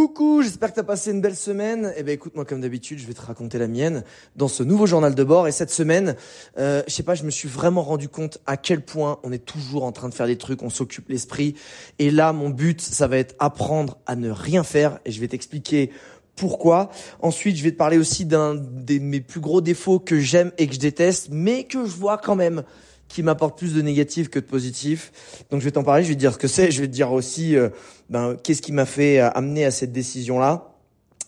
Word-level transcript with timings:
Coucou, 0.00 0.40
j'espère 0.40 0.70
que 0.70 0.74
tu 0.76 0.80
as 0.80 0.84
passé 0.84 1.10
une 1.10 1.20
belle 1.20 1.36
semaine. 1.36 1.92
Eh 1.94 2.02
ben 2.02 2.12
écoute, 2.12 2.34
moi 2.34 2.46
comme 2.46 2.62
d'habitude, 2.62 2.98
je 2.98 3.06
vais 3.06 3.12
te 3.12 3.20
raconter 3.20 3.58
la 3.58 3.68
mienne 3.68 4.02
dans 4.34 4.48
ce 4.48 4.62
nouveau 4.62 4.86
journal 4.86 5.14
de 5.14 5.24
bord. 5.24 5.46
Et 5.46 5.52
cette 5.52 5.70
semaine, 5.70 6.16
euh, 6.56 6.82
je 6.88 6.94
sais 6.94 7.02
pas, 7.02 7.14
je 7.14 7.22
me 7.22 7.30
suis 7.30 7.50
vraiment 7.50 7.82
rendu 7.82 8.08
compte 8.08 8.38
à 8.46 8.56
quel 8.56 8.82
point 8.82 9.18
on 9.24 9.30
est 9.30 9.44
toujours 9.44 9.84
en 9.84 9.92
train 9.92 10.08
de 10.08 10.14
faire 10.14 10.26
des 10.26 10.38
trucs, 10.38 10.62
on 10.62 10.70
s'occupe 10.70 11.10
l'esprit. 11.10 11.54
Et 11.98 12.10
là, 12.10 12.32
mon 12.32 12.48
but, 12.48 12.80
ça 12.80 13.08
va 13.08 13.18
être 13.18 13.34
apprendre 13.38 13.98
à 14.06 14.16
ne 14.16 14.30
rien 14.30 14.64
faire. 14.64 15.00
Et 15.04 15.10
je 15.10 15.20
vais 15.20 15.28
t'expliquer 15.28 15.90
pourquoi. 16.34 16.88
Ensuite, 17.20 17.56
je 17.56 17.62
vais 17.62 17.72
te 17.72 17.76
parler 17.76 17.98
aussi 17.98 18.24
d'un 18.24 18.54
de 18.54 18.98
mes 19.00 19.20
plus 19.20 19.40
gros 19.40 19.60
défauts 19.60 19.98
que 19.98 20.18
j'aime 20.18 20.50
et 20.56 20.66
que 20.66 20.72
je 20.72 20.80
déteste, 20.80 21.28
mais 21.30 21.64
que 21.64 21.84
je 21.84 21.94
vois 21.94 22.16
quand 22.16 22.36
même 22.36 22.62
qui 23.10 23.22
m'apporte 23.22 23.58
plus 23.58 23.74
de 23.74 23.82
négatif 23.82 24.30
que 24.30 24.38
de 24.38 24.44
positif. 24.44 25.12
Donc 25.50 25.60
je 25.60 25.66
vais 25.66 25.72
t'en 25.72 25.82
parler, 25.82 26.02
je 26.04 26.08
vais 26.08 26.14
te 26.14 26.20
dire 26.20 26.32
ce 26.32 26.38
que 26.38 26.48
c'est, 26.48 26.70
je 26.70 26.80
vais 26.80 26.86
te 26.86 26.92
dire 26.92 27.12
aussi 27.12 27.56
euh, 27.56 27.68
ben, 28.08 28.36
qu'est-ce 28.42 28.62
qui 28.62 28.72
m'a 28.72 28.86
fait 28.86 29.20
euh, 29.20 29.28
amener 29.32 29.66
à 29.66 29.70
cette 29.70 29.92
décision-là. 29.92 30.70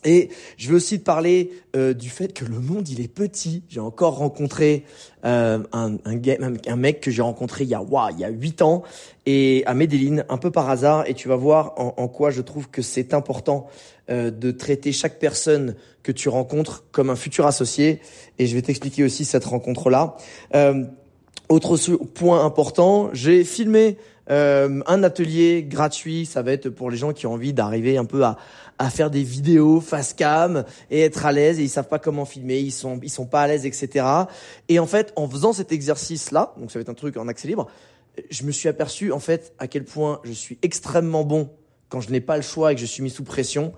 Et 0.05 0.30
je 0.56 0.69
vais 0.69 0.75
aussi 0.75 0.98
te 0.98 1.05
parler 1.05 1.53
euh, 1.77 1.94
du 1.94 2.10
fait 2.10 2.33
que 2.33 2.44
le 2.44 2.58
monde 2.58 2.88
il 2.88 3.00
est 3.00 3.08
petit. 3.08 3.62
J'ai 3.69 3.80
encore 3.80 4.16
rencontré 4.16 4.84
euh, 5.25 5.62
un, 5.72 5.94
un, 6.05 6.55
un, 6.66 6.77
mec 6.77 7.00
que 7.00 7.10
j'ai 7.10 7.22
rencontré 7.22 7.64
il 7.64 7.70
y 7.70 7.75
a 7.75 7.83
wow, 7.83 8.08
il 8.12 8.19
y 8.19 8.25
a 8.25 8.28
huit 8.28 8.62
ans 8.62 8.83
et 9.27 9.62
à 9.66 9.75
Medellin 9.75 10.25
un 10.28 10.38
peu 10.38 10.50
par 10.50 10.69
hasard. 10.70 11.05
Et 11.08 11.14
tu 11.14 11.28
vas 11.28 11.36
voir 11.36 11.75
en, 11.77 11.94
en 11.97 12.08
quoi 12.08 12.30
je 12.30 12.41
trouve 12.41 12.69
que 12.69 12.83
c'est 12.83 13.14
important 13.14 13.69
euh, 14.10 14.33
de 14.33 14.50
traiter 14.50 14.91
chaque 14.91 15.20
personne 15.20 15.77
que 16.03 16.10
tu 16.10 16.28
rencontres 16.28 16.84
comme 16.91 17.08
un 17.08 17.16
futur 17.16 17.47
associé. 17.47 18.00
Et 18.41 18.48
je 18.48 18.56
vais 18.56 18.62
t'expliquer 18.62 19.05
aussi 19.05 19.25
cette 19.25 19.44
rencontre 19.44 19.88
là. 19.88 20.16
Autre 21.53 21.77
point 22.14 22.42
important, 22.47 23.11
j'ai 23.12 23.45
filmé 23.45 23.98
euh, 24.31 24.81
un 24.86 25.03
atelier 25.03 25.62
gratuit. 25.62 26.25
Ça 26.25 26.41
va 26.41 26.50
être 26.53 26.70
pour 26.70 26.91
les 26.91 26.97
gens 26.97 27.12
qui 27.12 27.27
ont 27.27 27.34
envie 27.34 27.53
d'arriver 27.53 27.98
un 27.98 28.06
peu 28.06 28.25
à, 28.25 28.39
à 28.78 28.89
faire 28.89 29.11
des 29.11 29.22
vidéos 29.22 29.83
face 29.83 30.14
cam 30.14 30.64
et 30.91 31.03
être 31.03 31.27
à 31.27 31.33
l'aise 31.33 31.61
et 31.61 31.64
ils 31.64 31.69
savent 31.69 31.89
pas 31.89 31.98
comment 31.98 32.25
filmer, 32.25 32.59
ils 32.61 32.72
sont 32.72 32.98
ils 33.03 33.11
sont 33.11 33.27
pas 33.27 33.42
à 33.42 33.48
l'aise, 33.48 33.67
etc. 33.67 34.06
Et 34.70 34.78
en 34.78 34.86
fait, 34.86 35.12
en 35.14 35.28
faisant 35.28 35.53
cet 35.53 35.72
exercice 35.72 36.31
là, 36.31 36.55
donc 36.56 36.70
ça 36.70 36.78
va 36.78 36.81
être 36.81 36.89
un 36.89 36.94
truc 36.94 37.19
en 37.19 37.28
accès 37.28 37.48
libre, 37.48 37.69
je 38.31 38.44
me 38.44 38.50
suis 38.50 38.70
aperçu 38.70 39.12
en 39.12 39.20
fait 39.20 39.53
à 39.59 39.66
quel 39.66 39.84
point 39.84 40.20
je 40.25 40.33
suis 40.33 40.56
extrêmement 40.62 41.25
bon 41.25 41.50
quand 41.91 42.00
je 42.00 42.11
n'ai 42.12 42.22
pas 42.22 42.37
le 42.37 42.42
choix 42.42 42.72
et 42.72 42.77
que 42.77 42.81
je 42.81 42.87
suis 42.87 43.03
mis 43.03 43.11
sous 43.11 43.25
pression 43.25 43.75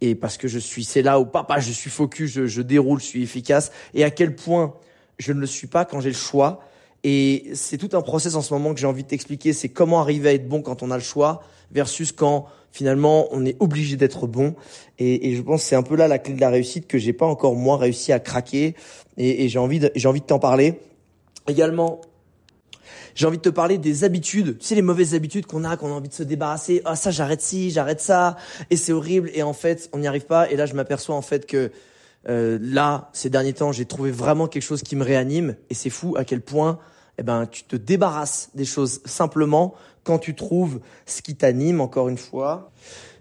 et 0.00 0.14
parce 0.14 0.36
que 0.36 0.46
je 0.46 0.60
suis 0.60 0.84
c'est 0.84 1.02
là 1.02 1.18
où 1.18 1.26
papa 1.26 1.58
je 1.58 1.72
suis 1.72 1.90
focus, 1.90 2.30
je, 2.30 2.46
je 2.46 2.62
déroule, 2.62 3.00
je 3.00 3.06
suis 3.06 3.24
efficace 3.24 3.72
et 3.94 4.04
à 4.04 4.12
quel 4.12 4.36
point 4.36 4.74
je 5.18 5.32
ne 5.32 5.40
le 5.40 5.46
suis 5.46 5.66
pas 5.66 5.84
quand 5.84 5.98
j'ai 5.98 6.10
le 6.10 6.14
choix 6.14 6.62
et 7.04 7.50
c'est 7.54 7.78
tout 7.78 7.90
un 7.96 8.02
process 8.02 8.34
en 8.34 8.42
ce 8.42 8.52
moment 8.52 8.74
que 8.74 8.80
j'ai 8.80 8.86
envie 8.86 9.02
de 9.02 9.08
t'expliquer. 9.08 9.52
C'est 9.52 9.68
comment 9.68 10.00
arriver 10.00 10.30
à 10.30 10.32
être 10.32 10.48
bon 10.48 10.62
quand 10.62 10.82
on 10.82 10.90
a 10.90 10.96
le 10.96 11.02
choix 11.02 11.42
versus 11.70 12.12
quand 12.12 12.46
finalement 12.72 13.28
on 13.30 13.44
est 13.44 13.56
obligé 13.60 13.96
d'être 13.96 14.26
bon. 14.26 14.54
Et, 14.98 15.34
je 15.34 15.42
pense 15.42 15.62
que 15.62 15.68
c'est 15.68 15.76
un 15.76 15.82
peu 15.82 15.96
là 15.96 16.08
la 16.08 16.18
clé 16.18 16.34
de 16.34 16.40
la 16.40 16.50
réussite 16.50 16.86
que 16.86 16.98
j'ai 16.98 17.12
pas 17.12 17.26
encore 17.26 17.54
moi 17.54 17.76
réussi 17.76 18.12
à 18.12 18.18
craquer. 18.18 18.74
Et, 19.18 19.44
et 19.44 19.48
j'ai 19.48 19.58
envie 19.58 19.78
de, 19.78 19.90
j'ai 19.94 20.08
envie 20.08 20.20
de 20.20 20.26
t'en 20.26 20.38
parler. 20.38 20.80
Également, 21.48 22.00
j'ai 23.16 23.26
envie 23.26 23.38
de 23.38 23.42
te 23.42 23.48
parler 23.48 23.78
des 23.78 24.04
habitudes, 24.04 24.58
tu 24.58 24.66
sais 24.66 24.74
les 24.74 24.82
mauvaises 24.82 25.14
habitudes 25.14 25.46
qu'on 25.46 25.64
a, 25.64 25.76
qu'on 25.76 25.88
a 25.88 25.92
envie 25.92 26.10
de 26.10 26.14
se 26.14 26.22
débarrasser. 26.22 26.82
Ah 26.84 26.96
ça 26.96 27.10
j'arrête 27.10 27.40
ci, 27.40 27.70
j'arrête 27.70 28.00
ça, 28.00 28.36
et 28.70 28.76
c'est 28.76 28.92
horrible. 28.92 29.30
Et 29.34 29.42
en 29.42 29.54
fait 29.54 29.88
on 29.92 29.98
n'y 29.98 30.06
arrive 30.06 30.26
pas. 30.26 30.50
Et 30.50 30.56
là 30.56 30.66
je 30.66 30.74
m'aperçois 30.74 31.14
en 31.14 31.22
fait 31.22 31.46
que 31.46 31.70
euh, 32.28 32.58
là 32.60 33.10
ces 33.12 33.30
derniers 33.30 33.52
temps 33.52 33.72
j'ai 33.72 33.84
trouvé 33.84 34.10
vraiment 34.10 34.48
quelque 34.48 34.62
chose 34.62 34.82
qui 34.82 34.96
me 34.96 35.04
réanime. 35.04 35.56
Et 35.70 35.74
c'est 35.74 35.90
fou 35.90 36.16
à 36.16 36.24
quel 36.24 36.40
point 36.40 36.78
eh 37.18 37.22
ben, 37.22 37.46
tu 37.46 37.64
te 37.64 37.76
débarrasses 37.76 38.50
des 38.54 38.64
choses 38.64 39.00
simplement 39.04 39.74
quand 40.04 40.18
tu 40.18 40.34
trouves 40.34 40.80
ce 41.06 41.22
qui 41.22 41.34
t'anime, 41.34 41.80
encore 41.80 42.08
une 42.08 42.18
fois. 42.18 42.70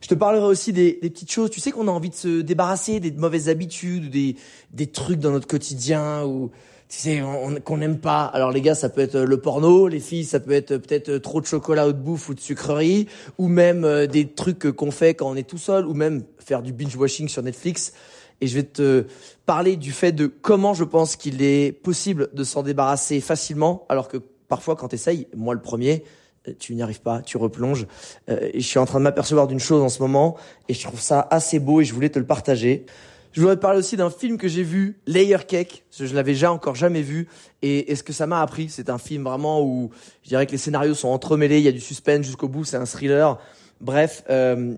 Je 0.01 0.07
te 0.07 0.13
parlerai 0.13 0.45
aussi 0.45 0.71
des, 0.71 0.99
des 1.01 1.09
petites 1.09 1.31
choses. 1.31 1.49
Tu 1.49 1.59
sais 1.59 1.71
qu'on 1.71 1.87
a 1.87 1.91
envie 1.91 2.09
de 2.09 2.15
se 2.15 2.41
débarrasser 2.41 2.99
des 2.99 3.11
mauvaises 3.11 3.49
habitudes, 3.49 4.11
des, 4.11 4.35
des 4.71 4.87
trucs 4.87 5.19
dans 5.19 5.31
notre 5.31 5.47
quotidien 5.47 6.23
ou 6.25 6.51
tu 6.87 6.97
sais 6.99 7.23
qu'on 7.63 7.77
n'aime 7.77 7.97
pas. 7.97 8.25
Alors 8.25 8.51
les 8.51 8.61
gars, 8.61 8.75
ça 8.75 8.89
peut 8.89 9.01
être 9.01 9.17
le 9.17 9.37
porno, 9.41 9.87
les 9.87 9.99
filles, 9.99 10.25
ça 10.25 10.39
peut 10.39 10.51
être 10.51 10.77
peut-être 10.77 11.17
trop 11.17 11.41
de 11.41 11.47
chocolat 11.47 11.87
ou 11.87 11.93
de 11.93 11.97
bouffe 11.97 12.29
ou 12.29 12.35
de 12.35 12.39
sucrerie, 12.39 13.07
ou 13.39 13.47
même 13.47 13.83
euh, 13.83 14.05
des 14.05 14.27
trucs 14.27 14.71
qu'on 14.71 14.91
fait 14.91 15.15
quand 15.15 15.27
on 15.27 15.35
est 15.35 15.49
tout 15.49 15.57
seul, 15.57 15.87
ou 15.87 15.95
même 15.95 16.23
faire 16.37 16.61
du 16.61 16.71
binge 16.71 16.95
watching 16.95 17.27
sur 17.27 17.41
Netflix 17.41 17.93
et 18.41 18.47
je 18.47 18.55
vais 18.55 18.63
te 18.63 19.05
parler 19.45 19.75
du 19.75 19.91
fait 19.91 20.11
de 20.11 20.27
comment 20.27 20.73
je 20.73 20.83
pense 20.83 21.15
qu'il 21.15 21.41
est 21.41 21.71
possible 21.71 22.29
de 22.33 22.43
s'en 22.43 22.63
débarrasser 22.63 23.21
facilement, 23.21 23.85
alors 23.89 24.07
que 24.07 24.17
parfois 24.47 24.75
quand 24.75 24.89
tu 24.89 24.95
essayes, 24.95 25.27
moi 25.35 25.53
le 25.53 25.61
premier, 25.61 26.03
euh, 26.47 26.53
tu 26.59 26.75
n'y 26.75 26.81
arrives 26.81 27.01
pas, 27.01 27.21
tu 27.21 27.37
replonges. 27.37 27.87
Euh, 28.29 28.49
et 28.53 28.59
je 28.59 28.67
suis 28.67 28.79
en 28.79 28.85
train 28.85 28.99
de 28.99 29.03
m'apercevoir 29.03 29.47
d'une 29.47 29.59
chose 29.59 29.81
en 29.81 29.89
ce 29.89 30.01
moment, 30.01 30.35
et 30.69 30.73
je 30.73 30.83
trouve 30.83 30.99
ça 30.99 31.27
assez 31.31 31.59
beau, 31.59 31.81
et 31.81 31.85
je 31.85 31.93
voulais 31.93 32.09
te 32.09 32.19
le 32.19 32.25
partager. 32.25 32.85
Je 33.31 33.41
voudrais 33.41 33.57
te 33.57 33.61
parler 33.61 33.79
aussi 33.79 33.97
d'un 33.97 34.09
film 34.09 34.37
que 34.37 34.47
j'ai 34.47 34.63
vu, 34.63 34.97
Layer 35.07 35.39
Cake. 35.45 35.83
Je 35.91 36.15
l'avais 36.15 36.31
déjà 36.31 36.53
encore 36.53 36.75
jamais 36.75 37.01
vu. 37.01 37.27
Et, 37.61 37.91
et 37.91 37.95
ce 37.95 38.01
que 38.01 38.13
ça 38.13 38.27
m'a 38.27 38.41
appris, 38.41 38.69
c'est 38.69 38.89
un 38.89 38.97
film 38.97 39.25
vraiment 39.25 39.61
où 39.61 39.89
je 40.23 40.29
dirais 40.29 40.45
que 40.45 40.53
les 40.53 40.57
scénarios 40.57 40.93
sont 40.93 41.09
entremêlés, 41.09 41.57
il 41.57 41.65
y 41.65 41.67
a 41.67 41.73
du 41.73 41.81
suspense 41.81 42.25
jusqu'au 42.25 42.47
bout, 42.47 42.63
c'est 42.63 42.77
un 42.77 42.85
thriller. 42.85 43.37
Bref, 43.81 44.23
euh, 44.29 44.73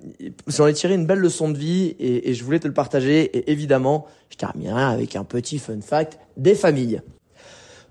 j'en 0.47 0.67
ai 0.67 0.73
tiré 0.73 0.95
une 0.95 1.05
belle 1.05 1.19
leçon 1.19 1.49
de 1.49 1.57
vie 1.57 1.95
et, 1.99 2.29
et, 2.29 2.33
je 2.33 2.43
voulais 2.43 2.59
te 2.59 2.67
le 2.67 2.73
partager. 2.73 3.23
Et 3.37 3.51
évidemment, 3.51 4.07
je 4.29 4.37
terminerai 4.37 4.83
avec 4.83 5.15
un 5.15 5.23
petit 5.23 5.59
fun 5.59 5.81
fact 5.81 6.19
des 6.35 6.55
familles. 6.55 7.01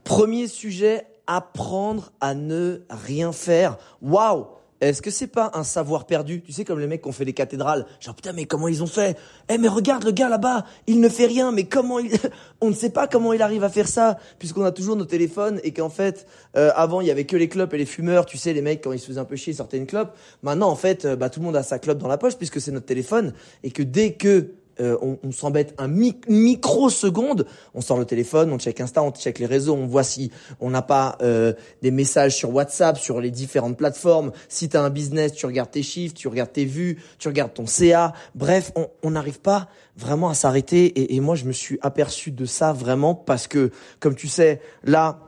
Premier 0.04 0.46
sujet, 0.46 1.06
apprendre 1.26 2.12
à 2.20 2.34
ne 2.34 2.82
rien 2.90 3.32
faire. 3.32 3.78
Waouh 4.02 4.46
est-ce 4.80 5.00
que 5.00 5.10
c'est 5.10 5.26
pas 5.26 5.50
un 5.54 5.64
savoir 5.64 6.06
perdu? 6.06 6.42
Tu 6.42 6.52
sais, 6.52 6.64
comme 6.64 6.78
les 6.78 6.86
mecs 6.86 7.02
qui 7.02 7.08
ont 7.08 7.12
fait 7.12 7.24
les 7.24 7.32
cathédrales. 7.32 7.86
Genre, 8.00 8.14
putain, 8.14 8.32
mais 8.32 8.44
comment 8.44 8.68
ils 8.68 8.82
ont 8.82 8.86
fait? 8.86 9.16
Eh, 9.48 9.56
mais 9.56 9.68
regarde 9.68 10.04
le 10.04 10.10
gars 10.10 10.28
là-bas, 10.28 10.66
il 10.86 11.00
ne 11.00 11.08
fait 11.08 11.26
rien, 11.26 11.50
mais 11.52 11.64
comment 11.64 11.98
il... 11.98 12.10
On 12.60 12.68
ne 12.68 12.74
sait 12.74 12.90
pas 12.90 13.06
comment 13.06 13.32
il 13.32 13.42
arrive 13.42 13.64
à 13.64 13.68
faire 13.68 13.88
ça, 13.88 14.18
puisqu'on 14.38 14.64
a 14.64 14.72
toujours 14.72 14.96
nos 14.96 15.04
téléphones 15.04 15.60
et 15.64 15.72
qu'en 15.72 15.88
fait, 15.88 16.26
euh, 16.56 16.70
avant, 16.74 17.00
il 17.00 17.06
y 17.06 17.10
avait 17.10 17.24
que 17.24 17.36
les 17.36 17.48
clopes 17.48 17.72
et 17.74 17.78
les 17.78 17.86
fumeurs. 17.86 18.26
Tu 18.26 18.36
sais, 18.36 18.52
les 18.52 18.62
mecs, 18.62 18.82
quand 18.82 18.92
ils 18.92 18.98
se 18.98 19.06
faisaient 19.06 19.20
un 19.20 19.24
peu 19.24 19.36
chier, 19.36 19.52
ils 19.52 19.56
sortaient 19.56 19.78
une 19.78 19.86
clope. 19.86 20.16
Maintenant, 20.42 20.68
en 20.68 20.76
fait, 20.76 21.04
euh, 21.04 21.16
bah, 21.16 21.30
tout 21.30 21.40
le 21.40 21.46
monde 21.46 21.56
a 21.56 21.62
sa 21.62 21.78
clope 21.78 21.98
dans 21.98 22.08
la 22.08 22.18
poche, 22.18 22.36
puisque 22.36 22.60
c'est 22.60 22.72
notre 22.72 22.86
téléphone. 22.86 23.32
Et 23.62 23.70
que 23.70 23.82
dès 23.82 24.12
que 24.14 24.50
euh, 24.80 24.96
on, 25.00 25.18
on 25.22 25.32
s'embête 25.32 25.74
un 25.78 25.88
microseconde, 25.88 27.46
on 27.74 27.80
sort 27.80 27.98
le 27.98 28.04
téléphone, 28.04 28.52
on 28.52 28.58
check 28.58 28.80
Insta, 28.80 29.02
on 29.02 29.10
check 29.10 29.38
les 29.38 29.46
réseaux, 29.46 29.74
on 29.74 29.86
voit 29.86 30.04
si 30.04 30.30
on 30.60 30.70
n'a 30.70 30.82
pas 30.82 31.16
euh, 31.22 31.52
des 31.82 31.90
messages 31.90 32.36
sur 32.36 32.52
WhatsApp, 32.54 32.98
sur 32.98 33.20
les 33.20 33.30
différentes 33.30 33.76
plateformes. 33.76 34.32
Si 34.48 34.68
tu 34.68 34.76
as 34.76 34.82
un 34.82 34.90
business, 34.90 35.32
tu 35.32 35.46
regardes 35.46 35.70
tes 35.70 35.82
chiffres, 35.82 36.14
tu 36.14 36.28
regardes 36.28 36.52
tes 36.52 36.64
vues, 36.64 36.98
tu 37.18 37.28
regardes 37.28 37.54
ton 37.54 37.66
CA. 37.66 38.12
Bref, 38.34 38.72
on 39.02 39.10
n'arrive 39.10 39.40
pas 39.40 39.68
vraiment 39.96 40.28
à 40.28 40.34
s'arrêter. 40.34 40.86
Et, 40.86 41.16
et 41.16 41.20
moi, 41.20 41.34
je 41.34 41.44
me 41.44 41.52
suis 41.52 41.78
aperçu 41.82 42.30
de 42.30 42.44
ça 42.44 42.72
vraiment 42.72 43.14
parce 43.14 43.46
que, 43.46 43.70
comme 44.00 44.14
tu 44.14 44.28
sais, 44.28 44.60
là, 44.84 45.20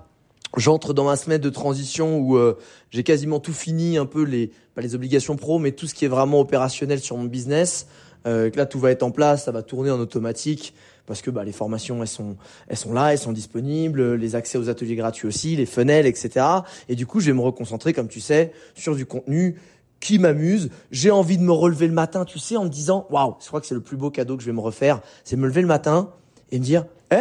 j'entre 0.57 0.95
dans 0.95 1.05
ma 1.05 1.17
semaine 1.17 1.41
de 1.41 1.51
transition 1.51 2.19
où 2.19 2.37
euh, 2.37 2.57
j'ai 2.91 3.03
quasiment 3.03 3.41
tout 3.41 3.53
fini, 3.53 3.99
un 3.99 4.07
peu 4.07 4.23
les 4.23 4.51
pas 4.75 4.83
les 4.83 4.95
obligations 4.95 5.37
pro, 5.37 5.59
mais 5.59 5.73
tout 5.73 5.87
ce 5.87 5.95
qui 5.95 6.05
est 6.05 6.09
vraiment 6.09 6.41
opérationnel 6.41 7.01
sur 7.01 7.17
mon 7.17 7.25
business. 7.25 7.87
Euh, 8.27 8.51
là 8.55 8.67
tout 8.67 8.79
va 8.79 8.91
être 8.91 9.03
en 9.03 9.11
place, 9.11 9.45
ça 9.45 9.53
va 9.53 9.63
tourner 9.63 9.91
en 9.91 10.01
automatique 10.01 10.75
parce 11.07 11.23
que 11.23 11.31
bah, 11.31 11.45
les 11.45 11.53
formations 11.53 12.01
elles 12.03 12.09
sont 12.09 12.37
elles 12.69 12.77
sont 12.77 12.93
là, 12.93 13.13
elles 13.13 13.19
sont 13.19 13.33
disponibles, 13.33 14.15
les 14.15 14.35
accès 14.35 14.59
aux 14.59 14.69
ateliers 14.69 14.97
gratuits 14.97 15.27
aussi, 15.27 15.57
les 15.57 15.67
funnels, 15.67 16.07
etc. 16.07 16.45
Et 16.89 16.97
du 16.97 17.07
coup 17.07 17.21
je 17.21 17.27
vais 17.27 17.37
me 17.37 17.43
reconcentrer 17.43 17.93
comme 17.93 18.09
tu 18.09 18.21
sais 18.21 18.53
sur 18.75 18.97
du 18.97 19.07
contenu 19.07 19.57
qui 20.01 20.19
m'amuse. 20.19 20.71
J'ai 20.91 21.11
envie 21.11 21.39
de 21.39 21.43
me 21.43 21.53
relever 21.53 21.87
le 21.87 21.93
matin, 21.93 22.25
tu 22.25 22.39
sais, 22.39 22.57
en 22.57 22.65
me 22.65 22.71
disant 22.71 23.07
waouh, 23.11 23.37
je 23.41 23.47
crois 23.47 23.61
que 23.61 23.67
c'est 23.67 23.75
le 23.75 23.81
plus 23.81 23.97
beau 23.97 24.11
cadeau 24.11 24.37
que 24.37 24.43
je 24.43 24.49
vais 24.49 24.57
me 24.57 24.61
refaire, 24.61 25.01
c'est 25.25 25.37
me 25.37 25.47
lever 25.47 25.63
le 25.63 25.67
matin 25.69 26.11
et 26.51 26.59
me 26.59 26.65
dire 26.65 26.87
eh 27.11 27.17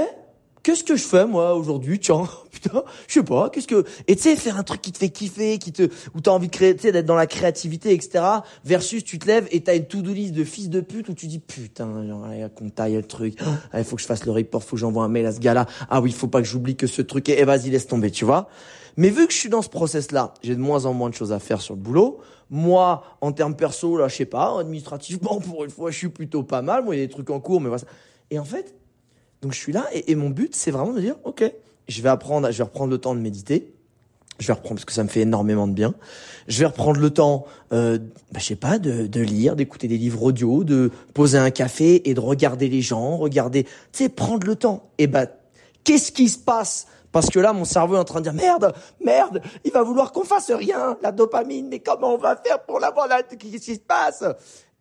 qu'est-ce 0.68 0.84
que 0.84 0.98
je 0.98 1.04
fais 1.04 1.26
moi 1.26 1.56
aujourd'hui 1.56 1.98
Tiens, 1.98 2.28
putain, 2.52 2.84
je 3.08 3.14
sais 3.14 3.24
pas, 3.24 3.50
qu'est-ce 3.50 3.68
que 3.68 3.86
et 4.10 4.18
tu 4.18 4.24
sais 4.24 4.36
faire 4.36 4.58
un 4.58 4.64
truc 4.64 4.82
qui 4.82 4.92
te 4.92 4.98
fait 4.98 5.08
kiffer, 5.08 5.60
qui 5.60 5.72
te 5.72 5.84
où 6.14 6.20
t'as 6.20 6.32
envie 6.32 6.48
de 6.48 6.52
créer, 6.52 6.76
tu 6.76 6.82
sais 6.82 6.92
d'être 6.92 7.06
dans 7.06 7.16
la 7.16 7.26
créativité, 7.26 7.94
etc. 7.94 8.22
Versus 8.66 9.06
tu 9.06 9.18
te 9.18 9.28
lèves 9.28 9.48
et 9.52 9.62
t'as 9.62 9.78
une 9.78 9.86
to-do 9.86 10.12
list 10.12 10.34
de 10.34 10.44
fils 10.44 10.70
de 10.70 10.82
pute 10.82 11.08
où 11.08 11.14
tu 11.14 11.28
dis 11.28 11.40
putain, 11.40 11.88
qu'on 12.54 12.70
taille 12.70 12.96
le 12.96 13.04
truc, 13.04 13.40
il 13.74 13.84
faut 13.86 13.96
que 13.96 14.02
je 14.02 14.08
fasse 14.08 14.26
le 14.26 14.34
report, 14.34 14.62
faut 14.62 14.76
que 14.76 14.82
j'envoie 14.82 15.06
un 15.06 15.08
mail 15.08 15.26
à 15.26 15.32
ce 15.32 15.40
gars-là. 15.40 15.68
Ah 15.90 16.02
oui, 16.02 16.12
faut 16.12 16.28
pas 16.28 16.42
que 16.42 16.48
j'oublie 16.48 16.76
que 16.76 16.88
ce 16.88 17.02
truc 17.02 17.30
est, 17.30 17.40
et 17.40 17.46
vas-y 17.46 17.70
laisse 17.70 17.88
tomber, 17.88 18.12
tu 18.12 18.26
vois. 18.26 18.50
Mais 18.98 19.10
vu 19.10 19.26
que 19.26 19.32
je 19.32 19.38
suis 19.38 19.50
dans 19.50 19.62
ce 19.62 19.70
process-là, 19.70 20.34
j'ai 20.44 20.56
de 20.56 20.60
moins 20.60 20.86
en 20.86 20.94
moins 20.94 21.10
de 21.10 21.16
choses 21.16 21.32
à 21.32 21.40
faire 21.40 21.62
sur 21.62 21.76
le 21.76 21.80
boulot. 21.80 22.20
Moi, 22.50 23.04
en 23.22 23.32
termes 23.32 23.56
perso, 23.56 23.96
là, 23.96 24.10
je 24.10 24.16
sais 24.16 24.26
pas, 24.26 24.60
administrativement, 24.60 25.40
pour 25.50 25.64
une 25.64 25.70
fois, 25.70 25.92
je 25.92 25.98
suis 25.98 26.10
plutôt 26.10 26.44
pas 26.44 26.62
mal. 26.62 26.84
Moi, 26.84 26.96
il 26.96 27.00
y 27.00 27.04
a 27.04 27.06
des 27.06 27.12
trucs 27.14 27.30
en 27.30 27.40
cours, 27.40 27.62
mais 27.62 27.70
voilà. 27.70 27.86
Et 28.32 28.40
en 28.40 28.44
fait, 28.44 28.77
donc 29.42 29.54
je 29.54 29.58
suis 29.58 29.74
là 29.74 29.86
et, 29.94 30.16
mon 30.16 30.30
but, 30.30 30.56
c'est 30.56 30.72
vraiment 30.72 30.94
de 30.94 31.02
dire, 31.02 31.16
ok, 31.24 31.52
je 31.88 32.02
vais 32.02 32.10
apprendre, 32.10 32.52
je 32.52 32.58
vais 32.58 32.64
reprendre 32.64 32.92
le 32.92 32.98
temps 32.98 33.16
de 33.16 33.20
méditer. 33.20 33.74
Je 34.40 34.46
vais 34.46 34.54
reprendre 34.54 34.76
parce 34.76 34.86
que 34.86 34.94
ça 34.94 35.04
me 35.04 35.10
fait 35.10 35.22
énormément 35.22 35.68
de 35.68 35.74
bien. 35.74 35.96
Je 36.48 36.60
vais 36.60 36.68
reprendre 36.68 37.00
le 37.00 37.10
temps, 37.10 37.46
euh, 37.74 37.98
bah, 38.32 38.40
je 38.40 38.46
sais 38.46 38.56
pas, 38.56 38.78
de, 38.78 39.08
de 39.08 39.20
lire, 39.20 39.56
d'écouter 39.56 39.88
des 39.88 39.98
livres 39.98 40.22
audio, 40.22 40.64
de 40.64 40.92
poser 41.16 41.40
un 41.40 41.50
café 41.50 42.08
et 42.08 42.14
de 42.14 42.20
regarder 42.20 42.70
les 42.70 42.82
gens, 42.82 43.18
regarder, 43.18 43.64
tu 43.64 43.72
sais, 43.94 44.10
prendre 44.10 44.46
le 44.46 44.56
temps. 44.56 44.92
Et 45.00 45.08
bah, 45.08 45.26
qu'est-ce 45.84 46.12
qui 46.12 46.30
se 46.30 46.38
passe? 46.38 46.86
Parce 47.12 47.32
que 47.32 47.40
là, 47.40 47.52
mon 47.52 47.66
cerveau 47.66 47.96
est 47.96 48.00
en 48.00 48.04
train 48.04 48.20
de 48.20 48.26
dire 48.30 48.34
merde, 48.34 48.76
merde, 49.04 49.42
il 49.66 49.72
va 49.72 49.82
vouloir 49.82 50.12
qu'on 50.12 50.24
fasse 50.24 50.52
rien, 50.52 50.98
la 51.02 51.12
dopamine. 51.12 51.68
Mais 51.68 51.80
comment 51.80 52.14
on 52.14 52.18
va 52.18 52.36
faire 52.36 52.62
pour 52.64 52.80
l'avoir 52.80 53.08
là? 53.08 53.24
Qu'est-ce 53.24 53.66
qui 53.66 53.76
se 53.76 53.80
passe? 53.80 54.24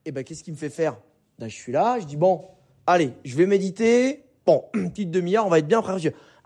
Et 0.04 0.12
ben, 0.12 0.22
qu'est-ce 0.22 0.44
qui 0.44 0.50
me 0.50 0.56
fait 0.56 0.68
faire? 0.68 0.98
Là, 1.38 1.48
je 1.48 1.54
suis 1.54 1.72
là, 1.72 1.98
je 1.98 2.04
dis 2.04 2.18
bon, 2.18 2.42
allez, 2.86 3.12
je 3.24 3.36
vais 3.36 3.46
méditer. 3.46 4.25
Bon, 4.46 4.64
une 4.74 4.90
petite 4.90 5.10
demi-heure, 5.10 5.44
on 5.46 5.50
va 5.50 5.58
être 5.58 5.66
bien 5.66 5.82
prêt. 5.82 5.96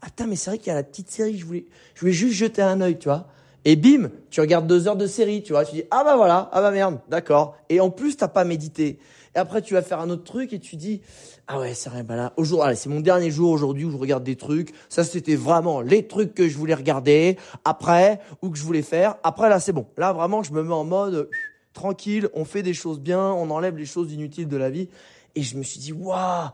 Attends, 0.00 0.26
mais 0.26 0.36
c'est 0.36 0.50
vrai 0.50 0.58
qu'il 0.58 0.68
y 0.68 0.70
a 0.70 0.74
la 0.74 0.82
petite 0.82 1.10
série, 1.10 1.36
je 1.36 1.44
voulais, 1.44 1.66
je 1.94 2.00
voulais 2.00 2.12
juste 2.12 2.34
jeter 2.34 2.62
un 2.62 2.80
œil, 2.80 2.98
tu 2.98 3.08
vois. 3.08 3.26
Et 3.66 3.76
bim, 3.76 4.10
tu 4.30 4.40
regardes 4.40 4.66
deux 4.66 4.88
heures 4.88 4.96
de 4.96 5.06
série, 5.06 5.42
tu 5.42 5.52
vois. 5.52 5.66
Tu 5.66 5.74
dis 5.76 5.82
ah 5.90 6.02
bah 6.02 6.16
voilà, 6.16 6.48
ah 6.52 6.62
bah 6.62 6.70
merde, 6.70 6.98
d'accord. 7.10 7.56
Et 7.68 7.78
en 7.80 7.90
plus, 7.90 8.16
t'as 8.16 8.28
pas 8.28 8.44
médité. 8.44 8.98
Et 9.34 9.38
après, 9.38 9.60
tu 9.60 9.74
vas 9.74 9.82
faire 9.82 10.00
un 10.00 10.08
autre 10.08 10.24
truc 10.24 10.54
et 10.54 10.58
tu 10.58 10.76
dis 10.76 11.02
ah 11.46 11.60
ouais, 11.60 11.74
c'est 11.74 11.90
vrai, 11.90 12.02
bah 12.02 12.16
là, 12.16 12.32
aujourd'hui, 12.38 12.74
c'est 12.76 12.88
mon 12.88 13.00
dernier 13.00 13.30
jour 13.30 13.50
aujourd'hui 13.50 13.84
où 13.84 13.90
je 13.90 13.98
regarde 13.98 14.24
des 14.24 14.36
trucs. 14.36 14.72
Ça, 14.88 15.04
c'était 15.04 15.36
vraiment 15.36 15.82
les 15.82 16.06
trucs 16.06 16.32
que 16.32 16.48
je 16.48 16.56
voulais 16.56 16.74
regarder 16.74 17.36
après 17.66 18.20
ou 18.40 18.48
que 18.48 18.56
je 18.56 18.62
voulais 18.62 18.82
faire. 18.82 19.16
Après, 19.24 19.50
là, 19.50 19.60
c'est 19.60 19.72
bon. 19.72 19.86
Là, 19.98 20.14
vraiment, 20.14 20.42
je 20.42 20.52
me 20.52 20.62
mets 20.62 20.72
en 20.72 20.84
mode 20.84 21.28
tranquille. 21.74 22.30
On 22.32 22.46
fait 22.46 22.62
des 22.62 22.72
choses 22.72 22.98
bien, 22.98 23.20
on 23.20 23.50
enlève 23.50 23.76
les 23.76 23.84
choses 23.84 24.10
inutiles 24.10 24.48
de 24.48 24.56
la 24.56 24.70
vie. 24.70 24.88
Et 25.34 25.42
je 25.42 25.58
me 25.58 25.62
suis 25.62 25.80
dit 25.80 25.92
waouh 25.92 26.48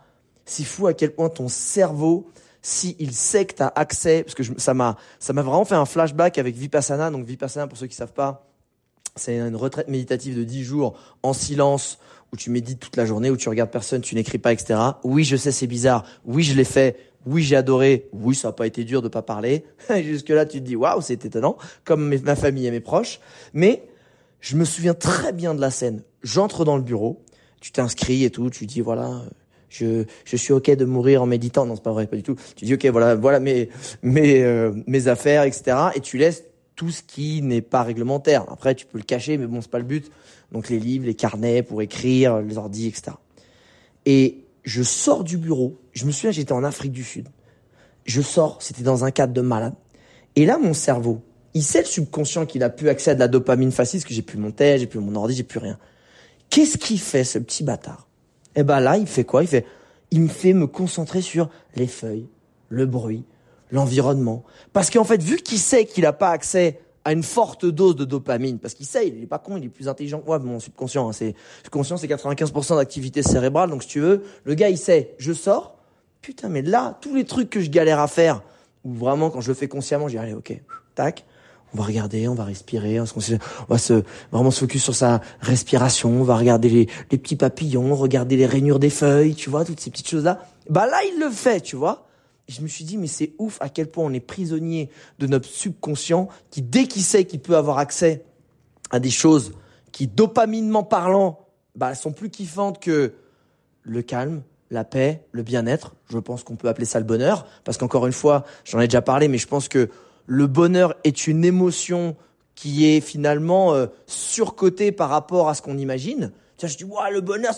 c'est 0.47 0.65
fou 0.65 0.87
à 0.87 0.95
quel 0.95 1.15
point 1.15 1.29
ton 1.29 1.49
cerveau, 1.49 2.31
s'il 2.63 3.13
sait 3.13 3.45
que 3.45 3.55
tu 3.55 3.63
as 3.63 3.73
accès, 3.75 4.23
parce 4.23 4.35
que 4.35 4.43
ça 4.59 4.75
m'a 4.75 4.97
ça 5.19 5.33
m'a 5.33 5.43
vraiment 5.43 5.65
fait 5.65 5.75
un 5.75 5.85
flashback 5.85 6.39
avec 6.39 6.57
Vipassana. 6.57 7.11
Donc 7.11 7.27
Vipassana, 7.27 7.67
pour 7.67 7.77
ceux 7.77 7.87
qui 7.87 7.97
savent 7.97 8.15
pas, 8.15 8.49
c'est 9.17 9.39
une 9.39 9.57
retraite 9.57 9.89
méditative 9.89 10.37
de 10.37 10.45
10 10.45 10.65
jours 10.65 10.99
en 11.23 11.33
silence 11.33 11.99
où 12.33 12.37
tu 12.37 12.51
médites 12.51 12.81
toute 12.81 12.97
la 12.97 13.07
journée, 13.07 13.31
où 13.31 13.37
tu 13.37 13.49
regardes 13.49 13.71
personne, 13.71 14.01
tu 14.01 14.15
n'écris 14.15 14.39
pas, 14.39 14.53
etc. 14.53 14.79
Oui, 15.05 15.25
je 15.25 15.37
sais, 15.37 15.53
c'est 15.53 15.67
bizarre. 15.67 16.05
Oui, 16.25 16.43
je 16.43 16.55
l'ai 16.55 16.65
fait. 16.65 16.97
Oui, 17.25 17.43
j'ai 17.43 17.57
adoré. 17.57 18.09
Oui, 18.13 18.35
ça 18.35 18.49
n'a 18.49 18.53
pas 18.53 18.67
été 18.67 18.85
dur 18.85 19.03
de 19.03 19.09
pas 19.09 19.23
parler. 19.23 19.65
Jusque 20.03 20.29
là, 20.29 20.47
tu 20.47 20.61
te 20.61 20.65
dis 20.65 20.77
waouh, 20.77 21.01
c'est 21.01 21.25
étonnant, 21.25 21.57
comme 21.85 22.17
ma 22.19 22.37
famille 22.37 22.67
et 22.67 22.71
mes 22.71 22.81
proches. 22.81 23.21
Mais 23.53 23.89
je 24.41 24.57
me 24.57 24.65
souviens 24.65 24.95
très 24.95 25.33
bien 25.33 25.55
de 25.55 25.61
la 25.61 25.71
scène. 25.71 26.03
J'entre 26.23 26.65
dans 26.65 26.77
le 26.77 26.83
bureau, 26.83 27.23
tu 27.61 27.73
t'inscris 27.73 28.25
et 28.25 28.31
tout, 28.31 28.51
tu 28.51 28.67
dis 28.67 28.81
voilà, 28.81 29.23
je, 29.69 30.05
je 30.25 30.37
suis 30.37 30.53
ok 30.53 30.71
de 30.71 30.85
mourir 30.85 31.23
en 31.23 31.27
méditant. 31.27 31.67
Non, 31.67 31.77
c'est 31.77 31.83
pas 31.83 31.93
vrai, 31.93 32.07
pas 32.07 32.17
du 32.17 32.23
tout. 32.23 32.37
Tu 32.57 32.65
dis 32.65 32.75
ok, 32.75 32.87
voilà, 32.87 33.15
voilà 33.15 33.41
mes 33.41 33.69
mes 34.03 34.43
euh, 34.43 34.73
mes 34.87 35.09
affaires, 35.09 35.45
etc. 35.45 35.77
Et 35.95 36.01
tu 36.01 36.19
laisses 36.19 36.45
tout 36.77 36.91
ce 36.91 37.03
qui 37.03 37.43
n'est 37.43 37.63
pas 37.63 37.83
réglementaire. 37.83 38.45
Après, 38.51 38.75
tu 38.75 38.87
peux 38.87 38.99
le 38.99 39.05
cacher, 39.05 39.39
mais 39.39 39.47
bon, 39.47 39.61
c'est 39.61 39.71
pas 39.71 39.79
le 39.79 39.85
but. 39.85 40.11
Donc 40.53 40.69
les 40.69 40.79
livres, 40.79 41.07
les 41.07 41.15
carnets 41.15 41.63
pour 41.63 41.83
écrire, 41.83 42.41
les 42.41 42.59
ordi, 42.59 42.87
etc. 42.87 43.17
Et 44.05 44.45
je 44.65 44.83
sors 44.83 45.25
du 45.25 45.39
bureau. 45.39 45.81
Je 45.93 46.05
me 46.05 46.13
souviens, 46.13 46.31
j'étais 46.31 46.53
en 46.53 46.65
Afrique 46.65 46.93
du 46.93 47.03
Sud. 47.03 47.29
Je 48.05 48.21
sors, 48.21 48.59
c'était 48.61 48.83
dans 48.83 49.05
un 49.05 49.11
cadre 49.11 49.33
de 49.33 49.41
malade. 49.41 49.75
Et 50.37 50.45
là, 50.47 50.59
mon 50.59 50.75
cerveau, 50.75 51.23
il 51.55 51.63
sait 51.63 51.81
le 51.81 51.87
subconscient 51.87 52.47
qu'il 52.47 52.63
a 52.63 52.69
plus 52.69 52.89
accès 52.89 53.13
à 53.13 53.15
de 53.15 53.21
la 53.21 53.29
dopamine 53.29 53.73
facile, 53.73 54.01
parce 54.01 54.09
que 54.09 54.15
j'ai 54.15 54.23
plus 54.23 54.39
mon 54.39 54.53
j'ai 54.59 54.87
plus 54.87 55.01
mon 55.01 55.15
ordi, 55.17 55.35
j'ai 55.35 55.43
plus 55.43 55.59
rien. 55.59 55.79
Qu'est-ce 56.51 56.77
qu'il 56.77 57.01
fait, 57.01 57.25
ce 57.25 57.39
petit 57.39 57.65
bâtard? 57.65 58.06
Et 58.57 58.61
eh 58.61 58.63
ben 58.65 58.81
là, 58.81 58.97
il 58.97 59.07
fait 59.07 59.25
quoi? 59.25 59.43
Il 59.43 59.49
fait, 59.49 59.67
il 60.11 60.23
me 60.23 60.29
fait 60.29 60.55
me 60.55 60.67
concentrer 60.67 61.21
sur 61.21 61.51
les 61.75 61.87
feuilles, 61.87 62.27
le 62.71 62.87
bruit, 62.87 63.23
l'environnement. 63.71 64.45
Parce 64.73 64.89
qu'en 64.89 65.05
fait, 65.05 65.23
vu 65.23 65.37
qu'il 65.37 65.59
sait 65.59 65.85
qu'il 65.85 66.05
n'a 66.05 66.15
pas 66.15 66.31
accès 66.31 66.81
à 67.05 67.13
une 67.13 67.23
forte 67.23 67.67
dose 67.67 67.97
de 67.97 68.07
dopamine, 68.07 68.59
parce 68.59 68.73
qu'il 68.73 68.87
sait, 68.87 69.09
il 69.09 69.23
est 69.23 69.27
pas 69.27 69.39
con, 69.39 69.59
il 69.59 69.65
est 69.67 69.69
plus 69.69 69.89
intelligent 69.89 70.21
que 70.21 70.27
moi, 70.27 70.39
mon 70.39 70.59
subconscient. 70.59 71.07
Hein, 71.07 71.13
c'est 71.13 71.35
subconscient, 71.65 71.99
c'est 71.99 72.07
95% 72.07 72.77
d'activité 72.77 73.23
cérébrale. 73.23 73.69
Donc 73.69 73.83
si 73.83 73.91
tu 73.91 74.01
veux, 74.01 74.23
le 74.45 74.55
gars, 74.55 74.71
il 74.71 74.79
sait, 74.79 75.15
je 75.19 75.35
sors. 75.35 75.77
Putain, 76.23 76.49
mais 76.49 76.63
là, 76.63 76.97
tous 77.03 77.15
les 77.15 77.25
trucs 77.25 77.51
que 77.51 77.61
je 77.61 77.69
galère 77.69 78.01
à 78.01 78.09
faire, 78.09 78.43
ou 78.85 78.95
vraiment 78.95 79.29
quand 79.29 79.43
je 79.43 79.49
le 79.49 79.55
fais 79.55 79.69
consciemment, 79.69 80.09
j'ai 80.09 80.19
allez, 80.19 80.33
ok, 80.33 80.59
tac 80.95 81.27
on 81.77 81.83
va 81.83 81.85
regarder, 81.85 82.27
on 82.27 82.35
va 82.35 82.45
respirer, 82.45 82.99
on, 83.01 83.05
va 83.69 83.79
se 83.79 84.03
vraiment 84.33 84.51
se 84.51 84.61
focus 84.61 84.83
sur 84.83 84.95
sa 84.95 85.21
respiration, 85.41 86.09
on 86.09 86.25
va 86.25 86.37
regarder 86.37 86.71
les, 86.71 86.89
les 87.11 87.19
petits 87.19 87.37
papillons, 87.37 87.95
regarder 87.95 88.37
les 88.37 88.47
rainures 88.47 88.79
des 88.79 88.89
feuilles, 88.89 89.35
tu 89.35 89.51
vois, 89.51 89.65
toutes 89.65 89.81
ces 89.81 89.91
petites 89.91 90.09
choses-là. 90.09 90.41
Bah 90.71 90.87
là, 90.87 90.97
il 91.13 91.21
le 91.21 91.29
fait, 91.29 91.61
tu 91.61 91.77
vois. 91.77 92.07
Et 92.49 92.53
je 92.53 92.63
me 92.63 92.69
suis 92.69 92.85
dit, 92.85 92.97
mais 92.97 93.09
c'est 93.09 93.35
ouf 93.39 93.59
à 93.61 93.69
quel 93.69 93.89
point 93.89 94.05
on 94.05 94.13
est 94.13 94.21
prisonnier 94.21 94.89
de 95.19 95.27
notre 95.27 95.49
subconscient 95.49 96.29
qui, 96.51 96.63
dès 96.63 96.87
qu'il 96.87 97.03
sait 97.03 97.27
qu'il 97.27 97.41
peut 97.41 97.57
avoir 97.57 97.77
accès 97.77 98.25
à 98.91 98.99
des 98.99 99.11
choses 99.11 99.53
qui, 99.93 100.07
dopaminement 100.07 100.83
parlant, 100.83 101.41
bah, 101.75 101.95
sont 101.95 102.13
plus 102.13 102.31
kiffantes 102.31 102.81
que 102.81 103.13
le 103.83 104.03
calme, 104.03 104.43
la 104.71 104.85
paix, 104.85 105.27
le 105.33 105.43
bien-être. 105.43 105.95
Je 106.09 106.19
pense 106.19 106.43
qu'on 106.43 106.57
peut 106.57 106.69
appeler 106.69 106.87
ça 106.87 107.01
le 107.01 107.05
bonheur. 107.05 107.47
Parce 107.65 107.77
qu'encore 107.77 108.07
une 108.07 108.13
fois, 108.13 108.45
j'en 108.65 108.81
ai 108.81 108.87
déjà 108.87 109.03
parlé, 109.03 109.29
mais 109.29 109.39
je 109.39 109.47
pense 109.47 109.69
que 109.69 109.91
le 110.27 110.47
bonheur 110.47 110.95
est 111.05 111.27
une 111.27 111.45
émotion 111.45 112.17
qui 112.55 112.87
est 112.87 113.01
finalement 113.01 113.75
euh, 113.75 113.87
surcotée 114.07 114.93
par 114.93 115.11
rapport 115.11 115.49
à 115.49 115.55
ce 115.55 115.63
qu'on 115.63 115.79
imagine. 115.79 116.33
Tu 116.57 116.69
je 116.69 116.79
dis, 116.79 116.85
ouais, 116.85 117.11
le 117.13 117.21
bonheur, 117.21 117.53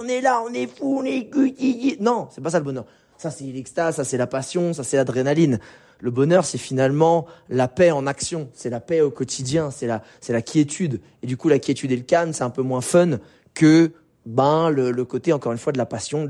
on 0.00 0.08
est 0.08 0.20
là, 0.20 0.42
on 0.48 0.52
est 0.52 0.66
fou, 0.68 1.00
on 1.00 1.04
est 1.04 2.00
Non, 2.00 2.28
c'est 2.30 2.40
pas 2.40 2.50
ça 2.50 2.58
le 2.58 2.64
bonheur. 2.64 2.86
Ça, 3.16 3.32
c'est 3.32 3.44
l'extase, 3.44 3.96
ça, 3.96 4.04
c'est 4.04 4.16
la 4.16 4.28
passion, 4.28 4.72
ça, 4.72 4.84
c'est 4.84 4.96
l'adrénaline. 4.96 5.58
Le 6.00 6.12
bonheur, 6.12 6.44
c'est 6.44 6.58
finalement 6.58 7.26
la 7.48 7.66
paix 7.66 7.90
en 7.90 8.06
action. 8.06 8.48
C'est 8.54 8.70
la 8.70 8.78
paix 8.78 9.00
au 9.00 9.10
quotidien. 9.10 9.72
C'est 9.72 9.88
la, 9.88 10.04
c'est 10.20 10.32
la 10.32 10.42
quiétude. 10.42 11.00
Et 11.22 11.26
du 11.26 11.36
coup, 11.36 11.48
la 11.48 11.58
quiétude 11.58 11.90
et 11.90 11.96
le 11.96 12.02
calme, 12.02 12.32
c'est 12.32 12.44
un 12.44 12.50
peu 12.50 12.62
moins 12.62 12.80
fun 12.80 13.18
que, 13.54 13.90
ben, 14.24 14.70
le, 14.70 14.92
le 14.92 15.04
côté, 15.04 15.32
encore 15.32 15.50
une 15.50 15.58
fois, 15.58 15.72
de 15.72 15.78
la 15.78 15.86
passion, 15.86 16.28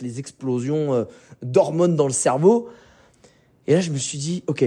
les 0.00 0.18
explosions 0.18 0.94
euh, 0.94 1.04
d'hormones 1.42 1.96
dans 1.96 2.06
le 2.06 2.14
cerveau. 2.14 2.70
Et 3.66 3.74
là, 3.74 3.82
je 3.82 3.90
me 3.90 3.98
suis 3.98 4.16
dit, 4.16 4.42
OK, 4.46 4.64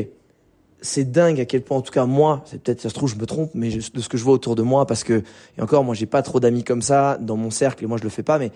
c'est 0.85 1.11
dingue 1.11 1.41
à 1.41 1.45
quel 1.45 1.61
point, 1.61 1.77
en 1.77 1.81
tout 1.81 1.91
cas 1.91 2.05
moi, 2.05 2.43
c'est 2.45 2.61
peut-être 2.61 2.81
ça 2.81 2.89
se 2.89 2.93
trouve 2.93 3.09
je 3.09 3.15
me 3.15 3.25
trompe, 3.25 3.51
mais 3.53 3.69
de 3.69 4.01
ce 4.01 4.09
que 4.09 4.17
je 4.17 4.23
vois 4.23 4.33
autour 4.33 4.55
de 4.55 4.61
moi, 4.61 4.85
parce 4.85 5.03
que 5.03 5.23
et 5.57 5.61
encore 5.61 5.83
moi 5.83 5.95
j'ai 5.95 6.05
pas 6.05 6.21
trop 6.21 6.39
d'amis 6.39 6.63
comme 6.63 6.81
ça 6.81 7.17
dans 7.19 7.35
mon 7.35 7.49
cercle 7.49 7.83
et 7.83 7.87
moi 7.87 7.97
je 7.97 8.03
le 8.03 8.09
fais 8.09 8.23
pas, 8.23 8.39
mais 8.39 8.51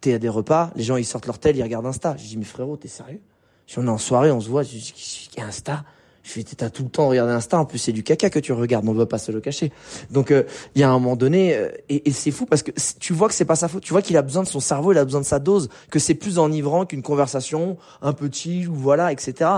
t'es 0.00 0.14
à 0.14 0.18
des 0.18 0.28
repas, 0.28 0.70
les 0.76 0.84
gens 0.84 0.96
ils 0.96 1.04
sortent 1.04 1.26
leur 1.26 1.38
tel, 1.38 1.56
ils 1.56 1.62
regardent 1.62 1.86
Insta. 1.86 2.14
Je 2.18 2.24
dis 2.24 2.36
mais 2.36 2.44
frérot 2.44 2.76
t'es 2.76 2.88
sérieux? 2.88 3.20
Si 3.66 3.78
on 3.78 3.86
est 3.86 3.90
en 3.90 3.98
soirée, 3.98 4.30
on 4.30 4.40
se 4.40 4.48
voit, 4.48 4.62
je 4.62 4.70
dis 4.70 5.30
Insta? 5.38 5.84
Je 6.24 6.30
fais 6.30 6.44
t'as 6.44 6.70
tout 6.70 6.84
le 6.84 6.88
temps 6.88 7.08
regardé 7.08 7.32
Insta, 7.32 7.58
en 7.58 7.64
plus 7.64 7.78
c'est 7.78 7.92
du 7.92 8.04
caca 8.04 8.30
que 8.30 8.38
tu 8.38 8.52
regardes, 8.52 8.88
on 8.88 8.92
veut 8.92 9.06
pas 9.06 9.18
se 9.18 9.32
le 9.32 9.40
cacher. 9.40 9.72
Donc 10.10 10.30
euh, 10.30 10.44
il 10.74 10.80
y 10.80 10.84
a 10.84 10.90
un 10.90 10.92
moment 10.92 11.16
donné 11.16 11.56
euh, 11.56 11.68
et, 11.88 12.08
et 12.08 12.12
c'est 12.12 12.30
fou 12.30 12.46
parce 12.46 12.62
que 12.62 12.70
tu 13.00 13.12
vois 13.12 13.28
que 13.28 13.34
c'est 13.34 13.44
pas 13.44 13.56
sa 13.56 13.66
faute, 13.66 13.82
tu 13.82 13.92
vois 13.92 14.02
qu'il 14.02 14.16
a 14.16 14.22
besoin 14.22 14.42
de 14.42 14.48
son 14.48 14.60
cerveau, 14.60 14.92
il 14.92 14.98
a 14.98 15.04
besoin 15.04 15.20
de 15.20 15.26
sa 15.26 15.38
dose, 15.38 15.68
que 15.90 15.98
c'est 15.98 16.14
plus 16.14 16.38
enivrant 16.38 16.86
qu'une 16.86 17.02
conversation 17.02 17.76
un 18.02 18.12
petit 18.12 18.66
ou 18.66 18.74
voilà 18.74 19.10
etc 19.10 19.50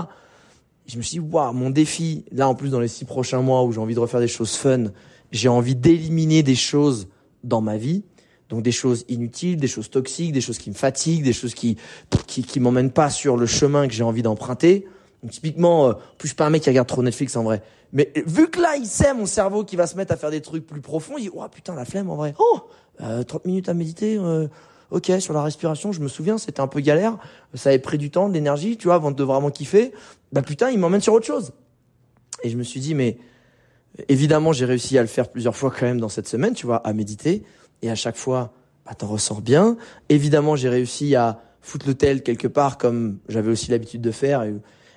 je 0.87 0.97
me 0.97 1.01
suis 1.01 1.19
dit, 1.19 1.19
waouh, 1.19 1.53
mon 1.53 1.69
défi, 1.69 2.25
là 2.31 2.47
en 2.47 2.55
plus 2.55 2.69
dans 2.69 2.79
les 2.79 2.87
six 2.87 3.05
prochains 3.05 3.41
mois 3.41 3.63
où 3.63 3.71
j'ai 3.71 3.79
envie 3.79 3.95
de 3.95 3.99
refaire 3.99 4.19
des 4.19 4.27
choses 4.27 4.55
fun, 4.55 4.85
j'ai 5.31 5.49
envie 5.49 5.75
d'éliminer 5.75 6.43
des 6.43 6.55
choses 6.55 7.07
dans 7.43 7.61
ma 7.61 7.77
vie. 7.77 8.03
Donc 8.49 8.61
des 8.61 8.71
choses 8.71 9.05
inutiles, 9.09 9.57
des 9.57 9.67
choses 9.67 9.89
toxiques, 9.89 10.31
des 10.31 10.41
choses 10.41 10.59
qui 10.59 10.69
me 10.69 10.75
fatiguent, 10.75 11.23
des 11.23 11.33
choses 11.33 11.55
qui 11.55 11.77
qui, 12.27 12.43
qui 12.43 12.59
m'emmènent 12.59 12.91
pas 12.91 13.09
sur 13.09 13.37
le 13.37 13.47
chemin 13.47 13.87
que 13.87 13.93
j'ai 13.93 14.03
envie 14.03 14.21
d'emprunter. 14.21 14.85
Donc 15.23 15.31
typiquement, 15.31 15.87
euh, 15.87 15.93
plus 16.19 16.27
je 16.27 16.27
suis 16.27 16.35
pas 16.35 16.45
un 16.45 16.51
mec 16.51 16.61
qui 16.61 16.69
regarde 16.69 16.87
trop 16.87 17.01
Netflix 17.01 17.35
en 17.35 17.43
vrai. 17.43 17.63
Mais 17.93 18.11
vu 18.27 18.49
que 18.49 18.61
là, 18.61 18.75
il 18.75 18.85
sait 18.85 19.13
mon 19.13 19.25
cerveau 19.25 19.63
qui 19.63 19.75
va 19.75 19.87
se 19.87 19.95
mettre 19.97 20.11
à 20.11 20.17
faire 20.17 20.29
des 20.29 20.41
trucs 20.41 20.67
plus 20.67 20.81
profonds, 20.81 21.17
il 21.17 21.23
dit, 21.23 21.29
oh 21.33 21.43
putain, 21.51 21.73
la 21.73 21.85
flemme 21.85 22.09
en 22.09 22.15
vrai. 22.15 22.35
Oh, 22.37 22.59
euh, 23.01 23.23
30 23.23 23.45
minutes 23.45 23.69
à 23.69 23.73
méditer, 23.73 24.17
euh, 24.17 24.47
ok, 24.91 25.11
sur 25.19 25.33
la 25.33 25.43
respiration, 25.43 25.91
je 25.91 25.99
me 25.99 26.07
souviens, 26.07 26.37
c'était 26.37 26.61
un 26.61 26.67
peu 26.67 26.79
galère, 26.79 27.17
ça 27.53 27.69
avait 27.69 27.79
pris 27.79 27.97
du 27.97 28.11
temps, 28.11 28.29
de 28.29 28.33
l'énergie, 28.33 28.77
tu 28.77 28.87
vois, 28.87 28.95
avant 28.95 29.11
de 29.11 29.23
vraiment 29.23 29.49
kiffer. 29.49 29.91
Bah 30.31 30.41
putain, 30.41 30.69
il 30.69 30.79
m'emmène 30.79 31.01
sur 31.01 31.13
autre 31.13 31.25
chose. 31.25 31.53
Et 32.43 32.49
je 32.49 32.57
me 32.57 32.63
suis 32.63 32.79
dit, 32.79 32.95
mais 32.95 33.17
évidemment, 34.09 34.53
j'ai 34.53 34.65
réussi 34.65 34.97
à 34.97 35.01
le 35.01 35.07
faire 35.07 35.29
plusieurs 35.29 35.55
fois 35.55 35.71
quand 35.71 35.85
même 35.85 35.99
dans 35.99 36.09
cette 36.09 36.27
semaine, 36.27 36.53
tu 36.53 36.65
vois, 36.65 36.77
à 36.77 36.93
méditer. 36.93 37.43
Et 37.81 37.89
à 37.89 37.95
chaque 37.95 38.17
fois, 38.17 38.53
bah, 38.85 38.93
t'en 38.93 39.07
ressors 39.07 39.41
bien. 39.41 39.77
Évidemment, 40.09 40.55
j'ai 40.55 40.69
réussi 40.69 41.15
à 41.15 41.41
foutre 41.61 41.87
le 41.87 41.95
tel 41.95 42.21
quelque 42.21 42.47
part 42.47 42.77
comme 42.77 43.17
j'avais 43.27 43.49
aussi 43.49 43.71
l'habitude 43.71 44.01
de 44.01 44.11
faire 44.11 44.43
et, 44.43 44.53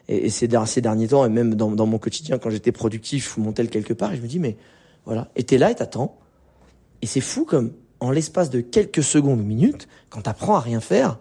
et, 0.09 0.29
ces, 0.29 0.49
derniers 0.49 1.09
temps 1.09 1.25
et 1.25 1.31
même 1.31 1.55
dans, 1.55 1.71
dans 1.71 1.87
mon 1.87 1.99
quotidien 1.99 2.37
quand 2.37 2.51
j'étais 2.51 2.73
productif, 2.73 3.25
je 3.25 3.29
fous 3.31 3.41
mon 3.41 3.53
tel 3.53 3.71
quelque 3.71 3.95
part 3.95 4.13
et 4.13 4.17
je 4.17 4.21
me 4.21 4.27
dis 4.27 4.39
mais 4.39 4.59
voilà, 5.07 5.31
et 5.35 5.45
t'es 5.45 5.57
là 5.57 5.71
et 5.71 5.75
t'attends 5.75 6.19
et 7.01 7.07
c'est 7.07 7.23
fou 7.23 7.47
comme 7.47 7.73
en 8.01 8.11
l'espace 8.11 8.51
de 8.51 8.61
quelques 8.61 9.03
secondes 9.03 9.41
ou 9.41 9.45
minutes, 9.45 9.89
quand 10.11 10.23
t'apprends 10.23 10.57
à 10.57 10.61
rien 10.61 10.81
faire, 10.81 11.19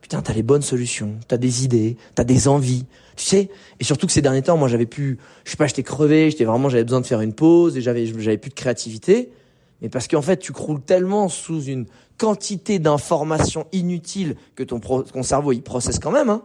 putain, 0.00 0.22
t'as 0.22 0.32
les 0.32 0.42
bonnes 0.42 0.62
solutions, 0.62 1.16
t'as 1.26 1.36
des 1.36 1.64
idées, 1.64 1.96
t'as 2.14 2.24
des 2.24 2.48
envies, 2.48 2.86
tu 3.16 3.24
sais. 3.24 3.50
Et 3.80 3.84
surtout 3.84 4.06
que 4.06 4.12
ces 4.12 4.22
derniers 4.22 4.42
temps, 4.42 4.56
moi, 4.56 4.68
j'avais 4.68 4.86
pu, 4.86 5.18
je 5.44 5.50
sais 5.50 5.56
pas, 5.56 5.66
j'étais 5.66 5.82
crevé, 5.82 6.30
j'étais 6.30 6.44
vraiment, 6.44 6.68
j'avais 6.68 6.84
besoin 6.84 7.00
de 7.00 7.06
faire 7.06 7.20
une 7.20 7.34
pause 7.34 7.76
et 7.76 7.80
j'avais, 7.80 8.06
j'avais 8.06 8.38
plus 8.38 8.50
de 8.50 8.54
créativité. 8.54 9.32
Mais 9.80 9.88
parce 9.88 10.08
qu'en 10.08 10.22
fait, 10.22 10.38
tu 10.38 10.52
croules 10.52 10.80
tellement 10.80 11.28
sous 11.28 11.62
une 11.62 11.86
quantité 12.16 12.78
d'informations 12.78 13.66
inutiles 13.72 14.36
que 14.56 14.64
ton, 14.64 14.80
ton 14.80 15.22
cerveau, 15.22 15.52
il 15.52 15.62
processe 15.62 15.98
quand 15.98 16.10
même, 16.10 16.30
hein, 16.30 16.42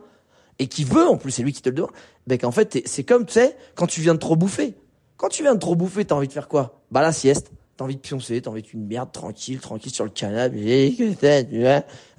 et 0.60 0.68
qui 0.68 0.84
veut, 0.84 1.08
en 1.08 1.18
plus, 1.18 1.32
c'est 1.32 1.44
lui 1.44 1.52
qui 1.52 1.62
te 1.62 1.70
le 1.70 1.76
donne, 1.76 1.88
ben 2.28 2.38
qu'en 2.38 2.52
fait, 2.52 2.82
c'est 2.86 3.04
comme, 3.04 3.26
tu 3.26 3.34
sais, 3.34 3.58
quand 3.76 3.88
tu 3.88 4.02
viens 4.02 4.14
de 4.14 4.20
trop 4.20 4.36
bouffer. 4.36 4.76
Quand 5.18 5.30
tu 5.30 5.42
viens 5.42 5.56
de 5.56 5.60
trop 5.60 5.76
bouffer, 5.76 6.06
t'as 6.06 6.16
envie 6.16 6.28
de 6.28 6.34
faire 6.34 6.48
quoi? 6.48 6.82
Bah, 6.92 7.02
la 7.02 7.12
sieste. 7.12 7.52
T'as 7.76 7.86
envie 7.86 7.96
de 7.96 8.02
pioncer, 8.02 8.40
t'as 8.40 8.52
envie 8.52 8.62
d'une 8.62 8.86
merde 8.86 9.12
tranquille, 9.12 9.60
tranquille 9.60 9.92
sur 9.92 10.04
le 10.04 10.12
canapé. 10.12 10.96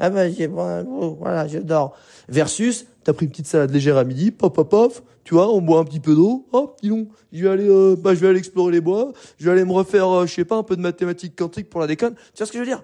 Ah 0.00 0.10
bah 0.10 0.28
j'ai 0.28 0.48
bon, 0.48 1.16
voilà, 1.20 1.46
je 1.46 1.58
dors. 1.58 1.96
Versus, 2.28 2.86
t'as 3.04 3.12
pris 3.12 3.26
une 3.26 3.30
petite 3.30 3.46
salade 3.46 3.70
légère 3.70 3.96
à 3.96 4.02
midi, 4.02 4.32
pop 4.32 4.52
pop 4.52 4.68
pop, 4.68 5.00
tu 5.22 5.34
vois, 5.34 5.54
on 5.54 5.60
boit 5.60 5.78
un 5.78 5.84
petit 5.84 6.00
peu 6.00 6.16
d'eau. 6.16 6.46
Hop, 6.50 6.76
dis 6.82 6.88
donc, 6.88 7.08
je 7.32 7.44
vais 7.44 7.50
aller, 7.50 7.68
euh, 7.68 7.94
bah 7.96 8.14
je 8.14 8.20
vais 8.20 8.28
aller 8.28 8.40
explorer 8.40 8.72
les 8.72 8.80
bois, 8.80 9.12
je 9.38 9.44
vais 9.44 9.52
aller 9.52 9.64
me 9.64 9.72
refaire, 9.72 10.08
euh, 10.08 10.26
je 10.26 10.34
sais 10.34 10.44
pas, 10.44 10.56
un 10.56 10.64
peu 10.64 10.74
de 10.74 10.80
mathématiques 10.80 11.36
quantiques 11.36 11.70
pour 11.70 11.80
la 11.80 11.86
déconne. 11.86 12.14
Tu 12.14 12.38
vois 12.38 12.46
ce 12.46 12.52
que 12.52 12.58
je 12.58 12.64
veux 12.64 12.68
dire? 12.68 12.82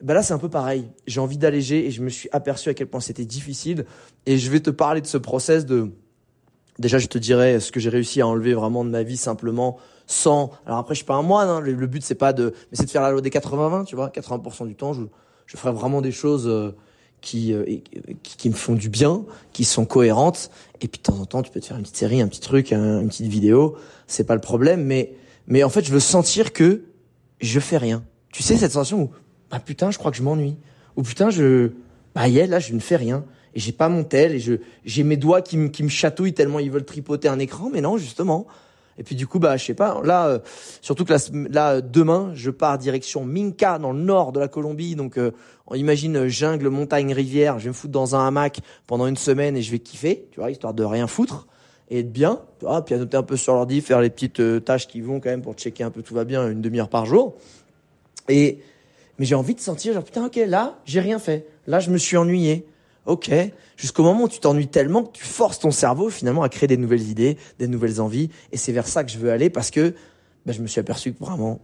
Bah 0.00 0.14
là, 0.14 0.22
c'est 0.22 0.34
un 0.34 0.38
peu 0.38 0.50
pareil. 0.50 0.88
J'ai 1.06 1.20
envie 1.20 1.38
d'alléger 1.38 1.86
et 1.86 1.90
je 1.90 2.02
me 2.02 2.08
suis 2.08 2.28
aperçu 2.30 2.68
à 2.68 2.74
quel 2.74 2.86
point 2.86 3.00
c'était 3.00 3.24
difficile. 3.24 3.86
Et 4.26 4.38
je 4.38 4.50
vais 4.50 4.60
te 4.60 4.70
parler 4.70 5.00
de 5.00 5.06
ce 5.06 5.18
process 5.18 5.66
de. 5.66 5.90
Déjà, 6.78 6.98
je 6.98 7.06
te 7.06 7.18
dirais 7.18 7.58
ce 7.60 7.72
que 7.72 7.80
j'ai 7.80 7.88
réussi 7.88 8.20
à 8.20 8.26
enlever 8.28 8.52
vraiment 8.52 8.84
de 8.84 8.90
ma 8.90 9.02
vie 9.02 9.16
simplement 9.16 9.78
sans. 10.06 10.50
Alors 10.66 10.78
après, 10.78 10.94
je 10.94 10.98
suis 10.98 11.06
pas 11.06 11.14
un 11.14 11.22
moine. 11.22 11.48
Hein, 11.48 11.60
le, 11.60 11.86
but 11.86 12.02
c'est 12.02 12.14
pas 12.14 12.32
de, 12.32 12.54
mais 12.70 12.76
c'est 12.76 12.86
de 12.86 12.90
faire 12.90 13.02
la 13.02 13.10
loi 13.10 13.20
des 13.20 13.30
80-20. 13.30 13.84
Tu 13.84 13.96
vois, 13.96 14.08
80% 14.08 14.66
du 14.66 14.74
temps, 14.74 14.92
je, 14.92 15.02
je 15.46 15.56
ferai 15.56 15.72
vraiment 15.72 16.00
des 16.00 16.12
choses 16.12 16.46
euh, 16.48 16.74
qui, 17.20 17.52
euh, 17.52 17.64
qui, 18.22 18.36
qui 18.36 18.48
me 18.48 18.54
font 18.54 18.74
du 18.74 18.88
bien, 18.88 19.24
qui 19.52 19.64
sont 19.64 19.84
cohérentes. 19.84 20.50
Et 20.80 20.88
puis 20.88 20.98
de 20.98 21.02
temps 21.02 21.18
en 21.18 21.26
temps, 21.26 21.42
tu 21.42 21.50
peux 21.50 21.60
te 21.60 21.66
faire 21.66 21.76
une 21.76 21.82
petite 21.82 21.96
série, 21.96 22.20
un 22.20 22.28
petit 22.28 22.40
truc, 22.40 22.72
une 22.72 23.08
petite 23.08 23.26
vidéo. 23.26 23.76
C'est 24.06 24.24
pas 24.24 24.34
le 24.34 24.40
problème, 24.40 24.84
mais 24.84 25.14
mais 25.48 25.62
en 25.62 25.68
fait, 25.68 25.84
je 25.84 25.92
veux 25.92 26.00
sentir 26.00 26.52
que 26.52 26.84
je 27.40 27.60
fais 27.60 27.78
rien. 27.78 28.04
Tu 28.32 28.42
sais 28.42 28.56
cette 28.56 28.72
sensation 28.72 29.02
où 29.02 29.10
bah 29.50 29.60
putain, 29.60 29.90
je 29.90 29.98
crois 29.98 30.10
que 30.10 30.16
je 30.16 30.22
m'ennuie. 30.22 30.56
Ou 30.96 31.02
putain, 31.02 31.30
je 31.30 31.72
bah 32.14 32.28
yeah, 32.28 32.46
là, 32.46 32.58
je 32.58 32.72
ne 32.72 32.80
fais 32.80 32.96
rien 32.96 33.24
et 33.56 33.58
j'ai 33.58 33.72
pas 33.72 33.88
mon 33.88 34.04
tel 34.04 34.34
et 34.34 34.38
je 34.38 34.54
j'ai 34.84 35.02
mes 35.02 35.16
doigts 35.16 35.40
qui 35.40 35.56
me 35.56 35.68
qui 35.68 35.82
me 35.82 35.88
chatouillent 35.88 36.34
tellement 36.34 36.60
ils 36.60 36.70
veulent 36.70 36.84
tripoter 36.84 37.26
un 37.26 37.38
écran 37.38 37.70
mais 37.72 37.80
non 37.80 37.96
justement 37.96 38.46
et 38.98 39.02
puis 39.02 39.14
du 39.14 39.26
coup, 39.26 39.38
bah, 39.38 39.56
je 39.56 39.64
sais 39.64 39.74
pas. 39.74 40.00
Là, 40.04 40.26
euh, 40.28 40.38
surtout 40.80 41.04
que 41.04 41.14
là, 41.50 41.80
demain, 41.80 42.30
je 42.34 42.50
pars 42.50 42.78
direction 42.78 43.24
Minka, 43.24 43.78
dans 43.78 43.92
le 43.92 44.00
nord 44.00 44.32
de 44.32 44.40
la 44.40 44.48
Colombie. 44.48 44.96
Donc, 44.96 45.18
euh, 45.18 45.32
on 45.66 45.74
imagine 45.74 46.16
euh, 46.16 46.28
jungle, 46.28 46.68
montagne, 46.68 47.12
rivière. 47.12 47.58
Je 47.58 47.64
vais 47.64 47.70
me 47.70 47.74
foutre 47.74 47.92
dans 47.92 48.16
un 48.16 48.26
hamac 48.26 48.60
pendant 48.86 49.06
une 49.06 49.16
semaine 49.16 49.56
et 49.56 49.62
je 49.62 49.70
vais 49.70 49.78
kiffer, 49.78 50.28
tu 50.32 50.40
vois, 50.40 50.50
histoire 50.50 50.74
de 50.74 50.84
rien 50.84 51.06
foutre 51.06 51.46
et 51.90 52.00
être 52.00 52.12
bien. 52.12 52.40
Tu 52.58 52.64
vois, 52.64 52.84
puis 52.84 52.94
un 52.94 53.22
peu 53.22 53.36
sur 53.36 53.54
l'ordi, 53.54 53.80
faire 53.80 54.00
les 54.00 54.10
petites 54.10 54.64
tâches 54.64 54.88
qui 54.88 55.00
vont 55.00 55.20
quand 55.20 55.30
même 55.30 55.42
pour 55.42 55.54
checker 55.54 55.84
un 55.84 55.90
peu 55.90 56.02
tout 56.02 56.14
va 56.14 56.24
bien, 56.24 56.48
une 56.50 56.62
demi-heure 56.62 56.88
par 56.88 57.06
jour. 57.06 57.36
Et 58.28 58.60
mais 59.18 59.24
j'ai 59.24 59.34
envie 59.34 59.54
de 59.54 59.60
sentir 59.60 59.94
genre 59.94 60.04
putain, 60.04 60.26
ok, 60.26 60.36
là, 60.46 60.78
j'ai 60.84 61.00
rien 61.00 61.18
fait. 61.18 61.46
Là, 61.66 61.80
je 61.80 61.90
me 61.90 61.98
suis 61.98 62.16
ennuyé. 62.16 62.66
Ok. 63.06 63.30
Jusqu'au 63.76 64.02
moment 64.02 64.24
où 64.24 64.28
tu 64.28 64.40
t'ennuies 64.40 64.68
tellement 64.68 65.04
que 65.04 65.12
tu 65.12 65.24
forces 65.24 65.60
ton 65.60 65.70
cerveau 65.70 66.10
finalement 66.10 66.42
à 66.42 66.48
créer 66.48 66.66
des 66.66 66.76
nouvelles 66.76 67.08
idées, 67.08 67.36
des 67.58 67.68
nouvelles 67.68 68.00
envies. 68.00 68.30
Et 68.52 68.56
c'est 68.56 68.72
vers 68.72 68.88
ça 68.88 69.04
que 69.04 69.10
je 69.10 69.18
veux 69.18 69.30
aller 69.30 69.48
parce 69.50 69.70
que 69.70 69.94
ben, 70.44 70.52
je 70.52 70.60
me 70.60 70.66
suis 70.66 70.80
aperçu 70.80 71.12
que 71.12 71.24
vraiment, 71.24 71.60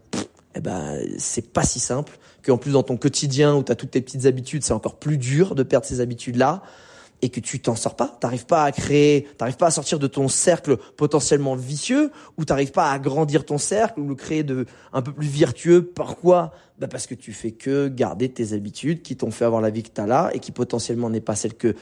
eh 0.55 0.61
ben, 0.61 0.99
c'est 1.19 1.53
pas 1.53 1.65
si 1.65 1.81
simple. 1.81 2.19
Qu'en 2.45 2.59
plus 2.59 2.73
dans 2.73 2.83
ton 2.83 2.97
quotidien 2.97 3.55
où 3.55 3.63
tu 3.63 3.73
as 3.73 3.75
toutes 3.75 3.93
tes 3.93 4.01
petites 4.01 4.27
habitudes, 4.27 4.65
c'est 4.65 4.73
encore 4.73 4.97
plus 4.97 5.19
dur 5.19 5.55
de 5.55 5.63
perdre 5.63 5.87
ces 5.87 6.01
habitudes-là 6.01 6.63
et 7.23 7.29
que 7.29 7.39
tu 7.39 7.61
t'en 7.61 7.77
sors 7.77 7.95
pas, 7.95 8.09
t'arrives 8.21 8.47
pas 8.47 8.65
à 8.65 8.73
créer, 8.73 9.29
t'arrives 9.39 9.57
pas 9.57 9.69
à 9.69 9.71
sortir 9.71 10.01
de 10.01 10.09
ton 10.09 10.27
cercle 10.27 10.77
potentiellement 10.97 11.55
vicieux, 11.55 12.11
ou 12.37 12.45
t'arrives 12.45 12.73
pas 12.73 12.91
à 12.91 12.95
agrandir 12.95 13.47
ton 13.47 13.59
cercle 13.59 14.01
ou 14.01 14.09
le 14.09 14.17
créer 14.17 14.43
de 14.43 14.67
un 14.93 15.03
peu 15.03 15.13
plus 15.13 15.29
vertueux. 15.29 15.85
Pourquoi? 15.85 16.53
Bah 16.81 16.89
parce 16.89 17.07
que 17.07 17.15
tu 17.15 17.33
fais 17.33 17.53
que 17.53 17.87
garder 17.87 18.29
tes 18.29 18.55
habitudes 18.55 19.03
qui 19.03 19.17
t'ont 19.17 19.31
fait 19.31 19.45
avoir 19.45 19.63
la 19.63 19.71
vie 19.71 19.85
que 19.85 19.91
t'as 19.91 20.07
là 20.07 20.31
et 20.35 20.41
qui 20.41 20.51
potentiellement 20.51 21.11
n'est 21.11 21.21
pas 21.21 21.37
celle 21.37 21.55
que 21.55 21.77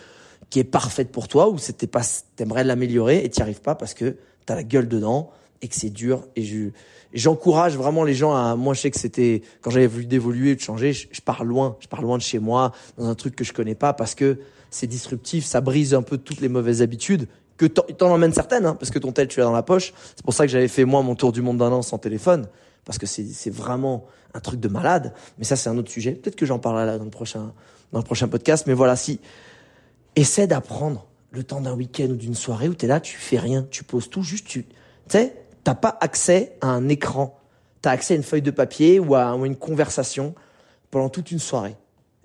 qui 0.50 0.58
est 0.58 0.64
parfaite 0.64 1.10
pour 1.10 1.26
toi 1.26 1.48
ou 1.48 1.56
c'était 1.56 1.86
pas 1.86 2.02
t'aimerais 2.36 2.64
l'améliorer 2.64 3.24
et 3.24 3.30
t'y 3.30 3.40
arrives 3.40 3.62
pas 3.62 3.74
parce 3.74 3.94
que 3.94 4.16
t'as 4.44 4.56
la 4.56 4.62
gueule 4.62 4.88
dedans 4.88 5.30
et 5.62 5.68
que 5.68 5.74
c'est 5.74 5.90
dur 5.90 6.26
et 6.36 6.42
je 6.42 6.70
j'encourage 7.14 7.76
vraiment 7.76 8.04
les 8.04 8.14
gens 8.14 8.34
à 8.34 8.56
moi 8.56 8.74
je 8.74 8.80
sais 8.80 8.90
que 8.90 8.98
c'était 8.98 9.42
quand 9.62 9.70
j'avais 9.70 9.86
voulu 9.86 10.06
d'évoluer 10.06 10.54
de 10.54 10.60
changer 10.60 10.92
je, 10.92 11.08
je 11.12 11.20
pars 11.20 11.44
loin 11.44 11.76
je 11.80 11.88
pars 11.88 12.02
loin 12.02 12.18
de 12.18 12.22
chez 12.22 12.38
moi 12.38 12.72
dans 12.98 13.06
un 13.06 13.14
truc 13.14 13.36
que 13.36 13.44
je 13.44 13.52
connais 13.52 13.74
pas 13.74 13.92
parce 13.92 14.14
que 14.14 14.38
c'est 14.70 14.86
disruptif, 14.86 15.44
ça 15.44 15.60
brise 15.60 15.94
un 15.94 16.02
peu 16.02 16.16
toutes 16.16 16.40
les 16.40 16.48
mauvaises 16.48 16.82
habitudes 16.82 17.26
que 17.56 17.66
t'en 17.66 18.10
emmènes 18.10 18.32
certaines, 18.32 18.64
hein, 18.64 18.74
parce 18.74 18.90
que 18.90 18.98
ton 18.98 19.12
tel 19.12 19.28
tu 19.28 19.40
l'as 19.40 19.44
dans 19.44 19.52
la 19.52 19.62
poche. 19.62 19.92
C'est 20.16 20.24
pour 20.24 20.32
ça 20.32 20.46
que 20.46 20.52
j'avais 20.52 20.68
fait 20.68 20.86
moi 20.86 21.02
mon 21.02 21.14
tour 21.14 21.30
du 21.30 21.42
monde 21.42 21.58
d'un 21.58 21.70
an 21.72 21.82
sans 21.82 21.98
téléphone, 21.98 22.48
parce 22.86 22.96
que 22.96 23.06
c'est 23.06 23.50
vraiment 23.50 24.06
un 24.32 24.40
truc 24.40 24.60
de 24.60 24.68
malade. 24.68 25.12
Mais 25.38 25.44
ça 25.44 25.56
c'est 25.56 25.68
un 25.68 25.76
autre 25.76 25.90
sujet. 25.90 26.12
Peut-être 26.12 26.36
que 26.36 26.46
j'en 26.46 26.58
parlerai 26.58 26.96
dans 26.96 27.04
le 27.04 27.10
prochain 27.10 27.52
dans 27.92 27.98
le 27.98 28.04
prochain 28.04 28.28
podcast. 28.28 28.66
Mais 28.66 28.74
voilà, 28.74 28.96
si 28.96 29.20
essaie 30.16 30.46
d'apprendre 30.46 31.06
le 31.30 31.44
temps 31.44 31.60
d'un 31.60 31.74
week-end 31.74 32.08
ou 32.10 32.16
d'une 32.16 32.34
soirée 32.34 32.68
où 32.68 32.74
t'es 32.74 32.86
là, 32.86 33.00
tu 33.00 33.16
fais 33.16 33.38
rien, 33.38 33.66
tu 33.70 33.84
poses 33.84 34.10
tout, 34.10 34.22
juste 34.22 34.46
tu, 34.46 34.64
tu 34.64 34.70
sais, 35.08 35.36
t'as 35.62 35.74
pas 35.74 35.96
accès 36.00 36.56
à 36.60 36.68
un 36.68 36.88
écran, 36.88 37.38
t'as 37.82 37.92
accès 37.92 38.14
à 38.14 38.16
une 38.16 38.22
feuille 38.22 38.42
de 38.42 38.50
papier 38.50 38.98
ou 38.98 39.14
à 39.14 39.30
une 39.44 39.56
conversation 39.56 40.34
pendant 40.90 41.08
toute 41.08 41.30
une 41.30 41.38
soirée. 41.38 41.76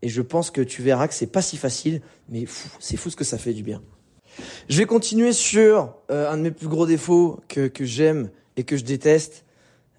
Et 0.02 0.10
je 0.10 0.22
pense 0.22 0.52
que 0.52 0.62
tu 0.62 0.82
verras 0.82 1.08
que 1.08 1.14
c'est 1.14 1.28
pas 1.28 1.42
si 1.42 1.58
facile, 1.58 2.02
mais 2.30 2.46
c'est 2.80 2.98
fou 2.98 3.10
ce 3.10 3.16
que 3.16 3.24
ça 3.24 3.38
fait 3.38 3.54
du 3.54 3.64
bien. 3.64 3.82
Je 4.70 4.78
vais 4.78 4.86
continuer 4.86 5.34
sur 5.34 5.96
euh, 6.12 6.30
un 6.30 6.38
de 6.38 6.44
mes 6.44 6.52
plus 6.52 6.68
gros 6.68 6.86
défauts 6.86 7.40
que, 7.48 7.68
que 7.68 7.86
j'aime 7.86 8.30
et 8.58 8.64
que 8.64 8.78
je 8.78 8.84
déteste. 8.84 9.46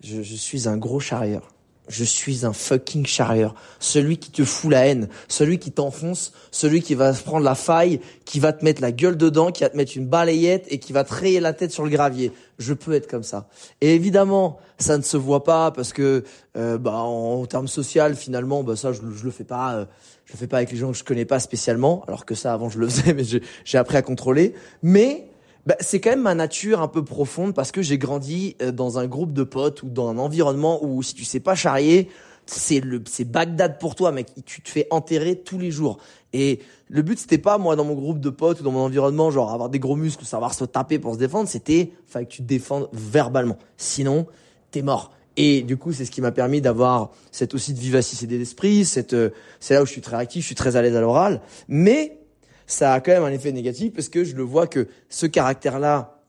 Je, 0.05 0.23
je 0.23 0.35
suis 0.35 0.69
un 0.69 0.77
gros 0.77 1.01
charrieur 1.01 1.56
je 1.89 2.05
suis 2.05 2.45
un 2.45 2.53
fucking 2.53 3.07
charrieur. 3.07 3.55
Celui 3.79 4.19
qui 4.19 4.31
te 4.31 4.45
fout 4.45 4.71
la 4.71 4.87
haine, 4.87 5.09
celui 5.29 5.59
qui 5.59 5.73
t'enfonce, 5.73 6.33
celui 6.51 6.83
qui 6.83 6.95
va 6.95 7.13
prendre 7.13 7.45
la 7.45 7.55
faille, 7.55 8.01
qui 8.25 8.41
va 8.41 8.53
te 8.53 8.65
mettre 8.65 8.83
la 8.83 8.93
gueule 8.93 9.17
dedans, 9.17 9.51
qui 9.53 9.63
va 9.63 9.71
te 9.71 9.77
mettre 9.77 9.97
une 9.97 10.07
balayette 10.07 10.67
et 10.69 10.79
qui 10.79 10.93
va 10.93 11.05
te 11.05 11.15
rayer 11.15 11.41
la 11.41 11.53
tête 11.53 11.73
sur 11.73 11.85
le 11.85 11.91
gravier. 11.91 12.33
Je 12.59 12.75
peux 12.75 12.93
être 12.93 13.09
comme 13.09 13.23
ça. 13.23 13.49
Et 13.81 13.95
évidemment, 13.95 14.59
ça 14.79 14.97
ne 14.99 15.03
se 15.03 15.17
voit 15.17 15.45
pas 15.45 15.71
parce 15.71 15.93
que, 15.93 16.25
euh, 16.57 16.79
bah, 16.79 16.93
en, 16.95 17.45
termes 17.47 17.69
social, 17.69 18.17
finalement, 18.17 18.63
bah 18.63 18.77
ça, 18.77 18.93
je, 18.93 19.01
je 19.15 19.25
le 19.25 19.31
fais 19.31 19.45
pas. 19.45 19.75
Euh, 19.75 19.85
je 20.27 20.33
le 20.33 20.39
fais 20.39 20.49
pas 20.49 20.57
avec 20.57 20.73
les 20.73 20.77
gens 20.77 20.91
que 20.91 20.99
je 20.99 21.05
connais 21.05 21.25
pas 21.25 21.39
spécialement, 21.39 22.05
alors 22.09 22.27
que 22.27 22.35
ça, 22.35 22.53
avant, 22.53 22.69
je 22.69 22.81
le 22.81 22.89
faisais, 22.89 23.15
mais 23.15 23.23
j'ai 23.25 23.79
appris 23.79 23.97
à 23.97 24.03
contrôler. 24.03 24.55
Mais 24.83 25.29
bah, 25.67 25.75
c'est 25.81 26.01
quand 26.01 26.11
même 26.11 26.23
ma 26.23 26.35
nature 26.35 26.81
un 26.81 26.89
peu 26.89 27.05
profonde 27.05 27.53
parce 27.53 27.73
que 27.73 27.83
j'ai 27.83 27.99
grandi 27.99 28.57
euh, 28.63 28.71
dans 28.71 28.99
un 28.99 29.07
groupe 29.07 29.33
de 29.33 29.43
potes 29.43 29.83
ou 29.83 29.89
dans 29.89 30.09
un 30.09 30.19
environnement 30.19 30.85
où 30.85 31.03
si 31.03 31.15
tu 31.15 31.25
sais 31.25 31.41
pas 31.41 31.57
charrier, 31.57 32.09
c'est 32.47 32.79
le 32.79 33.03
c'est 33.07 33.25
Bagdad 33.25 33.81
pour 33.81 33.97
toi 33.97 34.13
mec, 34.13 34.29
tu 34.45 34.63
te 34.63 34.69
fais 34.69 34.87
enterrer 34.91 35.37
tous 35.37 35.59
les 35.59 35.73
jours. 35.73 35.99
Et 36.33 36.61
le 36.89 37.03
but 37.03 37.19
c'était 37.19 37.39
pas 37.39 37.59
moi 37.59 37.75
dans 37.75 37.85
mon 37.85 37.95
groupe 37.95 38.21
de 38.21 38.31
potes 38.31 38.61
ou 38.61 38.63
dans 38.63 38.71
mon 38.71 38.85
environnement 38.85 39.33
genre 39.33 39.53
avoir 39.53 39.69
des 39.69 39.81
gros 39.81 39.97
muscles, 39.97 40.25
savoir 40.25 40.55
se 40.55 40.65
taper 40.65 41.01
pour 41.01 41.15
se 41.15 41.19
défendre, 41.19 41.49
c'était 41.49 41.91
fallait 42.07 42.27
que 42.27 42.33
tu 42.33 42.43
te 42.43 42.47
défendes 42.47 42.89
verbalement. 42.93 43.59
Sinon, 43.77 44.27
t'es 44.71 44.83
mort. 44.83 45.11
Et 45.37 45.63
du 45.63 45.77
coup, 45.77 45.93
c'est 45.93 46.05
ce 46.05 46.11
qui 46.11 46.21
m'a 46.21 46.33
permis 46.33 46.61
d'avoir 46.61 47.11
cette 47.31 47.55
aussi 47.55 47.75
de 47.75 47.79
vivacité 47.81 48.27
d'esprit, 48.27 48.85
cette 48.85 49.13
euh, 49.13 49.31
c'est 49.61 49.75
là 49.75 49.83
où 49.83 49.87
je 49.87 49.91
suis 49.91 50.01
très 50.01 50.17
actif, 50.17 50.43
je 50.43 50.47
suis 50.47 50.55
très 50.55 50.77
à 50.77 50.83
l'aise 50.83 50.97
à 50.97 51.01
l'oral, 51.01 51.43
mais 51.69 52.21
ça 52.67 52.93
a 52.93 53.01
quand 53.01 53.13
même 53.13 53.25
un 53.25 53.33
effet 53.33 53.53
négatif 53.53 53.93
parce 53.93 54.09
que 54.09 54.25
je 54.25 54.35
le 54.35 54.43
vois 54.43 54.67
que 54.67 54.89
ce 55.09 55.27
caractère-là, 55.27 56.21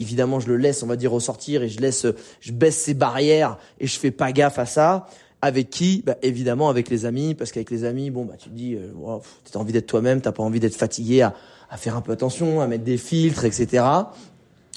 évidemment, 0.00 0.40
je 0.40 0.48
le 0.48 0.56
laisse, 0.56 0.82
on 0.82 0.86
va 0.86 0.96
dire, 0.96 1.12
ressortir 1.12 1.62
et 1.62 1.68
je 1.68 1.80
laisse, 1.80 2.06
je 2.40 2.52
baisse 2.52 2.76
ses 2.76 2.94
barrières 2.94 3.58
et 3.80 3.86
je 3.86 3.98
fais 3.98 4.10
pas 4.10 4.32
gaffe 4.32 4.58
à 4.58 4.66
ça. 4.66 5.06
Avec 5.40 5.70
qui? 5.70 6.02
Bah, 6.04 6.16
Évidemment, 6.22 6.68
avec 6.68 6.90
les 6.90 7.06
amis, 7.06 7.34
parce 7.34 7.52
qu'avec 7.52 7.70
les 7.70 7.84
amis, 7.84 8.10
bon, 8.10 8.24
bah, 8.24 8.34
tu 8.36 8.48
dis, 8.48 8.74
euh, 8.74 8.90
wow, 8.96 9.22
t'as 9.50 9.60
envie 9.60 9.72
d'être 9.72 9.86
toi-même, 9.86 10.20
t'as 10.20 10.32
pas 10.32 10.42
envie 10.42 10.58
d'être 10.58 10.74
fatigué, 10.74 11.22
à, 11.22 11.32
à 11.70 11.76
faire 11.76 11.96
un 11.96 12.00
peu 12.00 12.10
attention, 12.10 12.60
à 12.60 12.66
mettre 12.66 12.82
des 12.82 12.96
filtres, 12.96 13.44
etc. 13.44 13.84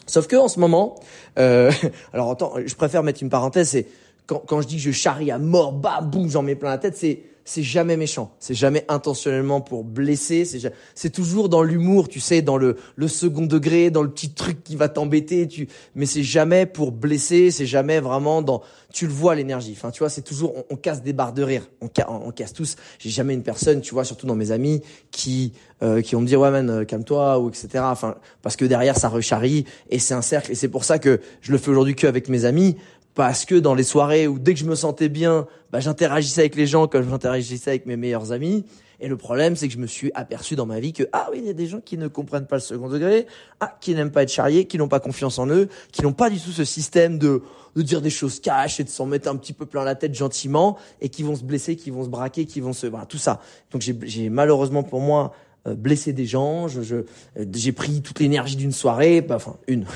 Sauf 0.06 0.27
que 0.27 0.36
en 0.36 0.48
ce 0.48 0.60
moment, 0.60 1.00
euh, 1.39 1.72
alors 2.13 2.30
attends, 2.30 2.53
je 2.63 2.75
préfère 2.75 3.01
mettre 3.01 3.24
une 3.24 3.30
parenthèse, 3.30 3.70
c'est 3.70 3.88
quand, 4.27 4.44
quand 4.46 4.62
je 4.62 4.68
dis 4.68 4.75
que 4.75 4.82
je 4.84 4.91
charrie 4.91 5.32
à 5.32 5.39
mort, 5.39 5.74
bam, 5.74 6.10
boum, 6.10 6.30
j'en 6.30 6.44
mets 6.44 6.56
plein 6.56 6.70
la 6.70 6.77
tête, 6.77 6.96
c'est 6.96 7.24
c'est 7.45 7.63
jamais 7.63 7.98
méchant, 7.98 8.36
c'est 8.39 8.53
jamais 8.53 8.86
intentionnellement 8.88 9.62
pour 9.62 9.83
blesser, 9.83 10.45
c'est 10.45 10.71
c'est 10.95 11.10
toujours 11.10 11.50
dans 11.50 11.63
l'humour, 11.63 12.07
tu 12.07 12.19
sais, 12.19 12.41
dans 12.41 12.57
le 12.57 12.77
le 12.95 13.07
second 13.07 13.45
degré, 13.45 13.89
dans 13.89 14.03
le 14.03 14.12
petit 14.12 14.31
truc 14.31 14.63
qui 14.63 14.75
va 14.75 14.89
t'embêter, 14.89 15.48
tu 15.48 15.67
mais 15.95 16.05
c'est 16.05 16.24
jamais 16.24 16.65
pour 16.65 16.91
blesser, 16.91 17.51
c'est 17.51 17.65
jamais 17.65 18.00
vraiment 18.00 18.41
dans 18.41 18.62
tu 18.93 19.07
le 19.07 19.13
vois 19.13 19.36
l'énergie. 19.36 19.74
Enfin, 19.75 19.91
tu 19.91 20.00
vois, 20.00 20.10
c'est 20.10 20.21
toujours 20.21 20.53
on, 20.69 20.75
casse 20.75 21.01
des 21.01 21.13
barres 21.13 21.33
de 21.33 21.43
rire, 21.43 21.69
on, 21.81 21.89
on, 22.07 22.31
casse 22.31 22.53
tous. 22.53 22.75
J'ai 23.00 23.10
jamais 23.10 23.33
une 23.33 23.43
personne, 23.43 23.81
tu 23.81 23.93
vois, 23.93 24.03
surtout 24.03 24.27
dans 24.27 24.36
mes 24.36 24.51
amis 24.51 24.81
qui 25.12 25.53
euh, 25.83 26.01
qui 26.01 26.15
vont 26.15 26.21
me 26.21 26.27
dire 26.27 26.39
ouais 26.39 26.51
man, 26.51 26.69
euh, 26.69 26.86
calme-toi 26.86 27.39
ou 27.39 27.50
etc. 27.50 27.69
Enfin, 27.81 28.15
parce 28.43 28.55
que 28.55 28.65
derrière 28.65 28.98
ça 28.98 29.10
recharrie 29.10 29.65
et 29.89 29.98
c'est 29.98 30.13
un 30.13 30.21
cercle 30.21 30.51
et 30.51 30.55
c'est 30.55 30.67
pour 30.67 30.83
ça 30.83 31.00
que 31.00 31.19
je 31.41 31.51
le 31.51 31.57
fais 31.57 31.71
aujourd'hui 31.71 31.95
que 31.95 32.05
avec 32.05 32.29
mes 32.29 32.45
amis 32.45 32.77
parce 33.13 33.46
que 33.46 33.56
dans 33.56 33.75
les 33.75 33.84
soirées 33.84 34.27
où 34.27 34.39
dès 34.39 34.53
que 34.53 34.60
je 34.60 34.65
me 34.65 34.75
sentais 34.75 35.10
bien, 35.10 35.48
bah, 35.72 35.80
j'interagissais 35.80 36.41
avec 36.41 36.56
les 36.56 36.68
gens 36.68 36.88
comme 36.88 37.08
j'interagissais 37.10 37.72
avec 37.72 37.86
mes 37.86 37.98
meilleurs 37.98 38.32
amis. 38.32 38.65
Et 39.03 39.08
le 39.08 39.18
problème, 39.18 39.56
c'est 39.56 39.68
que 39.68 39.74
je 39.74 39.80
me 39.80 39.88
suis 39.88 40.12
aperçu 40.13 40.56
dans 40.56 40.68
ma 40.68 40.80
vie 40.80 40.94
que, 40.94 41.03
ah 41.12 41.27
oui, 41.32 41.39
il 41.41 41.48
y 41.48 41.50
a 41.50 41.53
des 41.53 41.65
gens 41.65 41.82
qui 41.82 41.98
ne 41.98 42.08
comprennent 42.08 42.46
pas 42.46 42.58
le 42.58 42.62
second 42.62 42.88
degré, 42.88 43.25
ah, 43.60 43.75
qui 43.82 43.96
n'aiment 43.96 44.12
pas 44.12 44.22
être 44.22 44.32
charriés, 44.32 44.65
qui 44.65 44.77
n'ont 44.77 44.88
pas 44.88 45.00
confiance 45.00 45.39
en 45.39 45.48
eux, 45.48 45.70
qui 45.91 46.03
n'ont 46.03 46.13
pas 46.13 46.30
du 46.30 46.39
tout 46.39 46.51
ce 46.51 46.63
système 46.63 47.18
de, 47.18 47.41
de 47.75 47.82
dire 47.82 48.01
des 48.01 48.12
choses 48.12 48.39
cash 48.39 48.80
et 48.80 48.84
de 48.84 48.89
s'en 48.89 49.08
mettre 49.08 49.27
un 49.27 49.36
petit 49.38 49.53
peu 49.53 49.65
plein 49.65 49.84
la 49.84 49.96
tête 49.96 50.13
gentiment 50.13 50.77
et 51.01 51.10
qui 51.10 51.24
vont 51.24 51.36
se 51.36 51.44
blesser, 51.44 51.75
qui 51.75 51.89
vont 51.89 52.03
se 52.03 52.10
braquer, 52.10 52.46
qui 52.46 52.62
vont 52.62 52.74
se, 52.74 52.86
voilà, 52.86 53.08
tout 53.08 53.18
ça. 53.18 53.41
Donc 53.72 53.82
j'ai 53.82 54.30
malheureusement 54.30 54.84
pour 54.84 55.01
moi, 55.01 55.34
euh, 55.68 55.75
blessé 55.75 56.12
des 56.12 56.25
gens, 56.25 56.68
je, 56.68 56.82
euh, 56.96 57.06
j'ai 57.53 57.72
pris 57.72 58.01
toute 58.01 58.20
l'énergie 58.20 58.56
d'une 58.56 58.72
soirée, 58.72 59.22
bah, 59.22 59.36
enfin, 59.36 59.58
une. 59.68 59.86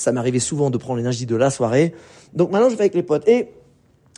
ça 0.00 0.12
m'arrivait 0.12 0.40
souvent 0.40 0.70
de 0.70 0.78
prendre 0.78 0.96
l'énergie 0.96 1.26
de 1.26 1.36
la 1.36 1.50
soirée. 1.50 1.94
Donc 2.32 2.50
maintenant, 2.50 2.70
je 2.70 2.74
vais 2.74 2.82
avec 2.82 2.94
les 2.94 3.02
potes. 3.02 3.28
Et 3.28 3.52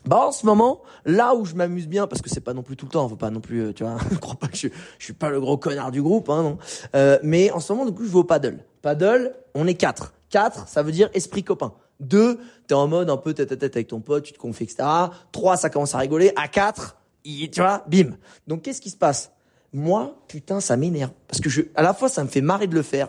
bah 0.04 0.26
en 0.26 0.32
ce 0.32 0.46
moment, 0.46 0.82
là 1.04 1.34
où 1.34 1.44
je 1.44 1.54
m'amuse 1.54 1.88
bien, 1.88 2.06
parce 2.06 2.22
que 2.22 2.30
c'est 2.30 2.40
pas 2.40 2.54
non 2.54 2.62
plus 2.62 2.76
tout 2.76 2.86
le 2.86 2.92
temps, 2.92 3.08
faut 3.08 3.16
pas 3.16 3.30
non 3.30 3.40
plus, 3.40 3.62
euh, 3.62 3.72
tu 3.72 3.82
vois, 3.82 3.96
crois 4.20 4.36
pas 4.36 4.48
que 4.48 4.56
je, 4.56 4.68
je 4.98 5.04
suis 5.04 5.12
pas 5.12 5.28
le 5.28 5.40
gros 5.40 5.56
connard 5.56 5.90
du 5.90 6.00
groupe, 6.00 6.30
hein, 6.30 6.42
non. 6.42 6.58
Euh, 6.94 7.18
mais 7.22 7.50
en 7.50 7.60
ce 7.60 7.72
moment, 7.72 7.84
du 7.84 7.92
coup, 7.92 8.04
je 8.04 8.10
vais 8.10 8.18
au 8.18 8.24
paddle. 8.24 8.64
Paddle, 8.80 9.34
on 9.54 9.66
est 9.66 9.74
quatre. 9.74 10.14
Quatre, 10.30 10.68
ça 10.68 10.82
veut 10.82 10.92
dire 10.92 11.10
esprit 11.14 11.42
copain. 11.42 11.72
Deux, 12.00 12.38
t'es 12.66 12.74
en 12.74 12.88
mode 12.88 13.10
un 13.10 13.16
peu 13.16 13.34
tête 13.34 13.52
à 13.52 13.56
tête 13.56 13.76
avec 13.76 13.88
ton 13.88 14.00
pote, 14.00 14.24
tu 14.24 14.32
te 14.32 14.38
confies, 14.38 14.64
etc. 14.64 14.88
Trois, 15.30 15.56
ça 15.56 15.68
commence 15.68 15.94
à 15.94 15.98
rigoler. 15.98 16.32
À 16.36 16.48
quatre, 16.48 16.96
tu 17.24 17.48
vois, 17.56 17.84
bim. 17.88 18.16
Donc 18.46 18.62
qu'est-ce 18.62 18.80
qui 18.80 18.90
se 18.90 18.96
passe? 18.96 19.32
Moi, 19.72 20.16
putain, 20.28 20.60
ça 20.60 20.76
m'énerve 20.76 21.12
parce 21.28 21.40
que 21.40 21.48
je, 21.48 21.62
à 21.74 21.82
la 21.82 21.94
fois, 21.94 22.08
ça 22.08 22.24
me 22.24 22.28
fait 22.28 22.40
marrer 22.40 22.66
de 22.66 22.74
le 22.74 22.82
faire 22.82 23.08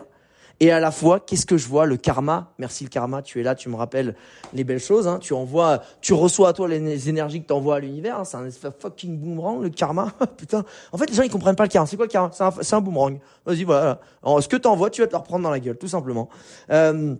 et 0.60 0.70
à 0.70 0.80
la 0.80 0.90
fois, 0.90 1.20
qu'est-ce 1.20 1.46
que 1.46 1.56
je 1.56 1.66
vois? 1.68 1.84
Le 1.84 1.96
karma. 1.96 2.52
Merci 2.58 2.84
le 2.84 2.90
karma, 2.90 3.22
tu 3.22 3.40
es 3.40 3.42
là, 3.42 3.54
tu 3.54 3.68
me 3.68 3.76
rappelles 3.76 4.14
les 4.52 4.64
belles 4.64 4.80
choses. 4.80 5.08
Hein. 5.08 5.18
Tu 5.20 5.32
envoies, 5.32 5.82
tu 6.00 6.12
reçois 6.12 6.50
à 6.50 6.52
toi 6.52 6.68
les 6.68 7.08
énergies 7.08 7.42
que 7.42 7.48
tu 7.48 7.52
envoies 7.52 7.76
à 7.76 7.80
l'univers. 7.80 8.20
Hein. 8.20 8.24
C'est 8.24 8.66
un 8.66 8.72
fucking 8.78 9.18
boomerang, 9.18 9.60
le 9.60 9.70
karma. 9.70 10.12
Putain. 10.36 10.64
En 10.92 10.98
fait, 10.98 11.10
les 11.10 11.16
gens, 11.16 11.22
ils 11.22 11.30
comprennent 11.30 11.56
pas 11.56 11.64
le 11.64 11.70
karma. 11.70 11.86
C'est 11.86 11.96
quoi 11.96 12.06
le 12.06 12.10
karma? 12.10 12.30
C'est 12.32 12.74
un, 12.74 12.78
un, 12.78 12.80
boomerang. 12.80 13.18
Vas-y, 13.44 13.64
voilà. 13.64 14.00
Alors, 14.22 14.42
ce 14.42 14.48
que 14.48 14.56
tu 14.56 14.68
envoies, 14.68 14.90
tu 14.90 15.00
vas 15.00 15.08
te 15.08 15.12
le 15.12 15.18
reprendre 15.18 15.42
dans 15.42 15.50
la 15.50 15.60
gueule, 15.60 15.76
tout 15.76 15.88
simplement. 15.88 16.28
Euh, 16.70 17.16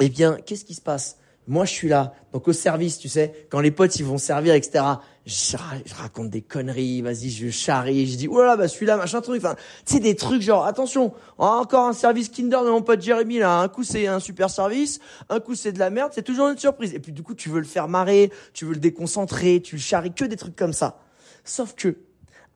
eh 0.00 0.08
bien, 0.08 0.36
qu'est-ce 0.46 0.64
qui 0.64 0.74
se 0.74 0.80
passe? 0.80 1.18
Moi, 1.48 1.64
je 1.64 1.72
suis 1.72 1.88
là, 1.88 2.12
donc 2.34 2.46
au 2.46 2.52
service, 2.52 2.98
tu 2.98 3.08
sais, 3.08 3.46
quand 3.48 3.60
les 3.60 3.70
potes 3.70 3.96
ils 3.96 4.04
vont 4.04 4.18
servir, 4.18 4.54
etc. 4.54 4.84
Je, 5.24 5.56
raconte 5.94 6.28
des 6.28 6.42
conneries, 6.42 7.00
vas-y, 7.00 7.30
je 7.30 7.48
charrie, 7.48 8.06
je 8.06 8.16
dis, 8.16 8.26
là, 8.26 8.54
bah 8.54 8.68
celui-là, 8.68 8.98
machin 8.98 9.22
truc. 9.22 9.42
Enfin, 9.42 9.56
tu 9.86 9.94
sais, 9.94 10.00
des 10.00 10.14
trucs 10.14 10.42
genre, 10.42 10.66
attention, 10.66 11.14
encore 11.38 11.86
un 11.86 11.94
service 11.94 12.28
Kinder 12.28 12.62
de 12.64 12.70
mon 12.70 12.82
pote 12.82 13.00
Jérémy 13.00 13.38
là. 13.38 13.60
Un 13.60 13.68
coup 13.68 13.82
c'est 13.82 14.06
un 14.06 14.20
super 14.20 14.50
service, 14.50 15.00
un 15.30 15.40
coup 15.40 15.54
c'est 15.54 15.72
de 15.72 15.78
la 15.78 15.88
merde, 15.88 16.12
c'est 16.14 16.22
toujours 16.22 16.48
une 16.48 16.58
surprise. 16.58 16.92
Et 16.92 16.98
puis 16.98 17.12
du 17.12 17.22
coup, 17.22 17.34
tu 17.34 17.48
veux 17.48 17.60
le 17.60 17.66
faire 17.66 17.88
marrer, 17.88 18.30
tu 18.52 18.66
veux 18.66 18.74
le 18.74 18.80
déconcentrer, 18.80 19.62
tu 19.62 19.76
le 19.76 19.80
charries, 19.80 20.12
que 20.12 20.26
des 20.26 20.36
trucs 20.36 20.56
comme 20.56 20.74
ça. 20.74 21.00
Sauf 21.44 21.74
que 21.74 21.96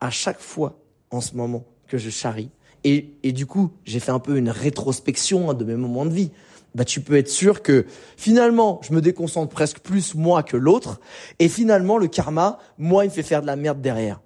à 0.01 0.11
chaque 0.11 0.39
fois, 0.39 0.79
en 1.09 1.19
ce 1.19 1.35
moment, 1.35 1.65
que 1.87 1.97
je 1.97 2.11
charrie, 2.11 2.51
et, 2.83 3.15
et 3.23 3.31
du 3.31 3.47
coup, 3.47 3.71
j'ai 3.85 3.99
fait 3.99 4.11
un 4.11 4.19
peu 4.19 4.37
une 4.37 4.49
rétrospection 4.49 5.49
hein, 5.49 5.53
de 5.55 5.63
mes 5.63 5.75
moments 5.75 6.05
de 6.05 6.13
vie 6.13 6.31
bah 6.75 6.85
tu 6.85 7.01
peux 7.01 7.15
être 7.15 7.29
sûr 7.29 7.61
que 7.61 7.85
finalement 8.17 8.79
je 8.83 8.93
me 8.93 9.01
déconcentre 9.01 9.53
presque 9.53 9.79
plus 9.79 10.15
moi 10.15 10.43
que 10.43 10.57
l'autre 10.57 10.99
et 11.39 11.49
finalement 11.49 11.97
le 11.97 12.07
karma 12.07 12.59
moi 12.77 13.05
il 13.05 13.09
me 13.09 13.13
fait 13.13 13.23
faire 13.23 13.41
de 13.41 13.47
la 13.47 13.55
merde 13.55 13.81
derrière. 13.81 14.21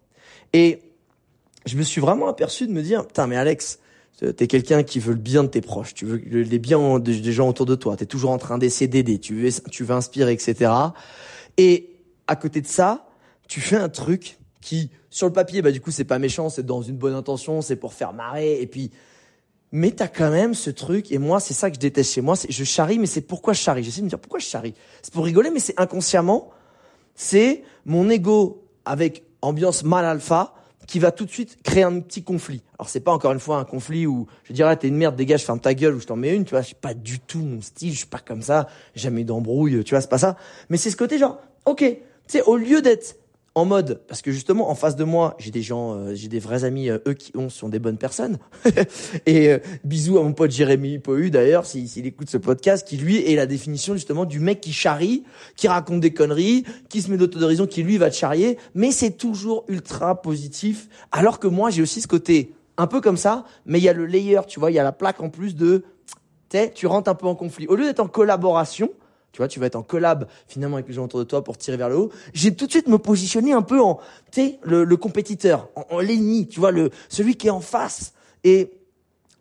Et 0.54 0.82
je 1.66 1.77
me 1.77 1.84
suis 1.84 2.00
vraiment 2.00 2.27
aperçu 2.27 2.68
de 2.68 2.72
me 2.72 2.82
dire 2.82 3.06
putain 3.06 3.27
mais 3.27 3.36
Alex 3.36 3.80
t'es 4.36 4.48
quelqu'un 4.48 4.82
qui 4.82 5.00
veut 5.00 5.13
le 5.13 5.20
bien 5.20 5.44
de 5.44 5.50
tes 5.50 5.62
proches 5.62 5.94
tu 5.94 6.06
veux 6.06 6.18
les 6.18 6.60
biens 6.60 7.00
des 7.00 7.32
gens 7.32 7.50
autour 7.50 7.66
de 7.66 7.75
toi 7.75 7.96
t'es 7.98 8.06
toujours 8.06 8.32
en 8.32 8.38
train 8.38 8.58
d'essayer 8.58 8.88
d'aider 8.88 9.20
tu 9.20 9.36
veux 9.36 9.50
tu 9.70 9.84
veux 9.84 9.94
inspirer 9.94 10.32
etc 10.32 10.72
et 11.58 11.92
à 12.27 12.36
côté 12.36 12.62
de 12.62 12.68
ça 12.68 13.08
tu 13.48 13.62
fais 13.62 13.75
un 13.75 13.89
truc 13.89 14.39
qui 14.62 14.89
sur 15.10 15.27
le 15.27 15.34
papier 15.34 15.62
bah 15.62 15.72
du 15.72 15.82
coup 15.82 15.92
c'est 15.92 16.04
pas 16.04 16.18
méchant 16.18 16.50
c'est 16.50 16.66
dans 16.66 16.82
une 16.82 16.98
bonne 16.98 17.13
intention 17.13 17.62
c'est 17.62 17.75
pour 17.75 17.94
faire 17.94 18.13
marrer 18.13 18.60
et 18.60 18.68
puis 18.68 18.92
mais 19.72 19.92
t'as 19.92 20.08
quand 20.08 20.32
même 20.32 20.54
ce 20.54 20.70
truc, 20.70 21.12
et 21.12 21.18
moi, 21.18 21.40
c'est 21.40 21.54
ça 21.54 21.70
que 21.70 21.76
je 21.76 21.80
déteste 21.80 22.14
chez 22.14 22.22
moi, 22.22 22.36
c'est 22.36 22.52
je 22.52 22.64
charrie, 22.64 23.00
mais 23.00 23.06
c'est 23.06 23.22
pourquoi 23.22 23.54
je 23.54 23.60
charrie? 23.60 23.84
J'essaie 23.84 24.00
de 24.02 24.06
me 24.06 24.10
dire 24.10 24.20
pourquoi 24.20 24.40
je 24.40 24.46
charrie? 24.46 24.74
C'est 25.02 25.14
pour 25.14 25.26
rigoler, 25.26 25.50
mais 25.50 25.60
c'est 25.60 25.80
inconsciemment, 25.80 26.52
c'est 27.16 27.64
mon 27.86 28.10
ego 28.10 28.64
avec 28.86 29.24
ambiance 29.42 29.84
mal 29.84 30.06
alpha 30.06 30.54
qui 30.88 31.00
va 31.00 31.12
tout 31.12 31.26
de 31.26 31.32
suite 31.32 31.62
créer 31.64 31.84
un 31.84 32.00
petit 32.00 32.24
conflit. 32.24 32.64
Alors 32.80 32.88
c'est 32.88 33.02
pas 33.02 33.12
encore 33.12 33.34
une 33.34 33.41
fois 33.41 33.58
un 33.58 33.65
conflit 33.65 34.08
où 34.08 34.26
je 34.46 34.54
dirais 34.54 34.78
t'es 34.78 34.88
une 34.88 34.96
merde, 34.96 35.18
dégage, 35.18 35.44
ferme 35.44 35.60
ta 35.60 35.74
gueule 35.74 35.96
ou 35.96 36.00
je 36.00 36.08
t'en 36.08 36.15
mets 36.15 36.34
une, 36.34 36.46
tu 36.46 36.52
vois, 36.52 36.63
c'est 36.63 36.80
pas 36.80 36.94
du 36.94 37.20
tout 37.20 37.39
mon 37.39 37.60
style, 37.60 37.91
je 37.91 37.98
suis 37.98 38.08
pas 38.08 38.20
comme 38.20 38.41
ça, 38.41 38.68
jamais 38.96 39.26
d'embrouille, 39.26 39.84
tu 39.84 39.94
vois, 39.94 40.02
c'est 40.02 40.10
pas 40.10 40.18
ça. 40.18 40.38
Mais 40.70 40.78
c'est 40.78 40.89
ce 40.89 40.96
côté 40.96 41.18
genre, 41.18 41.41
ok, 41.65 41.80
tu 41.80 41.98
sais, 42.28 42.41
au 42.44 42.56
lieu 42.56 42.82
d'être 42.82 43.18
en 43.58 43.65
mode 43.65 44.02
parce 44.08 44.22
que 44.22 44.32
justement 44.32 44.70
en 44.70 44.76
face 44.76 44.96
de 44.96 45.04
moi 45.04 45.36
j'ai 45.39 45.50
des 45.50 45.63
gens 45.63 45.96
euh, 45.96 46.13
j'ai 46.13 46.28
des 46.28 46.38
vrais 46.38 46.63
amis 46.63 46.91
euh, 46.91 47.00
eux 47.08 47.15
qui 47.15 47.36
ont 47.36 47.50
sont 47.50 47.70
des 47.70 47.80
bonnes 47.80 47.98
personnes. 47.98 48.38
Et 49.26 49.50
euh, 49.50 49.58
bisous 49.84 50.20
à 50.20 50.24
mon 50.24 50.34
pote 50.34 50.52
Jérémy 50.52 51.00
Pohu 51.00 51.32
d'ailleurs 51.32 51.65
s'il 51.65 52.06
écoute 52.06 52.30
ce 52.30 52.38
podcast 52.38 52.88
qui 52.88 52.98
lui 52.98 53.17
est 53.17 53.36
la 53.36 53.48
définition 53.48 53.96
justement 53.96 54.26
du 54.26 54.39
mec 54.39 54.62
qui 54.62 54.74
charrie 54.74 55.24
qui 55.56 55.67
raconte 55.67 56.02
des 56.02 56.13
conneries 56.13 56.65
qui 56.88 57.02
se 57.02 57.10
met 57.10 57.17
d'autodérision 57.17 57.65
qui 57.65 57.82
lui 57.82 57.98
va 57.98 58.12
te 58.12 58.15
charrier. 58.15 58.60
Mais 58.76 58.91
c'est 58.91 59.17
toujours 59.17 59.65
ultra 59.67 60.22
positif. 60.22 60.88
Alors 61.12 61.39
que 61.39 61.48
moi 61.48 61.72
j'ai 61.72 61.82
aussi 61.82 62.00
ce 62.00 62.08
côté 62.08 62.54
un 62.78 62.86
peu 62.86 63.02
comme 63.02 63.17
ça 63.17 63.43
mais 63.65 63.80
il 63.80 63.84
y 63.84 63.89
a 63.89 63.93
le 63.93 64.06
layer 64.06 64.41
tu 64.48 64.60
vois 64.60 64.70
il 64.70 64.76
y 64.76 64.80
a 64.80 64.84
la 64.84 64.91
plaque 64.91 65.20
en 65.20 65.30
plus 65.30 65.56
de 65.56 65.84
tu 66.76 66.86
rentres 66.86 67.10
un 67.10 67.15
peu 67.15 67.26
en 67.26 67.36
conflit. 67.36 67.65
Au 67.67 67.76
lieu 67.76 67.86
d'être 67.86 68.00
en 68.02 68.08
collaboration 68.08 68.91
tu 69.38 69.41
vois, 69.41 69.47
tu 69.47 69.60
vas 69.60 69.67
être 69.67 69.76
en 69.76 69.84
collab 69.84 70.28
finalement 70.47 70.78
avec 70.78 70.88
les 70.88 70.95
gens 70.95 71.06
autour 71.06 71.19
de 71.19 71.26
toi 71.26 71.43
pour 71.43 71.60
tirer 71.60 71.78
vers 71.78 71.89
le 71.89 71.97
haut. 71.97 72.12
J'ai 72.34 72.56
tout 72.56 72.65
de 72.65 72.71
suite 72.71 72.88
me 72.88 72.97
positionner 72.97 73.54
un 73.54 73.62
peu 73.62 73.80
en, 73.80 74.00
tu 74.32 74.41
sais, 74.41 74.60
le, 74.63 74.84
le, 74.84 74.97
compétiteur, 74.97 75.69
en, 75.76 75.86
en 75.91 76.00
l'ennemi, 76.00 76.47
tu 76.47 76.60
vois, 76.60 76.71
le 76.71 76.89
celui 77.08 77.36
qui 77.36 77.45
est 77.45 77.52
en 77.52 77.62
face. 77.62 78.13
Et 78.43 78.71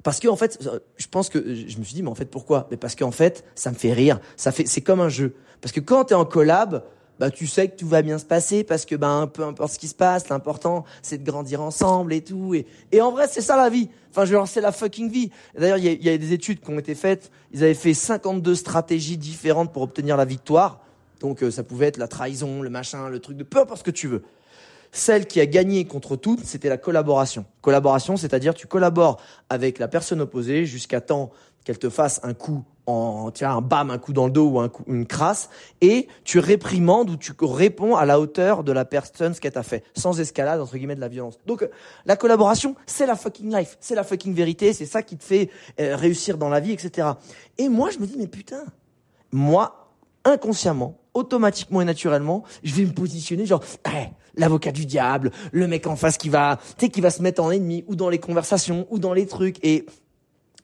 parce 0.02 0.20
que 0.20 0.28
en 0.28 0.36
fait, 0.36 0.68
je 0.98 1.06
pense 1.06 1.30
que 1.30 1.38
je 1.38 1.78
me 1.78 1.84
suis 1.84 1.94
dit, 1.94 2.02
mais 2.02 2.10
en 2.10 2.14
fait, 2.14 2.26
pourquoi? 2.26 2.68
Mais 2.70 2.76
parce 2.76 2.94
qu'en 2.94 3.10
fait, 3.10 3.42
ça 3.54 3.70
me 3.70 3.74
fait 3.74 3.94
rire. 3.94 4.20
Ça 4.36 4.52
fait, 4.52 4.66
c'est 4.66 4.82
comme 4.82 5.00
un 5.00 5.08
jeu. 5.08 5.34
Parce 5.62 5.72
que 5.72 5.80
quand 5.80 6.04
tu 6.04 6.12
es 6.12 6.16
en 6.16 6.26
collab, 6.26 6.84
bah 7.18 7.30
tu 7.30 7.46
sais 7.46 7.68
que 7.68 7.76
tout 7.76 7.88
va 7.88 8.02
bien 8.02 8.18
se 8.18 8.24
passer 8.24 8.62
parce 8.62 8.84
que 8.84 8.94
ben 8.94 9.26
peu 9.26 9.42
importe 9.42 9.72
ce 9.72 9.78
qui 9.78 9.88
se 9.88 9.94
passe, 9.94 10.28
l'important 10.28 10.84
c'est 11.02 11.18
de 11.18 11.28
grandir 11.28 11.62
ensemble 11.62 12.12
et 12.12 12.22
tout. 12.22 12.54
Et, 12.54 12.66
et 12.92 13.00
en 13.00 13.10
vrai 13.10 13.26
c'est 13.28 13.40
ça 13.40 13.56
la 13.56 13.70
vie. 13.70 13.88
Enfin 14.10 14.24
je 14.24 14.36
c'est 14.46 14.60
la 14.60 14.72
fucking 14.72 15.10
vie. 15.10 15.30
D'ailleurs 15.58 15.78
il 15.78 15.84
y 15.84 15.88
a, 15.88 15.92
y 15.92 16.14
a 16.14 16.18
des 16.18 16.32
études 16.32 16.60
qui 16.60 16.70
ont 16.70 16.78
été 16.78 16.94
faites. 16.94 17.30
Ils 17.52 17.64
avaient 17.64 17.74
fait 17.74 17.94
52 17.94 18.54
stratégies 18.54 19.16
différentes 19.16 19.72
pour 19.72 19.82
obtenir 19.82 20.16
la 20.16 20.24
victoire. 20.24 20.80
Donc 21.20 21.42
euh, 21.42 21.50
ça 21.50 21.62
pouvait 21.62 21.86
être 21.86 21.96
la 21.96 22.08
trahison, 22.08 22.62
le 22.62 22.70
machin, 22.70 23.08
le 23.08 23.20
truc 23.20 23.36
de 23.36 23.44
peu 23.44 23.60
importe 23.60 23.78
ce 23.78 23.84
que 23.84 23.90
tu 23.90 24.08
veux. 24.08 24.22
Celle 24.92 25.26
qui 25.26 25.40
a 25.40 25.46
gagné 25.46 25.84
contre 25.84 26.16
toutes, 26.16 26.44
c'était 26.44 26.68
la 26.68 26.78
collaboration. 26.78 27.44
Collaboration, 27.60 28.16
c'est-à-dire 28.16 28.54
tu 28.54 28.66
collabores 28.66 29.20
avec 29.50 29.78
la 29.78 29.88
personne 29.88 30.20
opposée 30.20 30.64
jusqu'à 30.64 31.00
temps 31.00 31.30
qu'elle 31.64 31.78
te 31.78 31.90
fasse 31.90 32.20
un 32.22 32.34
coup 32.34 32.64
en 32.86 33.30
tu 33.30 33.44
un 33.44 33.60
bam, 33.60 33.90
un 33.90 33.98
coup 33.98 34.12
dans 34.12 34.26
le 34.26 34.32
dos 34.32 34.48
ou 34.48 34.60
un 34.60 34.68
coup, 34.68 34.84
une 34.86 35.06
crasse, 35.06 35.50
et 35.80 36.08
tu 36.24 36.38
réprimandes 36.38 37.10
ou 37.10 37.16
tu 37.16 37.32
réponds 37.40 37.96
à 37.96 38.04
la 38.04 38.20
hauteur 38.20 38.64
de 38.64 38.72
la 38.72 38.84
personne 38.84 39.34
ce 39.34 39.40
qu'elle 39.40 39.52
t'a 39.52 39.62
fait, 39.62 39.84
sans 39.94 40.20
escalade 40.20 40.60
entre 40.60 40.76
guillemets 40.76 40.94
de 40.94 41.00
la 41.00 41.08
violence. 41.08 41.38
Donc 41.46 41.68
la 42.04 42.16
collaboration, 42.16 42.76
c'est 42.86 43.06
la 43.06 43.16
fucking 43.16 43.54
life, 43.54 43.76
c'est 43.80 43.94
la 43.94 44.04
fucking 44.04 44.34
vérité, 44.34 44.72
c'est 44.72 44.86
ça 44.86 45.02
qui 45.02 45.16
te 45.16 45.24
fait 45.24 45.50
euh, 45.80 45.96
réussir 45.96 46.38
dans 46.38 46.48
la 46.48 46.60
vie, 46.60 46.72
etc. 46.72 47.08
Et 47.58 47.68
moi 47.68 47.90
je 47.90 47.98
me 47.98 48.06
dis 48.06 48.16
mais 48.16 48.28
putain, 48.28 48.64
moi 49.32 49.90
inconsciemment, 50.24 50.98
automatiquement 51.14 51.80
et 51.80 51.84
naturellement, 51.84 52.44
je 52.62 52.74
vais 52.74 52.84
me 52.84 52.92
positionner 52.92 53.46
genre 53.46 53.62
hey, 53.84 54.10
l'avocat 54.36 54.72
du 54.72 54.86
diable, 54.86 55.30
le 55.52 55.66
mec 55.66 55.86
en 55.86 55.96
face 55.96 56.18
qui 56.18 56.28
va, 56.28 56.58
tu 56.78 56.86
sais, 56.86 56.88
qui 56.90 57.00
va 57.00 57.10
se 57.10 57.22
mettre 57.22 57.42
en 57.42 57.50
ennemi 57.50 57.84
ou 57.86 57.96
dans 57.96 58.08
les 58.08 58.18
conversations 58.18 58.86
ou 58.90 58.98
dans 58.98 59.12
les 59.12 59.26
trucs 59.26 59.64
et 59.64 59.86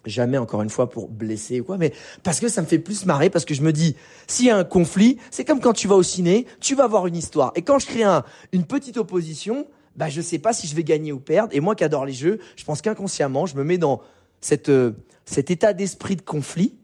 jamais 0.04 0.38
encore 0.38 0.62
une 0.62 0.70
fois 0.70 0.88
pour 0.88 1.08
blesser 1.08 1.60
ou 1.60 1.64
quoi, 1.64 1.78
mais 1.78 1.92
parce 2.22 2.40
que 2.40 2.48
ça 2.48 2.62
me 2.62 2.66
fait 2.66 2.78
plus 2.78 3.06
marrer, 3.06 3.30
parce 3.30 3.44
que 3.44 3.54
je 3.54 3.62
me 3.62 3.72
dis, 3.72 3.96
s'il 4.26 4.46
y 4.46 4.50
a 4.50 4.56
un 4.56 4.64
conflit, 4.64 5.18
c'est 5.30 5.44
comme 5.44 5.60
quand 5.60 5.72
tu 5.72 5.88
vas 5.88 5.96
au 5.96 6.02
ciné, 6.02 6.46
tu 6.60 6.74
vas 6.74 6.86
voir 6.86 7.06
une 7.06 7.16
histoire. 7.16 7.52
Et 7.54 7.62
quand 7.62 7.78
je 7.78 7.86
crée 7.86 8.02
un, 8.02 8.24
une 8.52 8.64
petite 8.64 8.96
opposition, 8.96 9.66
bah 9.96 10.08
je 10.08 10.20
sais 10.20 10.38
pas 10.38 10.52
si 10.52 10.66
je 10.66 10.74
vais 10.74 10.84
gagner 10.84 11.12
ou 11.12 11.20
perdre. 11.20 11.54
Et 11.54 11.60
moi 11.60 11.74
qui 11.74 11.84
adore 11.84 12.06
les 12.06 12.12
jeux, 12.12 12.38
je 12.56 12.64
pense 12.64 12.82
qu'inconsciemment, 12.82 13.46
je 13.46 13.56
me 13.56 13.64
mets 13.64 13.78
dans 13.78 14.00
cette, 14.40 14.68
euh, 14.68 14.92
cet 15.24 15.50
état 15.50 15.72
d'esprit 15.72 16.16
de 16.16 16.22
conflit. 16.22 16.74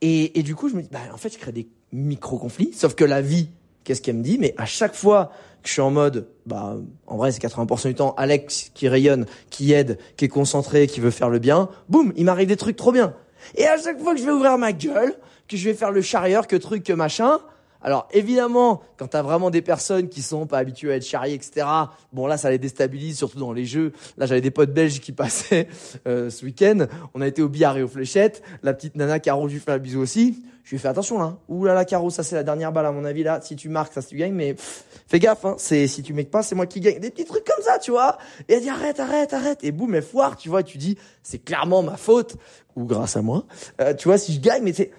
Et, 0.00 0.38
et 0.38 0.42
du 0.42 0.54
coup, 0.54 0.68
je 0.68 0.74
me 0.74 0.82
dis, 0.82 0.88
bah 0.90 1.00
en 1.12 1.16
fait, 1.16 1.32
je 1.32 1.38
crée 1.38 1.52
des 1.52 1.68
micro-conflits, 1.92 2.72
sauf 2.74 2.94
que 2.94 3.04
la 3.04 3.22
vie, 3.22 3.48
qu'est-ce 3.86 4.02
qu'elle 4.02 4.16
me 4.16 4.22
dit, 4.22 4.36
mais 4.38 4.54
à 4.58 4.66
chaque 4.66 4.94
fois 4.94 5.30
que 5.62 5.68
je 5.68 5.72
suis 5.72 5.82
en 5.82 5.90
mode, 5.90 6.28
bah, 6.44 6.76
en 7.06 7.16
vrai, 7.16 7.32
c'est 7.32 7.42
80% 7.42 7.88
du 7.88 7.94
temps, 7.94 8.14
Alex 8.18 8.70
qui 8.74 8.88
rayonne, 8.88 9.26
qui 9.48 9.72
aide, 9.72 9.98
qui 10.16 10.26
est 10.26 10.28
concentré, 10.28 10.86
qui 10.86 11.00
veut 11.00 11.10
faire 11.10 11.30
le 11.30 11.38
bien, 11.38 11.68
boum, 11.88 12.12
il 12.16 12.24
m'arrive 12.24 12.48
des 12.48 12.56
trucs 12.56 12.76
trop 12.76 12.92
bien. 12.92 13.14
Et 13.54 13.66
à 13.66 13.80
chaque 13.80 14.00
fois 14.00 14.14
que 14.14 14.20
je 14.20 14.26
vais 14.26 14.32
ouvrir 14.32 14.58
ma 14.58 14.72
gueule, 14.72 15.14
que 15.48 15.56
je 15.56 15.68
vais 15.68 15.74
faire 15.74 15.92
le 15.92 16.02
charrieur, 16.02 16.46
que 16.46 16.56
truc, 16.56 16.82
que 16.82 16.92
machin, 16.92 17.38
alors 17.82 18.08
évidemment, 18.12 18.82
quand 18.96 19.06
t'as 19.06 19.22
vraiment 19.22 19.50
des 19.50 19.62
personnes 19.62 20.08
qui 20.08 20.22
sont 20.22 20.46
pas 20.46 20.58
habituées 20.58 20.92
à 20.92 20.96
être 20.96 21.06
charriées, 21.06 21.34
etc. 21.34 21.66
Bon 22.12 22.26
là, 22.26 22.36
ça 22.36 22.50
les 22.50 22.58
déstabilise, 22.58 23.16
surtout 23.16 23.38
dans 23.38 23.52
les 23.52 23.64
jeux. 23.64 23.92
Là, 24.18 24.26
j'avais 24.26 24.40
des 24.40 24.50
potes 24.50 24.72
belges 24.72 25.00
qui 25.00 25.12
passaient 25.12 25.68
euh, 26.08 26.28
ce 26.28 26.44
week-end. 26.44 26.86
On 27.14 27.20
a 27.20 27.28
été 27.28 27.42
au 27.42 27.48
billard 27.48 27.76
et 27.78 27.84
aux 27.84 27.88
fléchettes. 27.88 28.42
La 28.64 28.74
petite 28.74 28.96
nana 28.96 29.20
Caro, 29.20 29.46
je 29.48 29.54
lui 29.54 29.60
fais 29.60 29.72
un 29.72 29.78
bisou 29.78 30.00
aussi. 30.00 30.42
Je 30.66 30.70
lui 30.70 30.78
ai 30.78 30.80
fait 30.80 30.88
attention 30.88 31.16
là. 31.16 31.38
Ouh 31.48 31.64
là 31.64 31.74
là, 31.74 31.84
Caro, 31.84 32.10
ça 32.10 32.24
c'est 32.24 32.34
la 32.34 32.42
dernière 32.42 32.72
balle 32.72 32.86
à 32.86 32.90
mon 32.90 33.04
avis 33.04 33.22
là. 33.22 33.40
Si 33.40 33.54
tu 33.54 33.68
marques, 33.68 33.92
ça 33.92 34.02
tu 34.02 34.16
gagnes, 34.16 34.34
mais 34.34 34.56
fais 34.58 35.20
gaffe. 35.20 35.44
Hein. 35.44 35.54
C'est 35.58 35.86
si 35.86 36.02
tu 36.02 36.12
mets 36.12 36.24
pas, 36.24 36.42
c'est 36.42 36.56
moi 36.56 36.66
qui 36.66 36.80
gagne. 36.80 36.98
Des 36.98 37.12
petits 37.12 37.24
trucs 37.24 37.44
comme 37.44 37.62
ça, 37.62 37.78
tu 37.78 37.92
vois. 37.92 38.18
Et 38.48 38.54
elle 38.54 38.62
dit 38.62 38.68
arrête, 38.68 38.98
arrête, 38.98 39.32
arrête. 39.32 39.62
Et 39.62 39.70
boum, 39.70 39.94
elle 39.94 40.02
foire, 40.02 40.36
tu 40.36 40.48
vois. 40.48 40.62
Et 40.62 40.64
tu 40.64 40.76
dis 40.76 40.98
c'est 41.22 41.38
clairement 41.38 41.84
ma 41.84 41.96
faute 41.96 42.34
ou 42.74 42.84
grâce 42.84 43.16
à 43.16 43.22
moi. 43.22 43.44
Euh, 43.80 43.94
tu 43.94 44.08
vois, 44.08 44.18
si 44.18 44.34
je 44.34 44.40
gagne, 44.40 44.64
mais 44.64 44.72
c'est. 44.72 44.90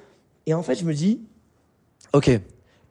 Et 0.45 0.53
en 0.53 0.63
fait, 0.63 0.75
je 0.75 0.85
me 0.85 0.93
dis, 0.93 1.19
ok, 2.13 2.31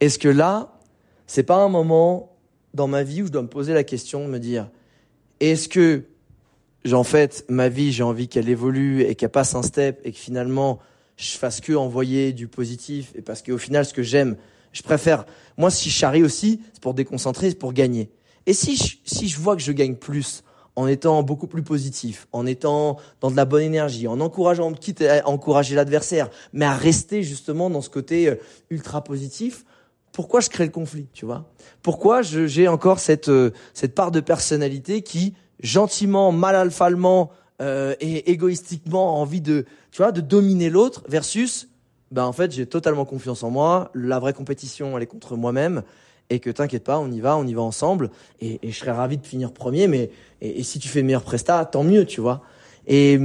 est-ce 0.00 0.18
que 0.18 0.28
là, 0.28 0.78
c'est 1.26 1.44
pas 1.44 1.56
un 1.56 1.70
moment 1.70 2.36
dans 2.74 2.88
ma 2.88 3.04
vie 3.04 3.22
où 3.22 3.26
je 3.28 3.32
dois 3.32 3.40
me 3.40 3.48
poser 3.48 3.72
la 3.72 3.84
question 3.84 4.20
de 4.20 4.30
me 4.30 4.38
dire, 4.38 4.68
est-ce 5.40 5.70
que, 5.70 6.04
en 6.92 7.04
fait, 7.04 7.46
ma 7.48 7.70
vie, 7.70 7.90
j'ai 7.90 8.02
envie 8.02 8.28
qu'elle 8.28 8.50
évolue 8.50 9.00
et 9.00 9.14
qu'elle 9.14 9.30
passe 9.30 9.54
un 9.54 9.62
step 9.62 9.98
et 10.04 10.12
que 10.12 10.18
finalement, 10.18 10.78
je 11.16 11.36
fasse 11.36 11.60
que 11.60 11.72
envoyer 11.72 12.32
du 12.32 12.48
positif 12.48 13.12
et 13.14 13.22
parce 13.22 13.42
qu'au 13.42 13.58
final, 13.58 13.84
ce 13.84 13.94
que 13.94 14.02
j'aime, 14.02 14.36
je 14.72 14.82
préfère, 14.82 15.24
moi, 15.56 15.70
si 15.70 15.88
je 15.88 15.94
charrie 15.94 16.22
aussi, 16.22 16.60
c'est 16.72 16.82
pour 16.82 16.94
déconcentrer, 16.94 17.50
c'est 17.50 17.56
pour 17.56 17.72
gagner. 17.72 18.10
Et 18.44 18.52
si 18.52 18.76
je, 18.76 18.96
si 19.04 19.28
je 19.28 19.38
vois 19.40 19.56
que 19.56 19.62
je 19.62 19.72
gagne 19.72 19.96
plus 19.96 20.44
en 20.76 20.86
étant 20.86 21.22
beaucoup 21.22 21.46
plus 21.46 21.62
positif, 21.62 22.28
en 22.32 22.44
étant 22.44 22.98
dans 23.20 23.30
de 23.30 23.36
la 23.36 23.46
bonne 23.46 23.62
énergie, 23.62 24.06
en 24.06 24.20
encourageant, 24.20 24.72
quitte 24.74 25.00
à 25.00 25.26
encourager 25.26 25.74
l'adversaire, 25.74 26.28
mais 26.52 26.66
à 26.66 26.74
rester 26.74 27.22
justement 27.22 27.70
dans 27.70 27.80
ce 27.80 27.88
côté 27.88 28.28
euh, 28.28 28.36
ultra 28.68 29.02
positif, 29.02 29.64
pourquoi 30.12 30.40
je 30.40 30.50
crée 30.50 30.64
le 30.64 30.70
conflit, 30.70 31.08
tu 31.14 31.24
vois? 31.24 31.50
Pourquoi 31.82 32.20
j'ai 32.22 32.68
encore 32.68 33.00
cette 33.00 33.28
euh, 33.28 33.52
cette 33.72 33.94
part 33.94 34.10
de 34.10 34.20
personnalité 34.20 35.00
qui 35.00 35.34
gentiment, 35.60 36.30
mal 36.32 36.54
alphalement 36.54 37.30
euh, 37.62 37.94
et 38.00 38.30
égoïstiquement 38.30 39.20
envie 39.20 39.40
de 39.40 39.64
tu 39.90 40.02
vois 40.02 40.12
de 40.12 40.20
dominer 40.20 40.70
l'autre 40.70 41.02
versus 41.08 41.68
ben 42.10 42.24
en 42.24 42.32
fait 42.32 42.52
j'ai 42.52 42.66
totalement 42.66 43.04
confiance 43.04 43.42
en 43.42 43.50
moi. 43.50 43.90
La 43.94 44.18
vraie 44.18 44.32
compétition 44.32 44.96
elle 44.96 45.02
est 45.02 45.06
contre 45.06 45.36
moi-même 45.36 45.82
et 46.28 46.40
que 46.40 46.50
t'inquiète 46.50 46.84
pas, 46.84 46.98
on 46.98 47.10
y 47.10 47.20
va, 47.20 47.36
on 47.36 47.46
y 47.46 47.54
va 47.54 47.62
ensemble 47.62 48.10
et, 48.40 48.58
et 48.62 48.72
je 48.72 48.78
serais 48.78 48.90
ravi 48.90 49.16
de 49.16 49.26
finir 49.26 49.52
premier. 49.52 49.86
Mais 49.88 50.10
et, 50.40 50.60
et 50.60 50.62
si 50.62 50.78
tu 50.78 50.88
fais 50.88 51.02
meilleur 51.02 51.22
prestat, 51.22 51.64
tant 51.64 51.84
mieux, 51.84 52.04
tu 52.04 52.20
vois. 52.20 52.42
Et 52.86 53.18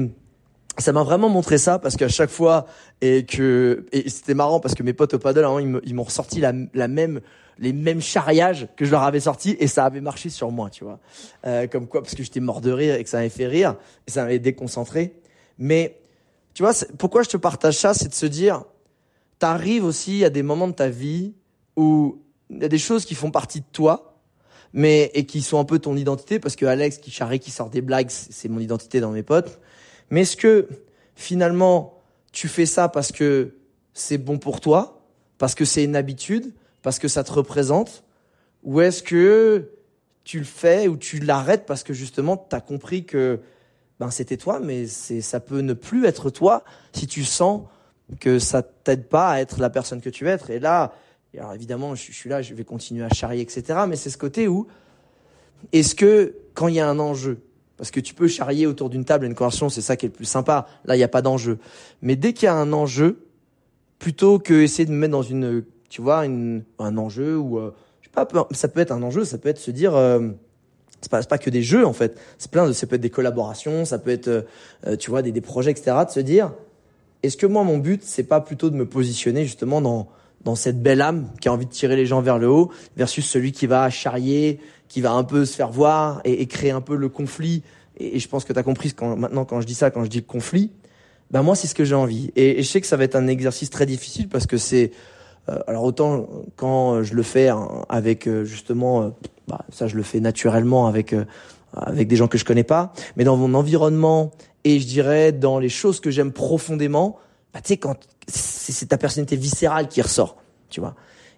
ça 0.77 0.93
m'a 0.93 1.03
vraiment 1.03 1.29
montré 1.29 1.57
ça 1.57 1.79
parce 1.79 1.95
qu'à 1.97 2.07
chaque 2.07 2.29
fois 2.29 2.65
et 3.01 3.25
que 3.25 3.86
et 3.91 4.10
c'était 4.10 4.34
marrant 4.34 4.60
parce 4.60 4.75
que 4.75 4.84
mes 4.84 4.93
potes 4.93 5.13
au 5.13 5.19
paddle 5.19 5.45
hein, 5.45 5.81
ils 5.84 5.93
m'ont 5.93 6.03
ressorti 6.03 6.39
la, 6.39 6.53
la, 6.73 6.88
même 6.88 7.21
les 7.60 7.73
mêmes 7.73 8.01
charriages 8.01 8.67
que 8.77 8.86
je 8.86 8.91
leur 8.91 9.03
avais 9.03 9.19
sorti 9.19 9.55
et 9.60 9.67
ça 9.67 9.86
avait 9.86 10.01
marché 10.01 10.29
sur 10.29 10.51
moi 10.51 10.69
tu 10.69 10.84
vois. 10.84 10.99
Euh, 11.45 11.67
comme 11.67 11.88
quoi 11.88 12.01
parce 12.01 12.15
que 12.15 12.23
j'étais 12.23 12.39
mort 12.39 12.62
de 12.62 12.71
rire 12.71 12.95
et 12.95 13.03
que 13.03 13.10
ça 13.10 13.17
m'avait 13.17 13.29
fait 13.29 13.47
rire 13.47 13.75
et 14.07 14.12
ça 14.12 14.23
m'avait 14.23 14.39
déconcentré. 14.39 15.13
Mais 15.57 15.99
tu 16.53 16.63
vois 16.63 16.73
pourquoi 16.97 17.23
je 17.23 17.29
te 17.29 17.38
partage 17.38 17.77
ça 17.77 17.93
c'est 17.93 18.07
de 18.07 18.13
se 18.13 18.25
dire 18.25 18.63
t'arrives 19.39 19.84
aussi 19.84 20.23
à 20.23 20.29
des 20.29 20.43
moments 20.43 20.67
de 20.67 20.73
ta 20.73 20.89
vie 20.89 21.34
où 21.75 22.21
il 22.49 22.62
y 22.62 22.65
a 22.65 22.69
des 22.69 22.77
choses 22.77 23.05
qui 23.05 23.15
font 23.15 23.31
partie 23.31 23.60
de 23.60 23.65
toi 23.71 24.19
mais 24.73 25.12
et 25.13 25.25
qui 25.25 25.41
sont 25.41 25.60
un 25.60 25.65
peu 25.65 25.79
ton 25.79 25.97
identité 25.97 26.39
parce 26.39 26.55
que 26.55 26.65
Alex 26.65 26.97
qui 26.97 27.12
charrie 27.12 27.39
qui 27.39 27.51
sort 27.51 27.69
des 27.69 27.81
blagues 27.81 28.10
c'est 28.10 28.47
mon 28.47 28.60
identité 28.60 29.01
dans 29.01 29.12
mes 29.12 29.23
potes 29.23 29.60
mais 30.12 30.21
est-ce 30.21 30.38
que 30.38 30.67
finalement 31.15 32.02
tu 32.32 32.47
fais 32.47 32.65
ça 32.65 32.88
parce 32.88 33.12
que 33.12 33.56
c'est 33.93 34.17
bon 34.17 34.38
pour 34.38 34.62
toi, 34.62 35.02
parce 35.38 35.56
que 35.56 35.65
c'est 35.65 35.84
une 35.84 35.95
habitude, 35.95 36.54
parce 36.82 37.00
que 37.00 37.08
ça 37.08 37.24
te 37.24 37.32
représente, 37.32 38.04
ou 38.63 38.80
est-ce 38.82 39.02
que 39.02 39.71
tu 40.24 40.38
le 40.38 40.45
fais 40.45 40.88
ou 40.88 40.97
tu 40.97 41.19
l'arrêtes 41.19 41.65
parce 41.65 41.84
que 41.84 41.93
justement 41.93 42.38
tu 42.38 42.56
as 42.56 42.62
compris 42.62 43.06
que 43.06 43.39
ben 44.00 44.12
c'était 44.12 44.38
toi, 44.38 44.60
mais 44.60 44.88
ça 44.88 45.39
peut 45.39 45.62
ne 45.62 45.74
plus 45.74 46.06
être 46.06 46.30
toi 46.30 46.63
si 46.93 47.08
tu 47.08 47.24
sens 47.24 47.63
que 48.19 48.39
ça 48.39 48.62
t'aide 48.62 49.08
pas 49.08 49.30
à 49.30 49.39
être 49.39 49.60
la 49.60 49.69
personne 49.69 50.02
que 50.02 50.10
tu 50.10 50.26
veux 50.26 50.32
être? 50.32 50.50
Et 50.50 50.60
là, 50.60 50.93
alors 51.38 51.54
évidemment, 51.54 51.95
je, 51.95 52.12
je 52.12 52.17
suis 52.17 52.30
là, 52.30 52.41
je 52.41 52.54
vais 52.54 52.63
continuer 52.63 53.04
à 53.04 53.10
charrier, 53.10 53.41
etc. 53.41 53.80
Mais 53.88 53.95
c'est 53.95 54.10
ce 54.10 54.17
côté 54.17 54.47
où 54.47 54.67
est-ce 55.71 55.95
que 55.95 56.36
quand 56.54 56.67
il 56.67 56.76
y 56.76 56.80
a 56.80 56.89
un 56.89 57.00
enjeu, 57.00 57.41
parce 57.82 57.89
que 57.89 58.00
tu 58.00 58.13
peux 58.13 58.28
charrier 58.28 58.67
autour 58.67 58.91
d'une 58.91 59.06
table 59.06 59.26
une 59.26 59.34
conversation, 59.34 59.67
c'est 59.67 59.82
ça 59.82 59.96
qui 59.96 60.06
est 60.06 60.10
le 60.10 60.13
plus 60.13 60.26
sympa. 60.26 60.67
Là, 60.86 60.94
il 60.94 61.00
n'y 61.00 61.04
a 61.04 61.08
pas 61.08 61.24
d'enjeu. 61.24 61.58
Mais 62.04 62.15
dès 62.15 62.32
qu'il 62.32 62.46
y 62.46 62.48
a 62.48 62.54
un 62.54 62.74
enjeu, 62.74 63.26
plutôt 63.98 64.38
que 64.38 64.54
essayer 64.54 64.86
de 64.86 64.91
me 64.91 64.98
mettre 64.98 65.13
dans 65.13 65.24
une, 65.24 65.63
tu 65.89 66.00
vois, 66.00 66.20
un 66.20 66.98
enjeu 66.98 67.39
ou, 67.39 67.58
euh, 67.58 67.74
je 68.02 68.06
sais 68.06 68.12
pas, 68.12 68.28
ça 68.52 68.67
peut 68.67 68.82
être 68.82 68.91
un 68.91 69.02
enjeu, 69.02 69.26
ça 69.26 69.39
peut 69.39 69.50
être 69.50 69.58
se 69.58 69.72
dire, 69.72 69.96
euh, 69.96 70.30
c'est 71.02 71.10
pas, 71.28 71.39
que 71.39 71.50
des 71.50 71.63
jeux 71.63 71.84
en 71.84 71.94
fait. 71.94 72.20
C'est 72.38 72.52
plein 72.52 72.67
de, 72.67 72.72
ça 72.72 72.86
peut 72.86 72.98
être 72.98 73.02
des 73.02 73.10
collaborations, 73.10 73.84
ça 73.84 73.98
peut 73.98 74.12
être, 74.12 74.28
euh, 74.28 74.96
tu 75.00 75.10
vois, 75.10 75.24
des, 75.24 75.32
des 75.32 75.41
projets, 75.41 75.72
etc. 75.72 75.98
De 76.06 76.12
se 76.12 76.20
dire, 76.20 76.54
est-ce 77.24 77.36
que 77.36 77.48
moi 77.48 77.63
mon 77.63 77.80
but 77.80 78.04
c'est 78.04 78.26
pas 78.26 78.41
plutôt 78.41 78.70
de 78.70 78.76
me 78.76 78.86
positionner 78.86 79.44
justement 79.44 79.82
dans 79.82 80.08
dans 80.43 80.56
cette 80.56 80.82
belle 80.82 81.01
âme 81.01 81.30
qui 81.39 81.49
a 81.49 81.54
envie 81.54 81.65
de 81.65 81.71
tirer 81.71 81.95
les 81.95 82.06
gens 82.06 82.21
vers 82.21 82.39
le 82.39 82.49
haut 82.49 82.71
versus 82.97 83.25
celui 83.25 83.51
qui 83.51 83.67
va 83.67 83.89
charrier, 83.89 84.60
qui 84.88 85.01
va 85.01 85.12
un 85.12 85.23
peu 85.23 85.45
se 85.45 85.56
faire 85.56 85.71
voir 85.71 86.21
et, 86.25 86.45
créer 86.47 86.71
un 86.71 86.82
peu 86.82 86.95
le 86.95 87.10
conflit. 87.10 87.63
Et, 87.97 88.19
je 88.19 88.27
pense 88.27 88.43
que 88.43 88.54
tu 88.54 88.60
as 88.60 88.63
compris 88.63 88.93
quand, 88.93 89.15
maintenant 89.15 89.45
quand 89.45 89.62
je 89.62 89.67
dis 89.67 89.75
ça, 89.75 89.91
quand 89.91 90.04
je 90.04 90.10
dis 90.10 90.23
conflit, 90.23 90.71
ben 91.30 91.43
moi 91.43 91.56
c'est 91.56 91.67
ce 91.67 91.75
que 91.75 91.86
j'ai 91.86 91.95
envie. 91.95 92.32
Et, 92.36 92.62
je 92.62 92.67
sais 92.67 92.82
que 92.82 92.88
ça 92.88 92.97
va 92.97 93.04
être 93.04 93.15
un 93.15 93.27
exercice 93.27 93.69
très 93.69 93.86
difficile 93.86 94.27
parce 94.27 94.47
que 94.47 94.58
c'est 94.58 94.91
euh, 95.49 95.60
alors 95.67 95.84
autant 95.84 96.27
quand 96.56 97.04
je 97.04 97.15
le 97.15 97.23
fais 97.23 97.49
hein, 97.49 97.67
avec 97.89 98.27
euh, 98.27 98.43
justement, 98.43 99.01
euh, 99.01 99.10
bah, 99.47 99.65
ça 99.71 99.88
je 99.88 99.95
le 99.95 100.04
fais 100.04 100.19
naturellement 100.19 100.88
avec 100.88 101.15
avec 101.73 102.10
des 102.10 102.17
gens 102.17 102.27
que 102.27 102.38
je 102.38 102.43
connais 102.43 102.65
pas, 102.65 102.91
mais 103.15 103.23
dans 103.23 103.38
mon 103.38 103.54
environnement 103.54 104.32
et 104.63 104.80
je 104.80 104.88
dirais 104.88 105.32
dans 105.32 105.58
les 105.58 105.69
choses 105.69 105.99
que 105.99 106.12
j'aime 106.12 106.32
profondément, 106.32 107.17
bah 107.54 107.62
tu 107.62 107.70
sais 107.70 107.78
quand 107.78 107.98
c'est 108.28 108.88
ta 108.88 108.98
personnalité 108.98 109.36
viscérale 109.36 109.88
qui 109.88 110.02
ressort, 110.02 110.38
tu 110.70 110.80
vois. 110.80 110.96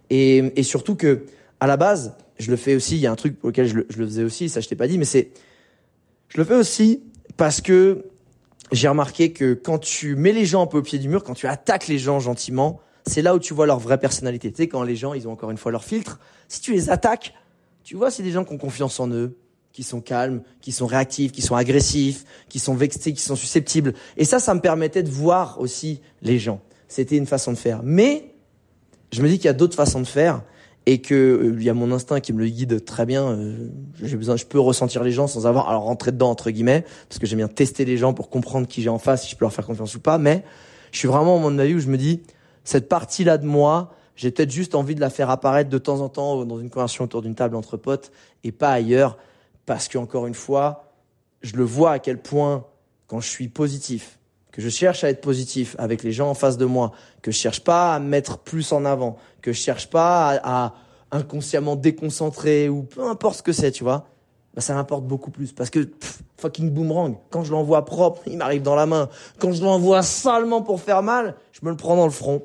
Et, 0.09 0.51
et 0.55 0.63
surtout 0.63 0.95
que 0.95 1.25
à 1.59 1.67
la 1.67 1.77
base, 1.77 2.15
je 2.39 2.51
le 2.51 2.57
fais 2.57 2.75
aussi, 2.75 2.95
il 2.95 3.01
y 3.01 3.07
a 3.07 3.11
un 3.11 3.15
truc 3.15 3.39
pour 3.39 3.49
lequel 3.49 3.67
je 3.67 3.75
le, 3.75 3.87
je 3.89 3.97
le 3.97 4.05
faisais 4.05 4.23
aussi, 4.23 4.49
ça 4.49 4.59
je 4.59 4.67
t'ai 4.67 4.75
pas 4.75 4.87
dit, 4.87 4.97
mais 4.97 5.05
c'est, 5.05 5.31
je 6.29 6.37
le 6.37 6.43
fais 6.43 6.55
aussi 6.55 7.03
parce 7.37 7.61
que 7.61 8.05
j'ai 8.71 8.87
remarqué 8.87 9.31
que 9.31 9.53
quand 9.53 9.79
tu 9.79 10.15
mets 10.15 10.31
les 10.31 10.45
gens 10.45 10.63
un 10.63 10.67
peu 10.67 10.79
au 10.79 10.81
pied 10.81 10.99
du 10.99 11.07
mur, 11.07 11.23
quand 11.23 11.33
tu 11.33 11.47
attaques 11.47 11.87
les 11.87 11.99
gens 11.99 12.19
gentiment, 12.19 12.81
c'est 13.05 13.21
là 13.21 13.35
où 13.35 13.39
tu 13.39 13.53
vois 13.53 13.65
leur 13.65 13.79
vraie 13.79 13.99
personnalité. 13.99 14.51
Tu 14.51 14.57
sais, 14.57 14.67
quand 14.67 14.83
les 14.83 14.95
gens, 14.95 15.13
ils 15.13 15.27
ont 15.27 15.31
encore 15.31 15.51
une 15.51 15.57
fois 15.57 15.71
leur 15.71 15.83
filtre, 15.83 16.19
si 16.47 16.61
tu 16.61 16.73
les 16.73 16.89
attaques, 16.89 17.33
tu 17.83 17.95
vois, 17.95 18.11
c'est 18.11 18.23
des 18.23 18.31
gens 18.31 18.45
qui 18.45 18.53
ont 18.53 18.57
confiance 18.57 18.99
en 18.99 19.09
eux, 19.09 19.37
qui 19.73 19.83
sont 19.83 20.01
calmes, 20.01 20.43
qui 20.61 20.71
sont 20.71 20.85
réactifs, 20.85 21.31
qui 21.31 21.41
sont 21.41 21.55
agressifs, 21.55 22.25
qui 22.47 22.59
sont 22.59 22.75
vexés, 22.75 23.11
qui 23.11 23.21
sont 23.21 23.35
susceptibles. 23.35 23.93
Et 24.17 24.23
ça, 24.23 24.39
ça 24.39 24.53
me 24.53 24.61
permettait 24.61 25.03
de 25.03 25.09
voir 25.09 25.59
aussi 25.59 25.99
les 26.21 26.39
gens. 26.39 26.61
C'était 26.87 27.17
une 27.17 27.25
façon 27.25 27.51
de 27.51 27.57
faire. 27.57 27.81
Mais 27.83 28.35
je 29.11 29.21
me 29.21 29.27
dis 29.27 29.37
qu'il 29.37 29.45
y 29.45 29.49
a 29.49 29.53
d'autres 29.53 29.75
façons 29.75 29.99
de 29.99 30.07
faire 30.07 30.43
et 30.85 31.01
que 31.01 31.15
euh, 31.15 31.61
y 31.61 31.69
a 31.69 31.73
mon 31.73 31.91
instinct 31.91 32.19
qui 32.19 32.33
me 32.33 32.39
le 32.39 32.47
guide 32.47 32.85
très 32.85 33.05
bien. 33.05 33.29
Euh, 33.29 33.69
j'ai 34.01 34.15
besoin, 34.15 34.35
je 34.35 34.45
peux 34.45 34.59
ressentir 34.59 35.03
les 35.03 35.11
gens 35.11 35.27
sans 35.27 35.47
avoir 35.47 35.69
alors 35.69 35.83
rentrer 35.83 36.11
dedans 36.11 36.29
entre 36.29 36.51
guillemets, 36.51 36.85
parce 37.09 37.19
que 37.19 37.25
j'aime 37.25 37.37
bien 37.37 37.47
tester 37.47 37.85
les 37.85 37.97
gens 37.97 38.13
pour 38.13 38.29
comprendre 38.29 38.67
qui 38.67 38.81
j'ai 38.81 38.89
en 38.89 38.99
face, 38.99 39.23
si 39.23 39.31
je 39.31 39.35
peux 39.35 39.45
leur 39.45 39.53
faire 39.53 39.65
confiance 39.65 39.95
ou 39.95 39.99
pas. 39.99 40.17
Mais 40.19 40.43
je 40.91 40.99
suis 40.99 41.07
vraiment 41.07 41.35
au 41.35 41.39
moment 41.39 41.51
de 41.51 41.55
ma 41.55 41.65
vie 41.65 41.75
où 41.75 41.79
je 41.79 41.87
me 41.87 41.97
dis 41.97 42.21
cette 42.63 42.89
partie-là 42.89 43.37
de 43.37 43.45
moi, 43.45 43.95
j'ai 44.15 44.29
peut-être 44.29 44.51
juste 44.51 44.75
envie 44.75 44.93
de 44.93 45.01
la 45.01 45.09
faire 45.09 45.29
apparaître 45.29 45.69
de 45.69 45.77
temps 45.77 46.01
en 46.01 46.09
temps 46.09 46.45
dans 46.45 46.59
une 46.59 46.69
conversation 46.69 47.05
autour 47.05 47.21
d'une 47.21 47.35
table 47.35 47.55
entre 47.55 47.77
potes 47.77 48.11
et 48.43 48.51
pas 48.51 48.71
ailleurs, 48.71 49.17
parce 49.65 49.87
que 49.87 49.97
encore 49.97 50.27
une 50.27 50.33
fois, 50.33 50.93
je 51.41 51.55
le 51.55 51.63
vois 51.63 51.91
à 51.91 51.99
quel 51.99 52.21
point 52.21 52.65
quand 53.07 53.19
je 53.19 53.29
suis 53.29 53.47
positif, 53.47 54.19
que 54.51 54.61
je 54.61 54.69
cherche 54.69 55.03
à 55.03 55.09
être 55.09 55.21
positif 55.21 55.75
avec 55.79 56.03
les 56.03 56.11
gens 56.11 56.29
en 56.29 56.33
face 56.33 56.57
de 56.57 56.65
moi, 56.65 56.91
que 57.21 57.31
je 57.31 57.37
cherche 57.37 57.63
pas 57.63 57.95
à 57.95 57.99
mettre 57.99 58.37
plus 58.37 58.71
en 58.71 58.85
avant, 58.85 59.17
que 59.41 59.51
je 59.51 59.59
cherche 59.59 59.89
pas 59.89 60.39
à, 60.43 60.73
inconsciemment 61.11 61.75
déconcentrer 61.75 62.69
ou 62.69 62.83
peu 62.83 63.03
importe 63.03 63.37
ce 63.37 63.43
que 63.43 63.51
c'est, 63.51 63.71
tu 63.71 63.83
vois, 63.83 64.07
bah 64.55 64.61
ça 64.61 64.73
m'importe 64.73 65.05
beaucoup 65.05 65.31
plus 65.31 65.51
parce 65.51 65.69
que 65.69 65.91
fucking 66.37 66.71
boomerang, 66.71 67.17
quand 67.29 67.43
je 67.43 67.51
l'envoie 67.51 67.85
propre, 67.85 68.21
il 68.25 68.37
m'arrive 68.37 68.63
dans 68.63 68.75
la 68.75 68.85
main. 68.85 69.09
Quand 69.37 69.51
je 69.51 69.63
l'envoie 69.63 70.01
salement 70.01 70.61
pour 70.61 70.81
faire 70.81 71.03
mal, 71.03 71.35
je 71.51 71.59
me 71.63 71.69
le 71.69 71.77
prends 71.77 71.95
dans 71.95 72.05
le 72.05 72.11
front. 72.11 72.43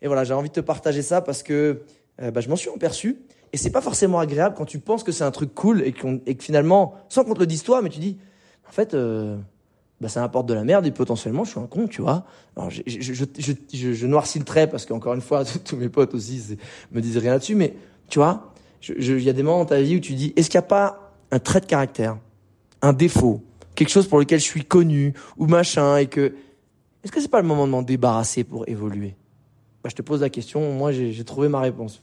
Et 0.00 0.06
voilà, 0.06 0.24
j'ai 0.24 0.34
envie 0.34 0.48
de 0.48 0.54
te 0.54 0.60
partager 0.60 1.02
ça 1.02 1.20
parce 1.20 1.42
que 1.42 1.82
euh, 2.22 2.30
bah, 2.30 2.40
je 2.40 2.48
m'en 2.48 2.56
suis 2.56 2.70
aperçu 2.70 3.18
et 3.52 3.56
c'est 3.56 3.70
pas 3.70 3.80
forcément 3.80 4.18
agréable 4.18 4.54
quand 4.56 4.64
tu 4.64 4.78
penses 4.78 5.02
que 5.02 5.12
c'est 5.12 5.24
un 5.24 5.30
truc 5.30 5.54
cool 5.54 5.82
et, 5.82 5.94
et 6.26 6.34
que 6.34 6.44
finalement, 6.44 6.94
sans 7.08 7.24
qu'on 7.24 7.34
te 7.34 7.40
le 7.40 7.46
dise 7.46 7.62
toi, 7.62 7.82
mais 7.82 7.88
tu 7.88 7.98
dis, 7.98 8.18
en 8.68 8.72
fait, 8.72 8.94
euh, 8.94 9.36
bah 10.00 10.08
ça 10.08 10.20
m'apporte 10.20 10.46
de 10.46 10.54
la 10.54 10.64
merde 10.64 10.86
et 10.86 10.90
potentiellement 10.90 11.44
je 11.44 11.50
suis 11.50 11.60
un 11.60 11.66
con, 11.66 11.88
tu 11.88 12.02
vois. 12.02 12.24
Alors 12.56 12.70
je, 12.70 12.82
je, 12.86 13.12
je, 13.12 13.24
je, 13.72 13.92
je 13.92 14.06
noircis 14.06 14.38
le 14.38 14.44
trait 14.44 14.68
parce 14.68 14.86
qu'encore 14.86 15.14
une 15.14 15.20
fois 15.20 15.44
tous 15.64 15.76
mes 15.76 15.88
potes 15.88 16.14
aussi 16.14 16.56
me 16.92 17.00
disent 17.00 17.18
rien 17.18 17.32
là-dessus, 17.32 17.54
mais 17.54 17.74
Tu 18.08 18.18
vois, 18.18 18.52
il 18.88 19.22
y 19.22 19.28
a 19.28 19.32
des 19.32 19.42
moments 19.42 19.58
dans 19.58 19.66
ta 19.66 19.80
vie 19.80 19.96
où 19.96 20.00
tu 20.00 20.14
dis, 20.14 20.32
est-ce 20.36 20.48
qu'il 20.48 20.58
n'y 20.58 20.64
a 20.64 20.68
pas 20.68 21.12
un 21.30 21.38
trait 21.38 21.60
de 21.60 21.66
caractère, 21.66 22.16
un 22.80 22.92
défaut, 22.92 23.42
quelque 23.74 23.90
chose 23.90 24.08
pour 24.08 24.18
lequel 24.18 24.40
je 24.40 24.44
suis 24.44 24.64
connu 24.64 25.14
ou 25.36 25.46
machin 25.46 25.96
et 25.98 26.06
que, 26.06 26.34
est-ce 27.04 27.12
que 27.12 27.20
c'est 27.20 27.28
pas 27.28 27.40
le 27.40 27.46
moment 27.46 27.66
de 27.66 27.72
m'en 27.72 27.82
débarrasser 27.82 28.44
pour 28.44 28.68
évoluer? 28.68 29.14
Bah, 29.82 29.90
je 29.90 29.94
te 29.94 30.02
pose 30.02 30.20
la 30.22 30.30
question, 30.30 30.72
moi 30.72 30.92
j'ai 30.92 31.24
trouvé 31.24 31.48
ma 31.48 31.60
réponse. 31.60 32.00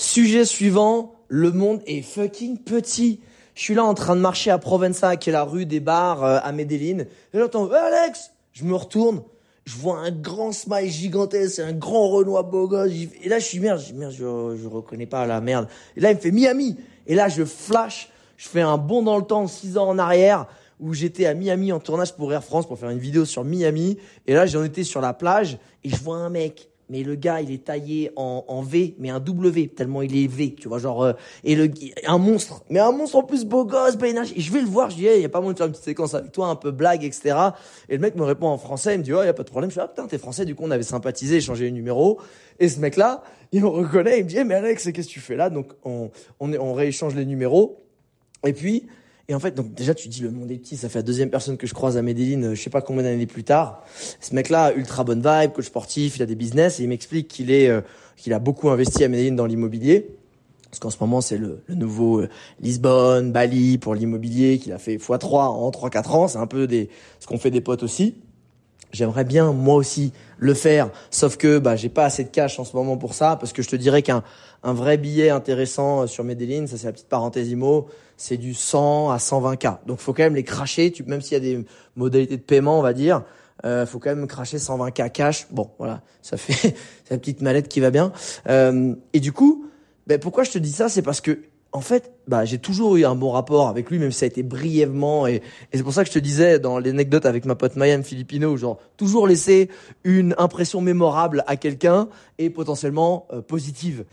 Sujet 0.00 0.44
suivant, 0.44 1.12
le 1.26 1.50
monde 1.50 1.82
est 1.86 2.02
fucking 2.02 2.58
petit. 2.58 3.20
Je 3.56 3.62
suis 3.62 3.74
là 3.74 3.84
en 3.84 3.94
train 3.94 4.14
de 4.14 4.20
marcher 4.20 4.52
à 4.52 4.58
Provenza, 4.58 5.16
qui 5.16 5.30
est 5.30 5.32
la 5.32 5.42
rue 5.42 5.66
des 5.66 5.80
bars 5.80 6.22
euh, 6.22 6.38
à 6.40 6.52
Medellin. 6.52 7.00
Et 7.34 7.38
j'entends, 7.38 7.68
Alex? 7.68 8.30
Je 8.52 8.62
me 8.62 8.76
retourne, 8.76 9.22
je 9.64 9.76
vois 9.76 9.98
un 9.98 10.12
grand 10.12 10.52
smile 10.52 10.88
gigantesque, 10.88 11.58
un 11.58 11.72
grand 11.72 12.10
Renoir 12.10 12.44
beau 12.44 12.68
gosse. 12.68 12.92
Et 13.24 13.28
là, 13.28 13.40
je 13.40 13.44
suis 13.44 13.58
merde, 13.58 13.80
je, 13.80 13.92
merde, 13.92 14.12
je, 14.12 14.56
je 14.56 14.68
reconnais 14.68 15.06
pas 15.06 15.26
la 15.26 15.40
merde. 15.40 15.66
Et 15.96 16.00
là, 16.00 16.12
il 16.12 16.14
me 16.14 16.20
fait 16.20 16.30
Miami. 16.30 16.76
Et 17.08 17.16
là, 17.16 17.28
je 17.28 17.44
flash, 17.44 18.08
je 18.36 18.48
fais 18.48 18.60
un 18.60 18.78
bond 18.78 19.02
dans 19.02 19.18
le 19.18 19.24
temps, 19.24 19.48
six 19.48 19.78
ans 19.78 19.88
en 19.88 19.98
arrière, 19.98 20.46
où 20.78 20.94
j'étais 20.94 21.26
à 21.26 21.34
Miami 21.34 21.72
en 21.72 21.80
tournage 21.80 22.14
pour 22.14 22.32
Air 22.32 22.44
France 22.44 22.68
pour 22.68 22.78
faire 22.78 22.90
une 22.90 23.00
vidéo 23.00 23.24
sur 23.24 23.42
Miami. 23.42 23.98
Et 24.28 24.34
là, 24.34 24.46
j'en 24.46 24.62
étais 24.62 24.84
sur 24.84 25.00
la 25.00 25.12
plage 25.12 25.58
et 25.82 25.88
je 25.88 25.96
vois 25.96 26.18
un 26.18 26.30
mec 26.30 26.68
mais 26.88 27.02
le 27.02 27.14
gars 27.14 27.40
il 27.40 27.50
est 27.50 27.64
taillé 27.64 28.10
en, 28.16 28.44
en 28.48 28.62
V 28.62 28.94
mais 28.98 29.10
un 29.10 29.20
W 29.20 29.68
tellement 29.68 30.02
il 30.02 30.16
est 30.16 30.26
V 30.26 30.54
tu 30.58 30.68
vois 30.68 30.78
genre 30.78 31.02
euh, 31.02 31.12
et 31.44 31.54
le 31.54 31.70
un 32.06 32.18
monstre. 32.18 32.64
Mais 32.70 32.78
un 32.78 32.92
monstre 32.92 33.16
en 33.16 33.22
plus 33.22 33.44
beau 33.44 33.64
gosse 33.64 33.96
ben 33.96 34.16
et 34.16 34.40
je 34.40 34.52
vais 34.52 34.60
le 34.60 34.66
voir 34.66 34.90
je 34.90 34.96
dis 34.96 35.04
il 35.04 35.20
y 35.20 35.24
a 35.24 35.28
pas 35.28 35.40
moyen 35.40 35.52
de 35.52 35.58
faire 35.58 35.66
une 35.66 35.72
petite 35.72 35.84
séquence 35.84 36.14
avec 36.14 36.32
toi 36.32 36.48
un 36.48 36.56
peu 36.56 36.70
blague 36.70 37.04
etc 37.04 37.36
et 37.88 37.94
le 37.94 38.00
mec 38.00 38.14
me 38.14 38.24
répond 38.24 38.48
en 38.48 38.58
français 38.58 38.94
il 38.94 38.98
me 38.98 39.04
dit 39.04 39.12
oh 39.12 39.22
y 39.22 39.28
a 39.28 39.32
pas 39.32 39.42
de 39.42 39.50
problème. 39.50 39.70
Je 39.70 39.76
dis 39.76 39.80
ah 39.80 39.88
putain 39.88 40.06
t'es 40.06 40.18
français 40.18 40.44
du 40.44 40.54
coup 40.54 40.64
on 40.64 40.70
avait 40.70 40.82
sympathisé 40.82 41.36
échangé 41.36 41.64
les 41.64 41.72
numéros. 41.72 42.20
Et 42.58 42.68
ce 42.68 42.80
mec 42.80 42.96
là 42.96 43.22
il 43.52 43.62
me 43.62 43.68
reconnaît 43.68 44.18
il 44.18 44.24
me 44.24 44.28
dit 44.28 44.38
eh, 44.38 44.44
mais 44.44 44.54
Alex 44.54 44.90
qu'est-ce 44.92 45.08
que 45.08 45.12
tu 45.12 45.20
fais 45.20 45.36
là? 45.36 45.50
Donc 45.50 45.72
on 45.84 46.10
on, 46.40 46.52
on 46.54 46.72
rééchange 46.72 47.14
les 47.14 47.24
numéros. 47.26 47.84
Et 48.46 48.52
puis 48.52 48.86
et 49.30 49.34
en 49.34 49.40
fait, 49.40 49.54
donc 49.54 49.74
déjà, 49.74 49.94
tu 49.94 50.08
dis 50.08 50.22
le 50.22 50.30
monde 50.30 50.50
est 50.50 50.56
petit. 50.56 50.78
Ça 50.78 50.88
fait 50.88 51.00
la 51.00 51.02
deuxième 51.02 51.28
personne 51.28 51.58
que 51.58 51.66
je 51.66 51.74
croise 51.74 51.98
à 51.98 52.02
Medellin, 52.02 52.42
euh, 52.44 52.54
je 52.54 52.62
sais 52.62 52.70
pas 52.70 52.80
combien 52.80 53.02
d'années 53.02 53.26
plus 53.26 53.44
tard. 53.44 53.84
Ce 54.20 54.34
mec-là, 54.34 54.72
ultra 54.74 55.04
bonne 55.04 55.20
vibe, 55.20 55.52
coach 55.52 55.66
sportif, 55.66 56.16
il 56.16 56.22
a 56.22 56.26
des 56.26 56.34
business 56.34 56.80
et 56.80 56.84
il 56.84 56.88
m'explique 56.88 57.28
qu'il 57.28 57.50
est, 57.50 57.68
euh, 57.68 57.82
qu'il 58.16 58.32
a 58.32 58.38
beaucoup 58.38 58.70
investi 58.70 59.04
à 59.04 59.08
Medellin 59.08 59.34
dans 59.34 59.44
l'immobilier. 59.44 60.16
Parce 60.70 60.78
qu'en 60.80 60.88
ce 60.88 60.96
moment, 60.98 61.20
c'est 61.20 61.36
le, 61.36 61.62
le, 61.66 61.74
nouveau 61.74 62.20
euh, 62.20 62.30
Lisbonne, 62.60 63.30
Bali 63.30 63.76
pour 63.76 63.94
l'immobilier 63.94 64.58
qu'il 64.58 64.72
a 64.72 64.78
fait 64.78 64.96
x3 64.96 65.34
en 65.34 65.70
3-4 65.70 66.10
ans. 66.12 66.28
C'est 66.28 66.38
un 66.38 66.46
peu 66.46 66.66
des, 66.66 66.88
ce 67.20 67.26
qu'on 67.26 67.38
fait 67.38 67.50
des 67.50 67.60
potes 67.60 67.82
aussi. 67.82 68.14
J'aimerais 68.92 69.24
bien 69.24 69.52
moi 69.52 69.74
aussi 69.74 70.14
le 70.38 70.54
faire, 70.54 70.90
sauf 71.10 71.36
que 71.36 71.58
bah 71.58 71.76
j'ai 71.76 71.90
pas 71.90 72.06
assez 72.06 72.24
de 72.24 72.30
cash 72.30 72.58
en 72.58 72.64
ce 72.64 72.74
moment 72.74 72.96
pour 72.96 73.12
ça, 73.12 73.36
parce 73.36 73.52
que 73.52 73.60
je 73.60 73.68
te 73.68 73.76
dirais 73.76 74.00
qu'un 74.00 74.22
un 74.62 74.72
vrai 74.72 74.96
billet 74.96 75.28
intéressant 75.28 76.06
sur 76.06 76.24
Medellin, 76.24 76.66
ça 76.66 76.78
c'est 76.78 76.86
la 76.86 76.92
petite 76.92 77.08
parenthèse 77.08 77.50
IMO, 77.50 77.88
c'est 78.18 78.36
du 78.36 78.52
100 78.52 79.10
à 79.10 79.16
120K. 79.16 79.78
Donc 79.86 80.00
faut 80.00 80.12
quand 80.12 80.24
même 80.24 80.34
les 80.34 80.44
cracher, 80.44 80.92
tu, 80.92 81.04
même 81.04 81.22
s'il 81.22 81.32
y 81.32 81.36
a 81.36 81.40
des 81.40 81.64
modalités 81.96 82.36
de 82.36 82.42
paiement, 82.42 82.78
on 82.78 82.82
va 82.82 82.92
dire, 82.92 83.22
euh, 83.64 83.86
faut 83.86 83.98
quand 83.98 84.14
même 84.14 84.26
cracher 84.26 84.58
120K 84.58 85.10
cash. 85.10 85.46
Bon, 85.50 85.70
voilà, 85.78 86.02
ça 86.20 86.36
fait 86.36 86.76
la 87.10 87.16
petite 87.16 87.40
mallette 87.40 87.68
qui 87.68 87.80
va 87.80 87.90
bien. 87.90 88.12
Euh, 88.48 88.94
et 89.12 89.20
du 89.20 89.32
coup, 89.32 89.66
ben, 90.06 90.18
pourquoi 90.18 90.44
je 90.44 90.50
te 90.50 90.58
dis 90.58 90.72
ça? 90.72 90.88
C'est 90.88 91.02
parce 91.02 91.20
que 91.20 91.40
en 91.72 91.80
fait, 91.80 92.12
bah, 92.28 92.44
j'ai 92.44 92.58
toujours 92.58 92.96
eu 92.96 93.04
un 93.04 93.14
bon 93.14 93.30
rapport 93.30 93.68
avec 93.68 93.90
lui, 93.90 93.98
même 93.98 94.12
si 94.12 94.18
ça 94.18 94.24
a 94.24 94.28
été 94.28 94.42
brièvement. 94.42 95.26
Et, 95.26 95.42
c'est 95.72 95.82
pour 95.82 95.94
ça 95.94 96.04
que 96.04 96.08
je 96.08 96.14
te 96.14 96.18
disais 96.18 96.58
dans 96.58 96.78
l'anecdote 96.78 97.26
avec 97.26 97.46
ma 97.46 97.54
pote 97.54 97.74
Mayan 97.76 98.02
Filipino, 98.02 98.56
genre 98.56 98.78
toujours 98.96 99.26
laisser 99.26 99.70
une 100.04 100.34
impression 100.38 100.80
mémorable 100.80 101.42
à 101.46 101.56
quelqu'un 101.56 102.08
et 102.38 102.50
potentiellement 102.50 103.26
euh, 103.32 103.40
positive. 103.40 104.04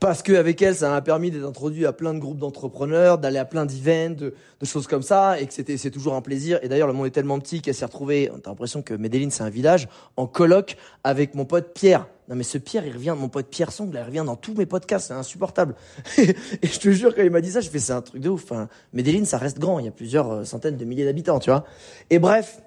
Parce 0.00 0.22
qu'avec 0.22 0.60
elle, 0.62 0.74
ça 0.74 0.88
m'a 0.88 1.02
permis 1.02 1.30
d'être 1.30 1.46
introduit 1.46 1.86
à 1.86 1.92
plein 1.92 2.14
de 2.14 2.18
groupes 2.18 2.38
d'entrepreneurs, 2.38 3.18
d'aller 3.18 3.38
à 3.38 3.44
plein 3.44 3.66
d'events, 3.66 4.16
de, 4.16 4.34
de, 4.60 4.66
choses 4.66 4.86
comme 4.86 5.02
ça, 5.02 5.38
et 5.40 5.46
que 5.46 5.52
c'était 5.52 5.76
c'est 5.76 5.90
toujours 5.90 6.14
un 6.14 6.22
plaisir. 6.22 6.58
Et 6.62 6.68
d'ailleurs, 6.68 6.88
le 6.88 6.94
monde 6.94 7.06
est 7.06 7.10
tellement 7.10 7.38
petit 7.38 7.60
qu'elle 7.60 7.74
s'est 7.74 7.84
retrouvée. 7.84 8.30
T'as 8.42 8.50
l'impression 8.50 8.82
que 8.82 8.94
Medellin 8.94 9.28
c'est 9.30 9.42
un 9.42 9.50
village 9.50 9.88
en 10.16 10.26
colloque 10.26 10.76
avec 11.04 11.34
mon 11.34 11.44
pote 11.44 11.72
Pierre. 11.74 12.06
Non 12.30 12.36
mais 12.36 12.44
ce 12.44 12.58
Pierre, 12.58 12.86
il 12.86 12.92
revient, 12.92 13.16
mon 13.18 13.28
pote 13.28 13.48
Pierre 13.48 13.72
Song, 13.72 13.90
il 13.92 14.00
revient 14.00 14.22
dans 14.24 14.36
tous 14.36 14.54
mes 14.54 14.64
podcasts, 14.64 15.08
c'est 15.08 15.14
insupportable. 15.14 15.74
et 16.18 16.34
je 16.62 16.78
te 16.78 16.88
jure, 16.90 17.12
quand 17.12 17.22
il 17.22 17.30
m'a 17.30 17.40
dit 17.40 17.50
ça, 17.50 17.59
je 17.60 17.70
fais 17.70 17.78
c'est 17.78 17.92
un 17.92 18.02
truc 18.02 18.20
de 18.20 18.28
ouf. 18.28 18.44
Enfin, 18.44 18.68
Medellin, 18.92 19.24
ça 19.24 19.38
reste 19.38 19.58
grand, 19.58 19.78
il 19.78 19.86
y 19.86 19.88
a 19.88 19.92
plusieurs 19.92 20.30
euh, 20.30 20.44
centaines 20.44 20.76
de 20.76 20.84
milliers 20.84 21.04
d'habitants, 21.04 21.38
tu 21.38 21.50
vois. 21.50 21.64
Et 22.10 22.18
bref, 22.18 22.60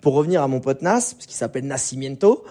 pour 0.00 0.14
revenir 0.14 0.42
à 0.42 0.48
mon 0.48 0.60
pote 0.60 0.82
Nas, 0.82 1.14
qu'il 1.18 1.32
s'appelle 1.32 1.66
Nascimiento, 1.66 2.44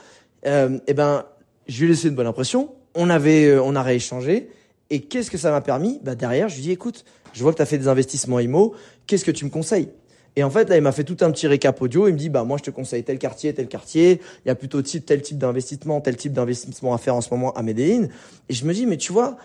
euh, 0.45 0.79
eh 0.87 0.93
ben, 0.93 1.25
je 1.67 1.79
lui 1.79 1.85
ai 1.85 1.89
laissé 1.89 2.07
une 2.07 2.15
bonne 2.15 2.27
impression. 2.27 2.73
On 2.95 3.09
avait, 3.09 3.45
euh, 3.45 3.61
on 3.61 3.75
a 3.75 3.81
rééchangé. 3.81 4.49
Et 4.89 5.01
qu'est-ce 5.01 5.29
que 5.29 5.37
ça 5.37 5.51
m'a 5.51 5.61
permis? 5.61 5.99
Bah 6.03 6.15
derrière, 6.15 6.47
je 6.47 6.55
lui 6.55 6.63
dis 6.63 6.71
écoute, 6.71 7.03
je 7.33 7.43
vois 7.43 7.51
que 7.51 7.57
tu 7.57 7.61
as 7.61 7.65
fait 7.65 7.77
des 7.77 7.89
investissements 7.89 8.39
IMO, 8.39 8.73
qu'est-ce 9.05 9.25
que 9.25 9.31
tu 9.31 9.43
me 9.43 9.49
conseilles? 9.49 9.89
Et 10.37 10.43
en 10.43 10.51
fait, 10.51 10.69
là, 10.69 10.77
il 10.77 10.83
m'a 10.83 10.91
fait 10.91 11.03
tout 11.03 11.17
un 11.21 11.31
petit 11.31 11.47
récap 11.47 11.81
audio. 11.81 12.07
Il 12.07 12.13
me 12.13 12.17
dit, 12.19 12.29
bah, 12.29 12.43
moi, 12.43 12.59
je 12.59 12.63
te 12.63 12.69
conseille 12.69 13.03
tel 13.03 13.17
quartier, 13.17 13.55
tel 13.55 13.67
quartier. 13.67 14.21
Il 14.45 14.47
y 14.47 14.51
a 14.51 14.55
plutôt 14.55 14.83
tel 14.83 15.23
type 15.23 15.39
d'investissement, 15.39 15.99
tel 15.99 16.15
type 16.15 16.31
d'investissement 16.31 16.93
à 16.93 16.99
faire 16.99 17.15
en 17.15 17.21
ce 17.21 17.31
moment 17.31 17.53
à 17.53 17.63
Medellin. 17.63 18.07
Et 18.47 18.53
je 18.53 18.63
me 18.65 18.71
dis, 18.71 18.85
mais 18.85 18.97
tu 18.97 19.11
vois, 19.11 19.37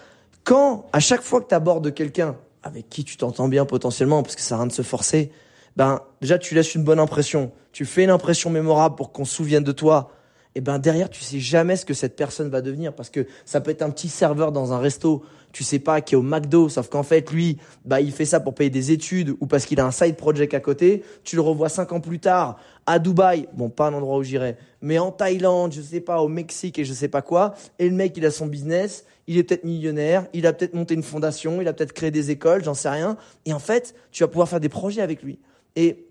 quand, 0.44 0.86
à 0.92 1.00
chaque 1.00 1.22
fois 1.22 1.40
que 1.40 1.48
tu 1.48 1.54
abordes 1.54 1.92
quelqu'un 1.94 2.36
avec 2.62 2.88
qui 2.88 3.04
tu 3.04 3.16
t'entends 3.16 3.48
bien 3.48 3.64
potentiellement, 3.64 4.22
parce 4.22 4.36
que 4.36 4.42
ça 4.42 4.56
rien 4.56 4.66
de 4.66 4.72
se 4.72 4.82
forcer, 4.82 5.32
ben, 5.76 6.00
déjà, 6.20 6.38
tu 6.38 6.54
laisses 6.54 6.74
une 6.74 6.84
bonne 6.84 7.00
impression. 7.00 7.52
Tu 7.72 7.84
fais 7.84 8.04
une 8.04 8.10
impression 8.10 8.50
mémorable 8.50 8.94
pour 8.94 9.12
qu'on 9.12 9.24
se 9.24 9.34
souvienne 9.34 9.64
de 9.64 9.72
toi 9.72 10.10
et 10.54 10.60
ben 10.60 10.78
derrière 10.78 11.08
tu 11.08 11.22
sais 11.22 11.40
jamais 11.40 11.76
ce 11.76 11.84
que 11.84 11.94
cette 11.94 12.16
personne 12.16 12.48
va 12.48 12.60
devenir 12.60 12.94
parce 12.94 13.10
que 13.10 13.26
ça 13.44 13.60
peut 13.60 13.70
être 13.70 13.82
un 13.82 13.90
petit 13.90 14.08
serveur 14.08 14.52
dans 14.52 14.72
un 14.72 14.78
resto, 14.78 15.22
tu 15.52 15.64
sais 15.64 15.78
pas 15.78 16.00
qui 16.00 16.14
est 16.14 16.16
au 16.16 16.22
McDo, 16.22 16.68
sauf 16.68 16.88
qu'en 16.88 17.02
fait 17.02 17.30
lui, 17.30 17.58
bah 17.84 18.00
il 18.00 18.12
fait 18.12 18.24
ça 18.24 18.40
pour 18.40 18.54
payer 18.54 18.70
des 18.70 18.90
études 18.90 19.34
ou 19.40 19.46
parce 19.46 19.64
qu'il 19.64 19.80
a 19.80 19.86
un 19.86 19.90
side 19.90 20.16
project 20.16 20.54
à 20.54 20.60
côté. 20.60 21.04
Tu 21.24 21.36
le 21.36 21.42
revois 21.42 21.68
cinq 21.68 21.92
ans 21.92 22.00
plus 22.00 22.18
tard 22.18 22.58
à 22.86 22.98
Dubaï, 22.98 23.48
bon 23.54 23.70
pas 23.70 23.86
un 23.86 23.94
endroit 23.94 24.18
où 24.18 24.22
j'irais, 24.22 24.56
mais 24.80 24.98
en 24.98 25.10
Thaïlande, 25.10 25.72
je 25.72 25.80
sais 25.80 26.00
pas, 26.00 26.20
au 26.20 26.28
Mexique 26.28 26.78
et 26.78 26.84
je 26.84 26.92
sais 26.92 27.08
pas 27.08 27.22
quoi. 27.22 27.54
Et 27.78 27.88
le 27.88 27.94
mec 27.94 28.14
il 28.16 28.26
a 28.26 28.30
son 28.30 28.46
business, 28.46 29.04
il 29.26 29.38
est 29.38 29.44
peut-être 29.44 29.64
millionnaire, 29.64 30.26
il 30.32 30.46
a 30.46 30.52
peut-être 30.52 30.74
monté 30.74 30.94
une 30.94 31.02
fondation, 31.02 31.60
il 31.60 31.68
a 31.68 31.72
peut-être 31.72 31.92
créé 31.92 32.10
des 32.10 32.30
écoles, 32.30 32.64
j'en 32.64 32.74
sais 32.74 32.88
rien. 32.88 33.16
Et 33.46 33.52
en 33.52 33.58
fait, 33.58 33.94
tu 34.10 34.22
vas 34.22 34.28
pouvoir 34.28 34.48
faire 34.48 34.60
des 34.60 34.68
projets 34.68 35.02
avec 35.02 35.22
lui. 35.22 35.38
Et 35.76 36.06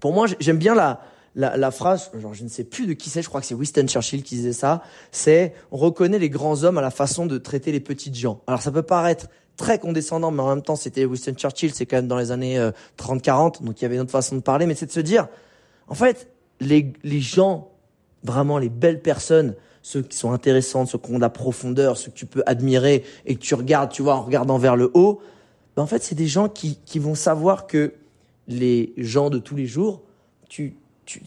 pour 0.00 0.12
moi, 0.12 0.26
j'aime 0.38 0.58
bien 0.58 0.74
la 0.74 1.00
la, 1.34 1.70
phrase, 1.70 2.10
genre 2.20 2.34
je 2.34 2.44
ne 2.44 2.48
sais 2.48 2.64
plus 2.64 2.86
de 2.86 2.92
qui 2.92 3.08
c'est, 3.08 3.22
je 3.22 3.28
crois 3.28 3.40
que 3.40 3.46
c'est 3.46 3.54
Winston 3.54 3.86
Churchill 3.86 4.22
qui 4.22 4.36
disait 4.36 4.52
ça, 4.52 4.82
c'est 5.10 5.54
on 5.70 5.76
reconnaît 5.76 6.18
les 6.18 6.28
grands 6.30 6.62
hommes 6.64 6.78
à 6.78 6.82
la 6.82 6.90
façon 6.90 7.26
de 7.26 7.38
traiter 7.38 7.72
les 7.72 7.80
petites 7.80 8.14
gens. 8.14 8.42
Alors 8.46 8.60
ça 8.60 8.70
peut 8.70 8.82
paraître 8.82 9.28
très 9.56 9.78
condescendant, 9.78 10.30
mais 10.30 10.42
en 10.42 10.48
même 10.48 10.62
temps 10.62 10.76
c'était 10.76 11.04
Winston 11.04 11.34
Churchill, 11.34 11.72
c'est 11.72 11.86
quand 11.86 11.96
même 11.96 12.08
dans 12.08 12.18
les 12.18 12.32
années 12.32 12.58
30-40, 12.98 13.62
euh, 13.62 13.64
donc 13.64 13.80
il 13.80 13.82
y 13.82 13.86
avait 13.86 13.94
une 13.94 14.02
autre 14.02 14.10
façon 14.10 14.36
de 14.36 14.42
parler, 14.42 14.66
mais 14.66 14.74
c'est 14.74 14.86
de 14.86 14.92
se 14.92 15.00
dire, 15.00 15.28
en 15.88 15.94
fait, 15.94 16.28
les, 16.60 16.92
les 17.02 17.20
gens, 17.20 17.70
vraiment 18.24 18.58
les 18.58 18.68
belles 18.68 19.00
personnes, 19.00 19.54
ceux 19.82 20.02
qui 20.02 20.16
sont 20.16 20.32
intéressantes, 20.32 20.88
ceux 20.88 20.98
qui 20.98 21.10
ont 21.10 21.16
de 21.16 21.20
la 21.20 21.28
profondeur, 21.28 21.96
ceux 21.96 22.10
que 22.10 22.16
tu 22.16 22.26
peux 22.26 22.42
admirer 22.46 23.04
et 23.26 23.34
que 23.34 23.40
tu 23.40 23.54
regardes, 23.54 23.90
tu 23.90 24.02
vois, 24.02 24.14
en 24.14 24.22
regardant 24.22 24.58
vers 24.58 24.76
le 24.76 24.90
haut, 24.94 25.20
ben 25.76 25.82
en 25.82 25.86
fait 25.86 26.02
c'est 26.02 26.14
des 26.14 26.26
gens 26.26 26.48
qui, 26.48 26.78
qui 26.84 26.98
vont 26.98 27.14
savoir 27.14 27.66
que 27.66 27.94
les 28.48 28.92
gens 28.96 29.30
de 29.30 29.38
tous 29.38 29.56
les 29.56 29.66
jours, 29.66 30.02
tu, 30.48 30.76
tu, 31.04 31.22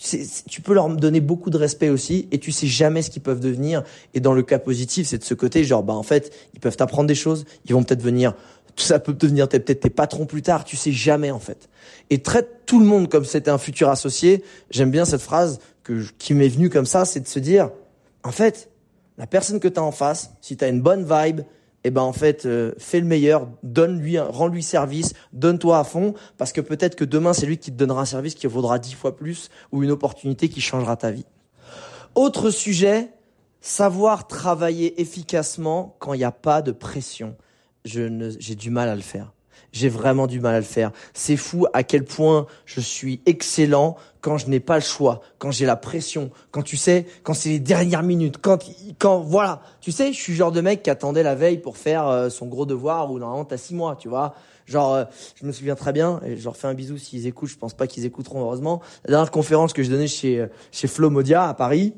tu 0.47 0.61
peux 0.61 0.73
leur 0.73 0.89
donner 0.89 1.19
beaucoup 1.19 1.49
de 1.49 1.57
respect 1.57 1.89
aussi 1.89 2.27
et 2.31 2.39
tu 2.39 2.51
sais 2.51 2.67
jamais 2.67 3.01
ce 3.01 3.09
qu'ils 3.09 3.21
peuvent 3.21 3.39
devenir. 3.39 3.83
Et 4.13 4.19
dans 4.19 4.33
le 4.33 4.43
cas 4.43 4.59
positif, 4.59 5.07
c'est 5.07 5.17
de 5.17 5.23
ce 5.23 5.33
côté, 5.33 5.63
genre, 5.63 5.83
bah, 5.83 5.93
en 5.93 6.03
fait, 6.03 6.33
ils 6.53 6.59
peuvent 6.59 6.77
t'apprendre 6.77 7.07
des 7.07 7.15
choses, 7.15 7.45
ils 7.65 7.73
vont 7.73 7.83
peut-être 7.83 8.01
venir, 8.01 8.33
ça 8.75 8.99
peut 8.99 9.13
devenir 9.13 9.47
peut-être 9.47 9.79
tes 9.79 9.89
patrons 9.89 10.25
plus 10.25 10.41
tard, 10.41 10.63
tu 10.63 10.75
sais 10.75 10.91
jamais, 10.91 11.31
en 11.31 11.39
fait. 11.39 11.69
Et 12.09 12.21
traite 12.21 12.65
tout 12.65 12.79
le 12.79 12.85
monde 12.85 13.09
comme 13.09 13.25
c'était 13.25 13.51
un 13.51 13.57
futur 13.57 13.89
associé. 13.89 14.43
J'aime 14.69 14.91
bien 14.91 15.05
cette 15.05 15.21
phrase 15.21 15.59
que, 15.83 16.03
qui 16.17 16.33
m'est 16.33 16.49
venue 16.49 16.69
comme 16.69 16.85
ça, 16.85 17.05
c'est 17.05 17.21
de 17.21 17.27
se 17.27 17.39
dire, 17.39 17.71
en 18.25 18.31
fait, 18.31 18.71
la 19.19 19.27
personne 19.27 19.59
que 19.59 19.67
tu 19.67 19.79
as 19.79 19.83
en 19.83 19.91
face, 19.91 20.31
si 20.41 20.57
tu 20.57 20.65
as 20.65 20.67
une 20.67 20.81
bonne 20.81 21.03
vibe, 21.03 21.41
eh 21.83 21.91
ben 21.91 22.01
en 22.01 22.11
fait, 22.11 22.47
euh, 22.47 22.73
fais 22.79 22.99
le 22.99 23.05
meilleur, 23.05 23.47
donne-lui, 23.61 24.17
rends-lui 24.17 24.63
service, 24.63 25.13
donne-toi 25.31 25.77
à 25.77 25.83
fond, 25.83 26.15
parce 26.37 26.51
que 26.51 26.59
peut-être 26.59 26.95
que 26.95 27.05
demain 27.05 27.33
c'est 27.33 27.45
lui 27.45 27.59
qui 27.59 27.71
te 27.71 27.77
donnera 27.77 28.01
un 28.01 28.05
service 28.05 28.33
qui 28.33 28.47
vaudra 28.47 28.79
dix 28.79 28.95
fois 28.95 29.15
plus 29.15 29.49
ou 29.71 29.83
une 29.83 29.91
opportunité 29.91 30.49
qui 30.49 30.59
changera 30.59 30.97
ta 30.97 31.11
vie. 31.11 31.27
Autre 32.15 32.49
sujet, 32.49 33.09
savoir 33.61 34.25
travailler 34.25 34.99
efficacement 34.99 35.95
quand 35.99 36.13
il 36.13 36.17
n'y 36.17 36.23
a 36.23 36.31
pas 36.31 36.63
de 36.63 36.71
pression. 36.71 37.35
Je 37.83 38.35
j'ai 38.39 38.55
du 38.55 38.71
mal 38.71 38.89
à 38.89 38.95
le 38.95 39.01
faire. 39.01 39.34
J'ai 39.71 39.89
vraiment 39.89 40.27
du 40.27 40.39
mal 40.39 40.55
à 40.55 40.59
le 40.59 40.65
faire. 40.65 40.91
C'est 41.13 41.37
fou 41.37 41.65
à 41.73 41.83
quel 41.83 42.05
point 42.05 42.47
je 42.65 42.79
suis 42.79 43.21
excellent 43.25 43.97
quand 44.21 44.37
je 44.37 44.47
n'ai 44.47 44.59
pas 44.59 44.75
le 44.75 44.81
choix, 44.81 45.21
quand 45.37 45.51
j'ai 45.51 45.67
la 45.67 45.75
pression, 45.75 46.31
quand 46.49 46.63
tu 46.63 46.77
sais, 46.77 47.05
quand 47.21 47.35
c'est 47.35 47.49
les 47.49 47.59
dernières 47.59 48.01
minutes, 48.01 48.37
quand, 48.41 48.57
quand, 48.97 49.19
voilà. 49.19 49.61
Tu 49.81 49.91
sais, 49.91 50.13
je 50.13 50.19
suis 50.19 50.33
le 50.33 50.37
genre 50.37 50.51
de 50.51 50.61
mec 50.61 50.81
qui 50.81 50.89
attendait 50.89 51.21
la 51.21 51.35
veille 51.35 51.59
pour 51.59 51.77
faire 51.77 52.07
euh, 52.07 52.29
son 52.29 52.47
gros 52.47 52.65
devoir 52.65 53.11
ou 53.11 53.19
normalement 53.19 53.45
t'as 53.45 53.57
six 53.57 53.75
mois, 53.75 53.95
tu 53.95 54.07
vois. 54.09 54.33
Genre, 54.65 54.93
euh, 54.95 55.03
je 55.39 55.45
me 55.45 55.51
souviens 55.51 55.75
très 55.75 55.93
bien, 55.93 56.21
et 56.25 56.37
je 56.37 56.43
leur 56.43 56.57
fais 56.57 56.67
un 56.67 56.73
bisou 56.73 56.97
s'ils 56.97 57.27
écoutent, 57.27 57.49
je 57.49 57.57
pense 57.57 57.75
pas 57.75 57.85
qu'ils 57.85 58.05
écouteront 58.05 58.41
heureusement. 58.41 58.81
La 59.03 59.11
dernière 59.11 59.29
conférence 59.29 59.73
que 59.73 59.83
je 59.83 59.91
donnais 59.91 60.07
chez, 60.07 60.47
chez 60.71 60.87
Flo 60.87 61.11
Modia 61.11 61.47
à 61.47 61.53
Paris, 61.53 61.93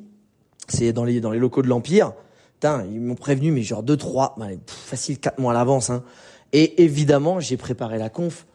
c'est 0.68 0.92
dans 0.92 1.06
les, 1.06 1.22
dans 1.22 1.32
les 1.32 1.40
locaux 1.40 1.62
de 1.62 1.70
l'Empire. 1.70 2.12
putain, 2.56 2.86
ils 2.92 3.00
m'ont 3.00 3.16
prévenu, 3.16 3.52
mais 3.52 3.62
genre 3.62 3.84
deux, 3.84 3.96
trois, 3.96 4.36
bah, 4.38 4.48
facile 4.68 5.20
quatre 5.20 5.40
mois 5.40 5.54
à 5.54 5.56
l'avance. 5.56 5.90
Hein. 5.90 6.04
Et 6.54 6.84
évidemment, 6.84 7.40
j'ai 7.40 7.58
préparé 7.58 7.98
la 7.98 8.10
conf 8.10 8.46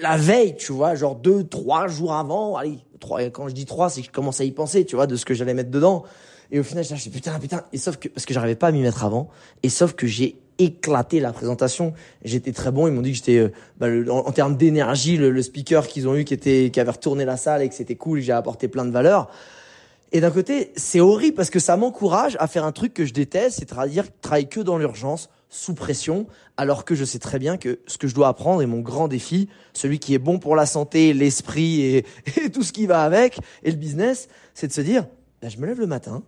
la 0.00 0.16
veille, 0.16 0.56
tu 0.56 0.72
vois, 0.72 0.94
genre 0.94 1.14
deux, 1.14 1.44
trois 1.44 1.86
jours 1.86 2.14
avant. 2.14 2.56
Allez, 2.56 2.78
trois. 3.00 3.22
Quand 3.30 3.48
je 3.48 3.54
dis 3.54 3.66
trois, 3.66 3.90
c'est 3.90 4.00
que 4.00 4.06
je 4.08 4.12
commence 4.12 4.40
à 4.40 4.44
y 4.44 4.50
penser, 4.50 4.84
tu 4.84 4.96
vois, 4.96 5.06
de 5.06 5.16
ce 5.16 5.24
que 5.24 5.34
j'allais 5.34 5.54
mettre 5.54 5.70
dedans. 5.70 6.04
Et 6.50 6.58
au 6.58 6.62
final, 6.62 6.84
je 6.84 6.94
dis 6.94 7.10
putain, 7.10 7.38
putain. 7.38 7.64
Et 7.72 7.78
sauf 7.78 7.96
que 7.96 8.08
parce 8.08 8.26
que 8.26 8.34
j'arrivais 8.34 8.54
pas 8.54 8.68
à 8.68 8.72
m'y 8.72 8.80
mettre 8.80 9.04
avant. 9.04 9.28
Et 9.62 9.68
sauf 9.68 9.94
que 9.94 10.06
j'ai 10.06 10.38
éclaté 10.58 11.18
la 11.18 11.32
présentation. 11.32 11.94
J'étais 12.24 12.52
très 12.52 12.70
bon. 12.70 12.86
Ils 12.86 12.92
m'ont 12.92 13.02
dit 13.02 13.10
que 13.10 13.16
j'étais, 13.16 13.38
euh, 13.38 13.52
bah, 13.78 13.88
en, 14.12 14.30
termes 14.30 14.56
d'énergie, 14.56 15.16
le, 15.16 15.42
speaker 15.42 15.88
qu'ils 15.88 16.06
ont 16.06 16.14
eu, 16.14 16.24
qui 16.24 16.34
était, 16.34 16.70
qui 16.72 16.78
avait 16.78 16.92
retourné 16.92 17.24
la 17.24 17.36
salle 17.36 17.62
et 17.62 17.68
que 17.68 17.74
c'était 17.74 17.96
cool. 17.96 18.20
J'ai 18.20 18.32
apporté 18.32 18.68
plein 18.68 18.84
de 18.84 18.92
valeur. 18.92 19.30
Et 20.12 20.20
d'un 20.20 20.30
côté, 20.30 20.70
c'est 20.76 21.00
horrible 21.00 21.34
parce 21.34 21.50
que 21.50 21.58
ça 21.58 21.76
m'encourage 21.76 22.36
à 22.38 22.46
faire 22.46 22.64
un 22.64 22.70
truc 22.70 22.94
que 22.94 23.04
je 23.04 23.12
déteste, 23.12 23.58
c'est-à-dire 23.58 24.04
travailler 24.20 24.46
que 24.46 24.60
dans 24.60 24.78
l'urgence, 24.78 25.28
sous 25.54 25.74
pression, 25.74 26.26
alors 26.56 26.84
que 26.84 26.96
je 26.96 27.04
sais 27.04 27.20
très 27.20 27.38
bien 27.38 27.56
que 27.56 27.78
ce 27.86 27.96
que 27.96 28.08
je 28.08 28.14
dois 28.14 28.26
apprendre 28.26 28.60
est 28.60 28.66
mon 28.66 28.80
grand 28.80 29.06
défi, 29.06 29.48
celui 29.72 30.00
qui 30.00 30.12
est 30.12 30.18
bon 30.18 30.40
pour 30.40 30.56
la 30.56 30.66
santé, 30.66 31.14
l'esprit 31.14 31.80
et, 31.80 32.04
tout 32.52 32.64
ce 32.64 32.72
qui 32.72 32.86
va 32.86 33.04
avec, 33.04 33.38
et 33.62 33.70
le 33.70 33.76
business, 33.76 34.28
c'est 34.52 34.66
de 34.66 34.72
se 34.72 34.80
dire, 34.80 35.06
là, 35.42 35.48
je 35.48 35.58
me 35.58 35.66
lève 35.66 35.78
le 35.78 35.86
matin, 35.86 36.24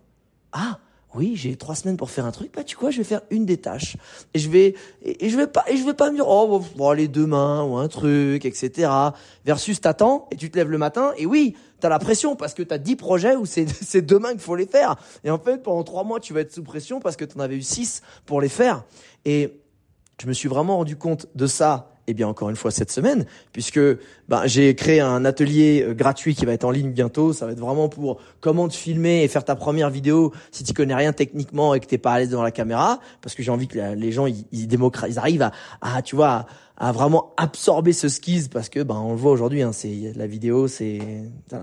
ah, 0.53 0.79
oui, 1.15 1.35
j'ai 1.35 1.55
trois 1.55 1.75
semaines 1.75 1.97
pour 1.97 2.09
faire 2.09 2.25
un 2.25 2.31
truc, 2.31 2.53
bah 2.53 2.63
tu 2.63 2.75
quoi, 2.75 2.91
je 2.91 2.97
vais 2.97 3.03
faire 3.03 3.21
une 3.29 3.45
des 3.45 3.57
tâches. 3.57 3.95
Et 4.33 4.39
je 4.39 4.49
vais 4.49 4.75
et, 5.01 5.29
je 5.29 5.37
vais 5.37 5.47
pas 5.47 5.63
et 5.67 5.77
je 5.77 5.85
vais 5.85 5.93
pas 5.93 6.11
me 6.11 6.15
dire 6.15 6.27
oh 6.27 6.61
bon, 6.75 6.89
allez 6.89 7.07
demain 7.07 7.63
ou 7.63 7.77
un 7.77 7.87
truc 7.87 8.45
etc. 8.45 8.91
Versus 9.45 9.79
t'attends 9.79 10.27
et 10.31 10.35
tu 10.35 10.51
te 10.51 10.57
lèves 10.57 10.69
le 10.69 10.77
matin 10.77 11.13
et 11.17 11.25
oui 11.25 11.55
t'as 11.79 11.89
la 11.89 11.99
pression 11.99 12.35
parce 12.35 12.53
que 12.53 12.61
t'as 12.61 12.77
dix 12.77 12.95
projets 12.95 13.35
où 13.35 13.45
c'est 13.45 13.67
c'est 13.83 14.01
demain 14.01 14.31
qu'il 14.31 14.41
faut 14.41 14.55
les 14.55 14.67
faire. 14.67 14.97
Et 15.23 15.31
en 15.31 15.39
fait 15.39 15.63
pendant 15.63 15.83
trois 15.83 16.03
mois 16.03 16.19
tu 16.19 16.33
vas 16.33 16.41
être 16.41 16.53
sous 16.53 16.63
pression 16.63 16.99
parce 16.99 17.15
que 17.15 17.25
t'en 17.25 17.39
avais 17.39 17.55
eu 17.55 17.61
six 17.61 18.01
pour 18.25 18.41
les 18.41 18.49
faire. 18.49 18.83
Et 19.23 19.61
je 20.21 20.27
me 20.27 20.33
suis 20.33 20.49
vraiment 20.49 20.77
rendu 20.77 20.97
compte 20.97 21.27
de 21.35 21.47
ça 21.47 21.96
eh 22.07 22.13
bien 22.13 22.27
encore 22.27 22.49
une 22.49 22.55
fois 22.55 22.71
cette 22.71 22.91
semaine, 22.91 23.25
puisque 23.51 23.79
ben, 24.29 24.41
j'ai 24.45 24.75
créé 24.75 25.01
un 25.01 25.25
atelier 25.25 25.83
euh, 25.83 25.93
gratuit 25.93 26.35
qui 26.35 26.45
va 26.45 26.53
être 26.53 26.63
en 26.63 26.71
ligne 26.71 26.91
bientôt. 26.91 27.33
Ça 27.33 27.45
va 27.45 27.51
être 27.51 27.59
vraiment 27.59 27.89
pour 27.89 28.19
comment 28.39 28.67
te 28.67 28.75
filmer 28.75 29.23
et 29.23 29.27
faire 29.27 29.43
ta 29.43 29.55
première 29.55 29.89
vidéo 29.89 30.33
si 30.51 30.63
tu 30.63 30.73
connais 30.73 30.95
rien 30.95 31.13
techniquement 31.13 31.73
et 31.73 31.79
que 31.79 31.85
t'es 31.85 31.97
pas 31.97 32.13
à 32.13 32.19
l'aise 32.19 32.29
devant 32.29 32.43
la 32.43 32.51
caméra, 32.51 32.99
parce 33.21 33.35
que 33.35 33.43
j'ai 33.43 33.51
envie 33.51 33.67
que 33.67 33.93
les 33.93 34.11
gens 34.11 34.25
ils, 34.25 34.45
ils, 34.51 34.67
ils 34.71 35.19
arrivent 35.19 35.41
à, 35.41 35.51
à 35.81 36.01
tu 36.01 36.15
vois 36.15 36.29
à 36.29 36.45
vraiment 36.79 37.33
absorber 37.37 37.91
ce 37.91 38.07
skis 38.07 38.49
parce 38.51 38.69
que 38.69 38.83
ben 38.83 38.95
on 38.95 39.11
le 39.11 39.17
voit 39.17 39.31
aujourd'hui 39.31 39.63
hein, 39.63 39.71
c'est 39.71 40.13
la 40.15 40.27
vidéo 40.27 40.67
c'est 40.67 40.99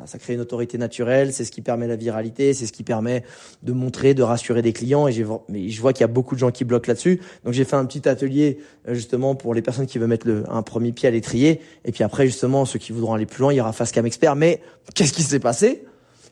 ça 0.06 0.18
crée 0.18 0.34
une 0.34 0.40
autorité 0.40 0.76
naturelle 0.76 1.32
c'est 1.32 1.44
ce 1.44 1.52
qui 1.52 1.62
permet 1.62 1.86
la 1.86 1.96
viralité 1.96 2.52
c'est 2.52 2.66
ce 2.66 2.72
qui 2.72 2.82
permet 2.82 3.22
de 3.62 3.72
montrer 3.72 4.14
de 4.14 4.22
rassurer 4.22 4.60
des 4.60 4.72
clients 4.72 5.06
et 5.06 5.12
j'ai 5.12 5.24
mais 5.48 5.68
je 5.68 5.80
vois 5.80 5.92
qu'il 5.92 6.00
y 6.00 6.04
a 6.04 6.08
beaucoup 6.08 6.34
de 6.34 6.40
gens 6.40 6.50
qui 6.50 6.64
bloquent 6.64 6.88
là-dessus 6.88 7.20
donc 7.44 7.54
j'ai 7.54 7.64
fait 7.64 7.76
un 7.76 7.84
petit 7.84 8.08
atelier 8.08 8.58
euh, 8.88 8.94
justement 8.94 9.34
pour 9.36 9.54
les 9.54 9.62
personnes 9.62 9.86
qui 9.86 9.98
veulent 9.98 10.08
mettre 10.08 10.26
le, 10.26 10.44
un 10.50 10.62
premier 10.62 10.90
pied 10.90 11.08
à 11.08 11.12
l'étrier 11.12 11.60
et 11.84 11.92
puis 11.92 12.02
après 12.02 12.26
justement 12.26 12.64
ceux 12.64 12.80
qui 12.80 12.92
voudront 12.92 13.14
aller 13.14 13.26
plus 13.26 13.40
loin 13.40 13.52
il 13.52 13.56
y 13.56 13.60
aura 13.60 13.72
face 13.72 13.92
cam 13.92 14.06
expert 14.06 14.34
mais 14.34 14.60
qu'est-ce 14.94 15.12
qui 15.12 15.22
s'est 15.22 15.40
passé? 15.40 15.84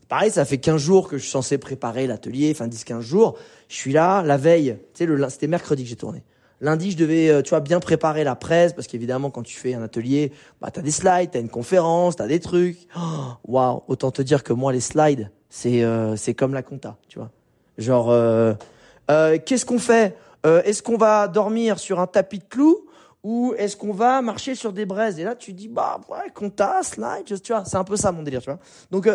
Pareil, 0.09 0.31
ça 0.31 0.45
fait 0.45 0.59
15 0.59 0.79
jours 0.79 1.09
que 1.09 1.17
je 1.17 1.23
suis 1.23 1.31
censé 1.31 1.57
préparer 1.57 2.07
l'atelier, 2.07 2.51
enfin 2.55 2.69
10-15 2.69 3.01
jours. 3.01 3.39
Je 3.69 3.77
suis 3.77 3.93
là, 3.93 4.23
la 4.23 4.37
veille, 4.37 4.77
tu 4.93 5.07
sais, 5.07 5.31
c'était 5.31 5.47
mercredi 5.47 5.85
que 5.85 5.89
j'ai 5.89 5.97
tourné. 5.97 6.23
Lundi, 6.63 6.93
je 6.93 6.97
devais, 6.97 7.29
euh, 7.29 7.43
tu 7.43 7.51
vois, 7.51 7.59
bien 7.59 7.81
préparer 7.81 8.23
la 8.23 8.37
presse 8.37 8.73
parce 8.73 8.87
qu'évidemment, 8.87 9.31
quand 9.31 9.43
tu 9.43 9.57
fais 9.57 9.75
un 9.75 9.83
atelier, 9.83 10.31
bah 10.61 10.71
t'as 10.71 10.81
des 10.81 10.93
slides, 10.93 11.33
t'as 11.33 11.41
une 11.41 11.49
conférence, 11.49 12.15
t'as 12.15 12.29
des 12.29 12.39
trucs. 12.39 12.79
Waouh, 13.45 13.83
autant 13.89 14.13
te 14.13 14.23
dire 14.23 14.45
que 14.45 14.53
moi, 14.53 14.73
les 14.73 14.81
slides, 14.81 15.33
c'est 15.51 15.83
euh, 15.83 16.15
c'est 16.15 16.35
comme 16.35 16.55
la 16.55 16.63
compta, 16.63 16.97
tu 17.09 17.19
vois. 17.19 17.31
Genre, 17.79 18.13
euh, 18.13 18.55
euh 19.11 19.39
qu'est-ce 19.45 19.67
qu'on 19.67 19.81
fait? 19.81 20.17
Est-ce 20.45 20.83
qu'on 20.83 20.97
va 20.97 21.29
dormir 21.29 21.79
sur 21.79 22.01
un 22.01 22.09
tapis 22.09 22.39
de 22.39 22.45
clous 22.45 22.87
ou 23.23 23.55
est-ce 23.59 23.77
qu'on 23.77 23.93
va 23.93 24.23
marcher 24.23 24.57
sur 24.57 24.73
des 24.73 24.87
braises? 24.87 25.21
Et 25.21 25.25
là, 25.25 25.37
tu 25.37 25.53
dis, 25.53 25.69
bah 25.69 26.01
ouais, 26.09 26.31
compta, 26.35 26.83
slide, 26.83 27.25
tu 27.25 27.53
vois, 27.53 27.65
c'est 27.65 27.77
un 27.77 27.85
peu 27.85 27.97
ça 27.97 28.11
mon 28.11 28.23
délire, 28.23 28.41
tu 28.41 28.51
vois. 28.51 28.59
Donc, 28.91 29.09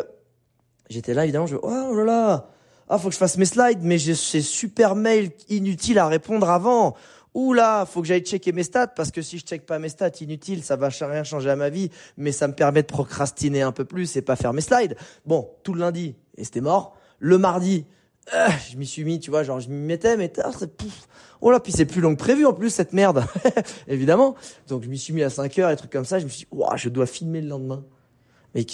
j'étais 0.89 1.13
là, 1.13 1.23
évidemment, 1.25 1.45
je, 1.45 1.57
oh 1.62 1.93
là 1.95 2.03
là, 2.05 2.49
ah, 2.89 2.97
faut 2.97 3.10
que 3.10 3.13
je 3.13 3.19
fasse 3.19 3.38
mes 3.38 3.45
slides, 3.45 3.79
mais 3.81 3.97
j'ai 3.97 4.15
ces 4.15 4.41
super 4.41 4.95
mails 4.95 5.31
inutiles 5.49 5.99
à 5.99 6.07
répondre 6.07 6.49
avant. 6.49 6.95
Ouh 7.33 7.53
là, 7.53 7.85
faut 7.85 8.01
que 8.01 8.07
j'aille 8.07 8.23
checker 8.23 8.51
mes 8.51 8.63
stats 8.63 8.87
parce 8.87 9.11
que 9.11 9.21
si 9.21 9.37
je 9.37 9.45
check 9.45 9.65
pas 9.65 9.79
mes 9.79 9.89
stats, 9.89 10.09
inutile, 10.21 10.63
ça 10.63 10.75
va 10.75 10.89
rien 10.89 11.23
changer 11.23 11.49
à 11.49 11.55
ma 11.55 11.69
vie, 11.69 11.89
mais 12.17 12.31
ça 12.31 12.47
me 12.47 12.53
permet 12.53 12.81
de 12.81 12.87
procrastiner 12.87 13.61
un 13.61 13.71
peu 13.71 13.85
plus 13.85 14.15
et 14.17 14.21
pas 14.21 14.35
faire 14.35 14.53
mes 14.53 14.61
slides. 14.61 14.95
Bon, 15.25 15.49
tout 15.63 15.73
le 15.73 15.79
lundi, 15.81 16.15
et 16.37 16.43
c'était 16.43 16.61
mort. 16.61 16.97
Le 17.19 17.37
mardi, 17.37 17.85
euh, 18.33 18.47
je 18.71 18.77
m'y 18.77 18.85
suis 18.85 19.03
mis, 19.03 19.19
tu 19.19 19.29
vois, 19.29 19.43
genre 19.43 19.59
je 19.59 19.69
m'y 19.69 19.85
mettais, 19.85 20.17
mais 20.17 20.29
pouf. 20.77 21.07
Oh 21.39 21.51
là, 21.51 21.59
puis 21.59 21.71
c'est 21.71 21.85
plus 21.85 22.01
long 22.01 22.15
que 22.15 22.19
prévu 22.19 22.45
en 22.45 22.53
plus 22.53 22.69
cette 22.69 22.93
merde, 22.93 23.23
évidemment. 23.87 24.35
Donc 24.67 24.83
je 24.83 24.89
m'y 24.89 24.97
suis 24.97 25.13
mis 25.13 25.23
à 25.23 25.29
5 25.29 25.59
heures 25.59 25.69
et 25.69 25.75
trucs 25.75 25.91
comme 25.91 26.05
ça. 26.05 26.19
Je 26.19 26.25
me 26.25 26.29
suis 26.29 26.39
dit, 26.39 26.47
ouah, 26.51 26.75
je 26.75 26.89
dois 26.89 27.05
filmer 27.05 27.41
le 27.41 27.49
lendemain. 27.49 27.83
Mais 28.55 28.65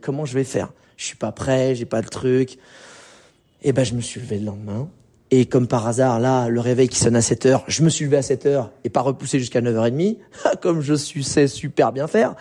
comment 0.00 0.24
je 0.24 0.34
vais 0.34 0.44
faire? 0.44 0.72
Je 0.96 1.04
suis 1.04 1.16
pas 1.16 1.32
prêt, 1.32 1.74
j'ai 1.74 1.84
pas 1.84 2.00
le 2.00 2.08
truc. 2.08 2.58
Et 3.62 3.72
ben 3.72 3.84
je 3.84 3.94
me 3.94 4.00
suis 4.00 4.20
levé 4.20 4.38
le 4.38 4.46
lendemain. 4.46 4.88
Et 5.34 5.46
comme 5.46 5.66
par 5.66 5.86
hasard, 5.86 6.20
là, 6.20 6.50
le 6.50 6.60
réveil 6.60 6.90
qui 6.90 6.98
sonne 6.98 7.16
à 7.16 7.22
7 7.22 7.46
heures, 7.46 7.64
je 7.66 7.82
me 7.82 7.88
suis 7.88 8.04
levé 8.04 8.18
à 8.18 8.22
7 8.22 8.44
heures 8.44 8.70
et 8.84 8.90
pas 8.90 9.00
repoussé 9.00 9.38
jusqu'à 9.38 9.62
9h30, 9.62 10.18
comme 10.60 10.82
je 10.82 10.94
sais 10.94 11.48
super 11.48 11.90
bien 11.90 12.06
faire. 12.06 12.34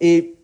Et 0.00 0.36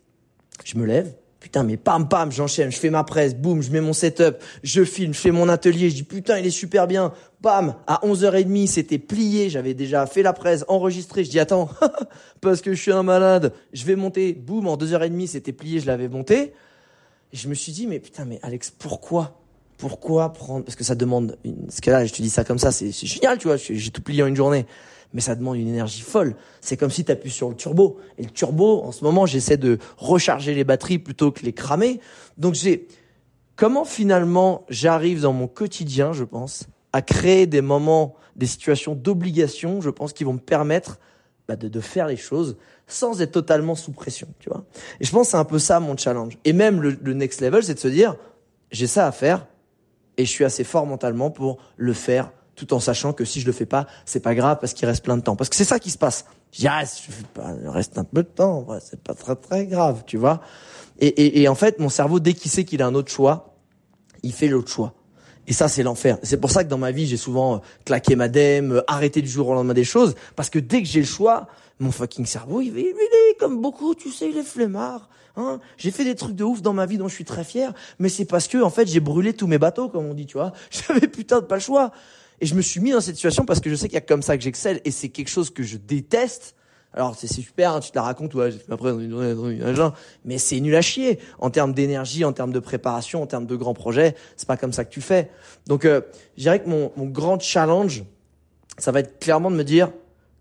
je 0.65 0.77
me 0.77 0.85
lève, 0.85 1.15
putain, 1.39 1.63
mais 1.63 1.77
pam 1.77 2.09
pam, 2.09 2.29
j'enchaîne, 2.29 2.73
je 2.73 2.77
fais 2.77 2.89
ma 2.89 3.05
presse, 3.05 3.35
boum, 3.35 3.61
je 3.61 3.71
mets 3.71 3.79
mon 3.79 3.93
setup, 3.93 4.35
je 4.63 4.83
filme, 4.83 5.13
je 5.13 5.19
fais 5.19 5.31
mon 5.31 5.47
atelier, 5.47 5.89
je 5.89 5.95
dis 5.95 6.03
putain, 6.03 6.39
il 6.39 6.45
est 6.45 6.51
super 6.51 6.87
bien. 6.87 7.13
Bam, 7.39 7.75
à 7.87 8.01
11h30, 8.03 8.67
c'était 8.67 8.99
plié, 8.99 9.49
j'avais 9.49 9.73
déjà 9.73 10.05
fait 10.05 10.23
la 10.23 10.33
presse, 10.33 10.65
enregistré, 10.67 11.23
je 11.23 11.29
dis 11.29 11.39
attends, 11.39 11.69
parce 12.41 12.59
que 12.59 12.73
je 12.73 12.81
suis 12.81 12.91
un 12.91 13.03
malade, 13.03 13.53
je 13.71 13.85
vais 13.85 13.95
monter, 13.95 14.33
boum, 14.33 14.67
en 14.67 14.75
2h30, 14.75 15.27
c'était 15.27 15.53
plié, 15.53 15.79
je 15.79 15.87
l'avais 15.87 16.09
monté. 16.09 16.51
Et 17.31 17.37
je 17.37 17.47
me 17.47 17.53
suis 17.53 17.71
dit, 17.71 17.87
mais 17.87 17.99
putain, 17.99 18.25
mais 18.25 18.39
Alex, 18.43 18.71
pourquoi 18.77 19.42
pourquoi 19.83 20.31
prendre 20.31 20.63
Parce 20.63 20.77
que 20.77 20.85
ça 20.85 20.95
demande. 20.95 21.37
Une... 21.43 21.65
Parce 21.65 21.81
que 21.81 21.91
là, 21.91 22.05
je 22.05 22.13
te 22.13 22.21
dis 22.21 22.29
ça 22.29 22.45
comme 22.45 22.57
ça, 22.57 22.71
c'est 22.71 22.89
génial, 22.93 23.37
tu 23.37 23.47
vois. 23.47 23.57
J'ai 23.57 23.91
tout 23.91 24.01
plié 24.01 24.23
en 24.23 24.27
une 24.27 24.35
journée, 24.35 24.65
mais 25.13 25.19
ça 25.19 25.35
demande 25.35 25.57
une 25.57 25.67
énergie 25.67 26.03
folle. 26.03 26.37
C'est 26.61 26.77
comme 26.77 26.89
si 26.89 27.03
tu 27.03 27.11
appuies 27.11 27.29
sur 27.29 27.49
le 27.49 27.55
turbo. 27.55 27.97
Et 28.17 28.23
le 28.23 28.29
turbo, 28.29 28.81
en 28.81 28.93
ce 28.93 29.03
moment, 29.03 29.25
j'essaie 29.25 29.57
de 29.57 29.79
recharger 29.97 30.53
les 30.55 30.63
batteries 30.63 30.99
plutôt 30.99 31.33
que 31.33 31.43
les 31.43 31.51
cramer. 31.51 31.99
Donc 32.37 32.53
j'ai 32.53 32.87
comment 33.57 33.83
finalement 33.83 34.65
j'arrive 34.69 35.19
dans 35.19 35.33
mon 35.33 35.47
quotidien, 35.47 36.13
je 36.13 36.23
pense, 36.23 36.67
à 36.93 37.01
créer 37.01 37.45
des 37.45 37.61
moments, 37.61 38.15
des 38.37 38.47
situations 38.47 38.95
d'obligation, 38.95 39.81
je 39.81 39.89
pense, 39.89 40.13
qui 40.13 40.23
vont 40.23 40.33
me 40.33 40.39
permettre 40.39 40.97
bah, 41.49 41.57
de, 41.57 41.67
de, 41.67 41.79
faire 41.81 42.07
les 42.07 42.15
choses 42.15 42.55
sans 42.87 43.21
être 43.21 43.33
totalement 43.33 43.75
sous 43.75 43.91
pression, 43.91 44.29
tu 44.39 44.47
vois. 44.47 44.63
Et 45.01 45.03
je 45.03 45.11
pense 45.11 45.29
c'est 45.29 45.37
un 45.37 45.43
peu 45.43 45.59
ça 45.59 45.81
mon 45.81 45.97
challenge. 45.97 46.37
Et 46.45 46.53
même 46.53 46.81
le, 46.81 46.97
le 47.01 47.13
next 47.13 47.41
level, 47.41 47.65
c'est 47.65 47.73
de 47.73 47.79
se 47.79 47.89
dire, 47.89 48.15
j'ai 48.71 48.87
ça 48.87 49.07
à 49.07 49.11
faire, 49.11 49.45
et 50.17 50.25
je 50.25 50.29
suis 50.29 50.45
assez 50.45 50.63
fort 50.63 50.85
mentalement 50.85 51.31
pour 51.31 51.57
le 51.77 51.93
faire 51.93 52.31
tout 52.55 52.73
en 52.73 52.79
sachant 52.79 53.13
que 53.13 53.25
si 53.25 53.41
je 53.41 53.45
le 53.45 53.51
fais 53.51 53.65
pas, 53.65 53.87
c'est 54.05 54.19
pas 54.19 54.35
grave 54.35 54.57
parce 54.61 54.73
qu'il 54.73 54.87
reste 54.87 55.03
plein 55.03 55.17
de 55.17 55.23
temps. 55.23 55.35
Parce 55.35 55.49
que 55.49 55.55
c'est 55.55 55.63
ça 55.63 55.79
qui 55.79 55.89
se 55.89 55.97
passe. 55.97 56.25
Je 56.51 56.59
dis, 56.59 56.67
ah, 56.67 56.83
il 57.61 57.69
reste 57.69 57.97
un 57.97 58.03
peu 58.03 58.21
de 58.21 58.27
temps, 58.27 58.67
c'est 58.79 59.01
pas 59.01 59.15
très 59.15 59.35
très 59.35 59.65
grave, 59.65 60.03
tu 60.05 60.17
vois. 60.17 60.41
Et, 60.99 61.07
et, 61.07 61.41
et 61.41 61.47
en 61.47 61.55
fait, 61.55 61.79
mon 61.79 61.89
cerveau, 61.89 62.19
dès 62.19 62.33
qu'il 62.33 62.51
sait 62.51 62.63
qu'il 62.63 62.81
a 62.83 62.85
un 62.85 62.93
autre 62.93 63.11
choix, 63.11 63.55
il 64.21 64.33
fait 64.33 64.47
l'autre 64.47 64.69
choix. 64.69 64.93
Et 65.47 65.53
ça, 65.53 65.67
c'est 65.67 65.83
l'enfer. 65.83 66.17
C'est 66.23 66.39
pour 66.39 66.51
ça 66.51 66.63
que 66.63 66.69
dans 66.69 66.77
ma 66.77 66.91
vie, 66.91 67.07
j'ai 67.07 67.17
souvent 67.17 67.55
euh, 67.55 67.59
claqué 67.85 68.15
ma 68.15 68.29
dème, 68.29 68.73
euh, 68.73 68.81
arrêté 68.87 69.21
du 69.21 69.27
jour 69.27 69.49
au 69.49 69.53
lendemain 69.53 69.73
des 69.73 69.83
choses, 69.83 70.15
parce 70.35 70.49
que 70.49 70.59
dès 70.59 70.81
que 70.81 70.87
j'ai 70.87 71.01
le 71.01 71.05
choix, 71.05 71.47
mon 71.79 71.91
fucking 71.91 72.25
cerveau, 72.25 72.61
il, 72.61 72.77
il 72.77 72.87
est 72.87 73.37
comme 73.39 73.61
beaucoup, 73.61 73.95
tu 73.95 74.11
sais, 74.11 74.29
il 74.29 74.37
est 74.37 74.43
flemmard. 74.43 75.09
Hein 75.35 75.59
j'ai 75.77 75.91
fait 75.91 76.03
des 76.03 76.15
trucs 76.15 76.35
de 76.35 76.43
ouf 76.43 76.61
dans 76.61 76.73
ma 76.73 76.85
vie 76.85 76.97
dont 76.97 77.07
je 77.07 77.15
suis 77.15 77.25
très 77.25 77.43
fier, 77.43 77.73
mais 77.97 78.09
c'est 78.09 78.25
parce 78.25 78.47
que 78.47 78.59
en 78.59 78.69
fait 78.69 78.87
j'ai 78.87 78.99
brûlé 78.99 79.33
tous 79.33 79.47
mes 79.47 79.57
bateaux, 79.57 79.89
comme 79.89 80.05
on 80.05 80.13
dit, 80.13 80.25
tu 80.25 80.37
vois. 80.37 80.53
J'avais 80.69 81.07
putain 81.07 81.41
de 81.41 81.45
pas 81.45 81.55
le 81.55 81.61
choix. 81.61 81.91
Et 82.41 82.45
je 82.45 82.55
me 82.55 82.61
suis 82.61 82.79
mis 82.79 82.91
dans 82.91 83.01
cette 83.01 83.15
situation 83.15 83.45
parce 83.45 83.59
que 83.59 83.69
je 83.69 83.75
sais 83.75 83.87
qu'il 83.87 83.95
y 83.95 83.97
a 83.97 84.01
comme 84.01 84.21
ça 84.21 84.37
que 84.37 84.43
j'excelle 84.43 84.81
et 84.85 84.91
c'est 84.91 85.09
quelque 85.09 85.29
chose 85.29 85.49
que 85.49 85.63
je 85.63 85.77
déteste. 85.77 86.55
Alors 86.93 87.15
c'est 87.15 87.27
super, 87.27 87.73
hein, 87.73 87.79
tu 87.79 87.89
te 87.89 87.95
la 87.95 88.03
racontes, 88.03 88.35
ouais, 88.35 88.51
j'ai 88.51 88.59
fait 88.59 88.71
après 88.71 88.91
dans 88.91 88.99
une 88.99 89.09
journée, 89.09 89.95
mais 90.25 90.37
c'est 90.37 90.59
nul 90.59 90.75
à 90.75 90.81
chier 90.81 91.17
en 91.39 91.49
termes 91.49 91.73
d'énergie, 91.73 92.23
en 92.23 92.33
termes 92.33 92.51
de 92.51 92.59
préparation, 92.59 93.23
en 93.23 93.25
termes 93.25 93.47
de 93.47 93.55
grands 93.55 93.73
projets. 93.73 94.15
C'est 94.35 94.47
pas 94.47 94.57
comme 94.57 94.73
ça 94.73 94.85
que 94.85 94.91
tu 94.91 95.01
fais. 95.01 95.31
Donc, 95.65 95.85
euh, 95.85 96.01
je 96.37 96.43
dirais 96.43 96.61
que 96.61 96.69
mon, 96.69 96.91
mon 96.95 97.05
grand 97.05 97.39
challenge, 97.39 98.03
ça 98.77 98.91
va 98.91 98.99
être 98.99 99.19
clairement 99.19 99.49
de 99.49 99.55
me 99.55 99.63
dire 99.63 99.91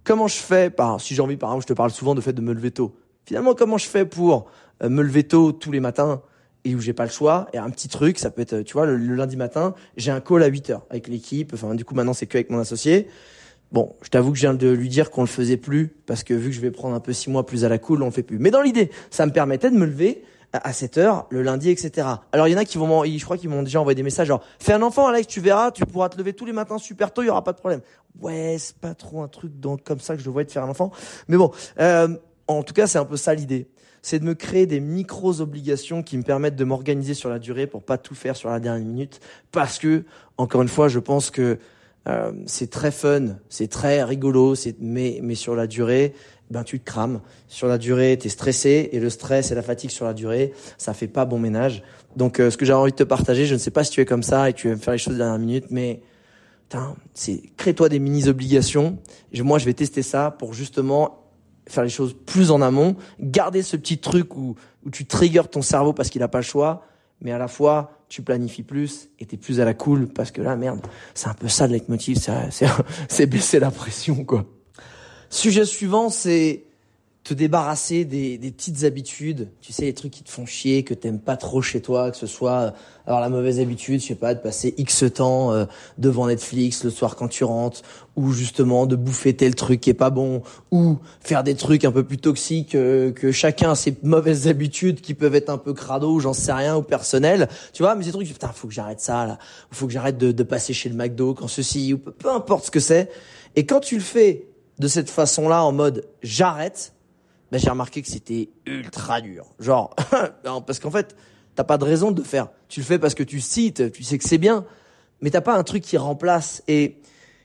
comment 0.04 0.28
je 0.28 0.36
fais. 0.36 0.68
Par, 0.68 1.00
si 1.00 1.14
j'ai 1.14 1.22
envie, 1.22 1.38
par 1.38 1.50
exemple, 1.50 1.62
je 1.62 1.68
te 1.68 1.72
parle 1.72 1.90
souvent 1.90 2.14
de 2.14 2.20
fait 2.20 2.34
de 2.34 2.42
me 2.42 2.52
lever 2.52 2.70
tôt. 2.70 2.94
Finalement, 3.24 3.54
comment 3.54 3.78
je 3.78 3.86
fais 3.86 4.04
pour 4.04 4.46
euh, 4.82 4.88
me 4.88 5.02
lever 5.02 5.24
tôt 5.24 5.52
tous 5.52 5.72
les 5.72 5.80
matins 5.80 6.22
et 6.64 6.74
où 6.74 6.80
j'ai 6.80 6.92
pas 6.92 7.04
le 7.04 7.10
choix. 7.10 7.48
Et 7.52 7.58
un 7.58 7.70
petit 7.70 7.88
truc, 7.88 8.18
ça 8.18 8.30
peut 8.30 8.42
être, 8.42 8.62
tu 8.62 8.74
vois, 8.74 8.86
le, 8.86 8.96
lundi 8.96 9.36
matin, 9.36 9.74
j'ai 9.96 10.10
un 10.10 10.20
call 10.20 10.42
à 10.42 10.46
8 10.46 10.70
heures 10.70 10.86
avec 10.90 11.08
l'équipe. 11.08 11.52
Enfin, 11.54 11.74
du 11.74 11.84
coup, 11.84 11.94
maintenant, 11.94 12.14
c'est 12.14 12.26
que 12.26 12.38
avec 12.38 12.50
mon 12.50 12.58
associé. 12.58 13.08
Bon, 13.72 13.96
je 14.02 14.10
t'avoue 14.10 14.32
que 14.32 14.36
je 14.36 14.42
viens 14.42 14.54
de 14.54 14.68
lui 14.68 14.88
dire 14.88 15.10
qu'on 15.10 15.22
le 15.22 15.26
faisait 15.26 15.56
plus 15.56 15.94
parce 16.06 16.24
que 16.24 16.34
vu 16.34 16.50
que 16.50 16.54
je 16.54 16.60
vais 16.60 16.70
prendre 16.70 16.94
un 16.94 17.00
peu 17.00 17.14
six 17.14 17.30
mois 17.30 17.46
plus 17.46 17.64
à 17.64 17.70
la 17.70 17.78
cool, 17.78 18.02
on 18.02 18.06
le 18.06 18.12
fait 18.12 18.22
plus. 18.22 18.38
Mais 18.38 18.50
dans 18.50 18.60
l'idée, 18.60 18.90
ça 19.10 19.24
me 19.24 19.32
permettait 19.32 19.70
de 19.70 19.76
me 19.76 19.86
lever 19.86 20.22
à 20.52 20.72
7 20.72 20.98
heures 20.98 21.26
le 21.30 21.42
lundi, 21.42 21.70
etc. 21.70 22.06
Alors 22.32 22.46
il 22.48 22.52
y 22.52 22.54
en 22.54 22.58
a 22.58 22.64
qui 22.64 22.78
vont, 22.78 23.04
je 23.04 23.24
crois 23.24 23.38
qu'ils 23.38 23.48
m'ont 23.48 23.62
déjà 23.62 23.80
envoyé 23.80 23.94
des 23.94 24.02
messages 24.02 24.28
genre 24.28 24.42
fais 24.58 24.72
un 24.74 24.82
enfant 24.82 25.06
Alex, 25.06 25.26
tu 25.26 25.40
verras, 25.40 25.70
tu 25.70 25.86
pourras 25.86 26.10
te 26.10 26.18
lever 26.18 26.34
tous 26.34 26.44
les 26.44 26.52
matins 26.52 26.78
super 26.78 27.12
tôt, 27.12 27.22
il 27.22 27.26
y 27.26 27.30
aura 27.30 27.42
pas 27.42 27.52
de 27.52 27.58
problème. 27.58 27.80
Ouais, 28.20 28.56
c'est 28.58 28.76
pas 28.76 28.94
trop 28.94 29.22
un 29.22 29.28
truc 29.28 29.58
donc 29.58 29.82
comme 29.82 30.00
ça 30.00 30.16
que 30.16 30.22
je 30.22 30.28
vois 30.28 30.44
de 30.44 30.50
faire 30.50 30.64
un 30.64 30.68
enfant, 30.68 30.92
mais 31.28 31.36
bon, 31.36 31.50
euh, 31.80 32.08
en 32.48 32.62
tout 32.62 32.74
cas 32.74 32.86
c'est 32.86 32.98
un 32.98 33.04
peu 33.04 33.16
ça 33.16 33.34
l'idée. 33.34 33.68
C'est 34.02 34.18
de 34.18 34.24
me 34.24 34.34
créer 34.34 34.66
des 34.66 34.80
micros 34.80 35.40
obligations 35.40 36.02
qui 36.02 36.18
me 36.18 36.24
permettent 36.24 36.56
de 36.56 36.64
m'organiser 36.64 37.14
sur 37.14 37.30
la 37.30 37.38
durée 37.38 37.68
pour 37.68 37.84
pas 37.84 37.98
tout 37.98 38.16
faire 38.16 38.34
sur 38.34 38.50
la 38.50 38.58
dernière 38.58 38.84
minute. 38.84 39.20
Parce 39.52 39.78
que 39.78 40.04
encore 40.38 40.62
une 40.62 40.68
fois 40.68 40.88
je 40.88 40.98
pense 40.98 41.30
que 41.30 41.58
euh, 42.08 42.32
c'est 42.46 42.68
très 42.68 42.90
fun 42.90 43.36
c'est 43.48 43.68
très 43.68 44.02
rigolo 44.02 44.56
c'est 44.56 44.74
mais 44.80 45.20
mais 45.22 45.36
sur 45.36 45.54
la 45.54 45.68
durée 45.68 46.14
ben 46.50 46.64
tu 46.64 46.80
te 46.80 46.84
crames. 46.84 47.20
Sur 47.48 47.68
la 47.68 47.78
durée 47.78 48.18
tu 48.18 48.26
es 48.26 48.30
stressé 48.30 48.90
et 48.92 49.00
le 49.00 49.08
stress 49.08 49.52
et 49.52 49.54
la 49.54 49.62
fatigue 49.62 49.90
sur 49.90 50.04
la 50.04 50.14
durée 50.14 50.52
ça 50.78 50.94
fait 50.94 51.08
pas 51.08 51.24
bon 51.24 51.38
ménage. 51.38 51.82
Donc 52.16 52.40
euh, 52.40 52.50
ce 52.50 52.56
que 52.56 52.64
j'ai 52.64 52.72
envie 52.72 52.90
de 52.90 52.96
te 52.96 53.04
partager 53.04 53.46
je 53.46 53.54
ne 53.54 53.58
sais 53.58 53.70
pas 53.70 53.84
si 53.84 53.92
tu 53.92 54.00
es 54.00 54.04
comme 54.04 54.24
ça 54.24 54.50
et 54.50 54.52
tu 54.52 54.68
aimes 54.68 54.78
faire 54.78 54.92
les 54.92 54.98
choses 54.98 55.14
de 55.14 55.18
la 55.18 55.26
dernière 55.26 55.46
minute 55.46 55.66
mais 55.70 56.02
c'est 57.14 57.42
crée-toi 57.56 57.88
des 57.88 57.98
mini 57.98 58.28
obligations. 58.28 58.98
Moi, 59.34 59.58
je 59.58 59.64
vais 59.64 59.74
tester 59.74 60.02
ça 60.02 60.30
pour 60.30 60.54
justement 60.54 61.21
faire 61.66 61.84
les 61.84 61.90
choses 61.90 62.14
plus 62.26 62.50
en 62.50 62.60
amont, 62.60 62.96
garder 63.20 63.62
ce 63.62 63.76
petit 63.76 63.98
truc 63.98 64.36
où, 64.36 64.56
où 64.84 64.90
tu 64.90 65.06
triggers 65.06 65.48
ton 65.50 65.62
cerveau 65.62 65.92
parce 65.92 66.10
qu'il 66.10 66.20
n'a 66.20 66.28
pas 66.28 66.38
le 66.38 66.44
choix, 66.44 66.86
mais 67.20 67.32
à 67.32 67.38
la 67.38 67.48
fois 67.48 67.92
tu 68.08 68.22
planifies 68.22 68.62
plus 68.62 69.08
et 69.18 69.26
t'es 69.26 69.36
plus 69.36 69.60
à 69.60 69.64
la 69.64 69.74
cool 69.74 70.08
parce 70.08 70.30
que 70.30 70.42
là 70.42 70.56
merde, 70.56 70.80
c'est 71.14 71.28
un 71.28 71.34
peu 71.34 71.48
ça 71.48 71.66
le 71.66 71.74
leitmotiv, 71.74 72.18
c'est 73.08 73.26
baisser 73.26 73.58
la 73.58 73.70
pression 73.70 74.24
quoi. 74.24 74.44
Sujet 75.30 75.64
suivant, 75.64 76.10
c'est 76.10 76.64
te 77.24 77.34
débarrasser 77.34 78.04
des, 78.04 78.36
des, 78.36 78.50
petites 78.50 78.82
habitudes, 78.82 79.48
tu 79.60 79.72
sais 79.72 79.84
les 79.84 79.94
trucs 79.94 80.10
qui 80.10 80.24
te 80.24 80.30
font 80.30 80.44
chier, 80.44 80.82
que 80.82 80.92
t'aimes 80.92 81.20
pas 81.20 81.36
trop 81.36 81.62
chez 81.62 81.80
toi, 81.80 82.10
que 82.10 82.16
ce 82.16 82.26
soit 82.26 82.58
euh, 82.58 82.70
avoir 83.06 83.20
la 83.20 83.28
mauvaise 83.28 83.60
habitude, 83.60 84.00
je 84.00 84.08
sais 84.08 84.14
pas, 84.16 84.34
de 84.34 84.40
passer 84.40 84.74
X 84.76 85.04
temps 85.14 85.52
euh, 85.52 85.64
devant 85.98 86.26
Netflix 86.26 86.82
le 86.82 86.90
soir 86.90 87.14
quand 87.14 87.28
tu 87.28 87.44
rentres, 87.44 87.82
ou 88.16 88.32
justement 88.32 88.86
de 88.86 88.96
bouffer 88.96 89.36
tel 89.36 89.54
truc 89.54 89.80
qui 89.80 89.90
est 89.90 89.94
pas 89.94 90.10
bon, 90.10 90.42
ou 90.72 90.98
faire 91.20 91.44
des 91.44 91.54
trucs 91.54 91.84
un 91.84 91.92
peu 91.92 92.02
plus 92.02 92.18
toxiques 92.18 92.74
euh, 92.74 93.12
que 93.12 93.30
chacun 93.30 93.70
a 93.70 93.74
ses 93.76 93.96
mauvaises 94.02 94.48
habitudes 94.48 95.00
qui 95.00 95.14
peuvent 95.14 95.36
être 95.36 95.50
un 95.50 95.58
peu 95.58 95.74
crado, 95.74 96.18
j'en 96.18 96.32
sais 96.32 96.52
rien, 96.52 96.76
ou 96.76 96.82
personnel, 96.82 97.48
tu 97.72 97.84
vois, 97.84 97.94
mais 97.94 98.02
ces 98.02 98.10
trucs, 98.10 98.26
putain, 98.26 98.48
faut 98.48 98.66
que 98.66 98.74
j'arrête 98.74 99.00
ça 99.00 99.26
là, 99.26 99.38
faut 99.70 99.86
que 99.86 99.92
j'arrête 99.92 100.18
de, 100.18 100.32
de 100.32 100.42
passer 100.42 100.72
chez 100.72 100.88
le 100.88 100.96
McDo 100.96 101.34
quand 101.34 101.46
ceci, 101.46 101.92
ou 101.94 101.98
peu, 101.98 102.10
peu 102.10 102.30
importe 102.32 102.66
ce 102.66 102.70
que 102.72 102.80
c'est, 102.80 103.10
et 103.54 103.64
quand 103.64 103.78
tu 103.78 103.94
le 103.94 104.02
fais 104.02 104.48
de 104.80 104.88
cette 104.88 105.10
façon-là 105.10 105.62
en 105.62 105.70
mode 105.70 106.04
j'arrête 106.22 106.92
ben, 107.52 107.58
j'ai 107.58 107.68
remarqué 107.68 108.00
que 108.00 108.08
c'était 108.08 108.48
ultra 108.64 109.20
dur. 109.20 109.44
Genre, 109.60 109.94
parce 110.42 110.78
qu'en 110.78 110.90
fait, 110.90 111.14
t'as 111.54 111.64
pas 111.64 111.76
de 111.76 111.84
raison 111.84 112.10
de 112.10 112.22
faire. 112.22 112.48
Tu 112.70 112.80
le 112.80 112.86
fais 112.86 112.98
parce 112.98 113.14
que 113.14 113.22
tu 113.22 113.42
cites, 113.42 113.92
tu 113.92 114.02
sais 114.02 114.16
que 114.16 114.24
c'est 114.24 114.38
bien, 114.38 114.64
mais 115.20 115.28
t'as 115.28 115.42
pas 115.42 115.54
un 115.54 115.62
truc 115.62 115.82
qui 115.82 115.98
remplace. 115.98 116.62
Et, 116.66 116.96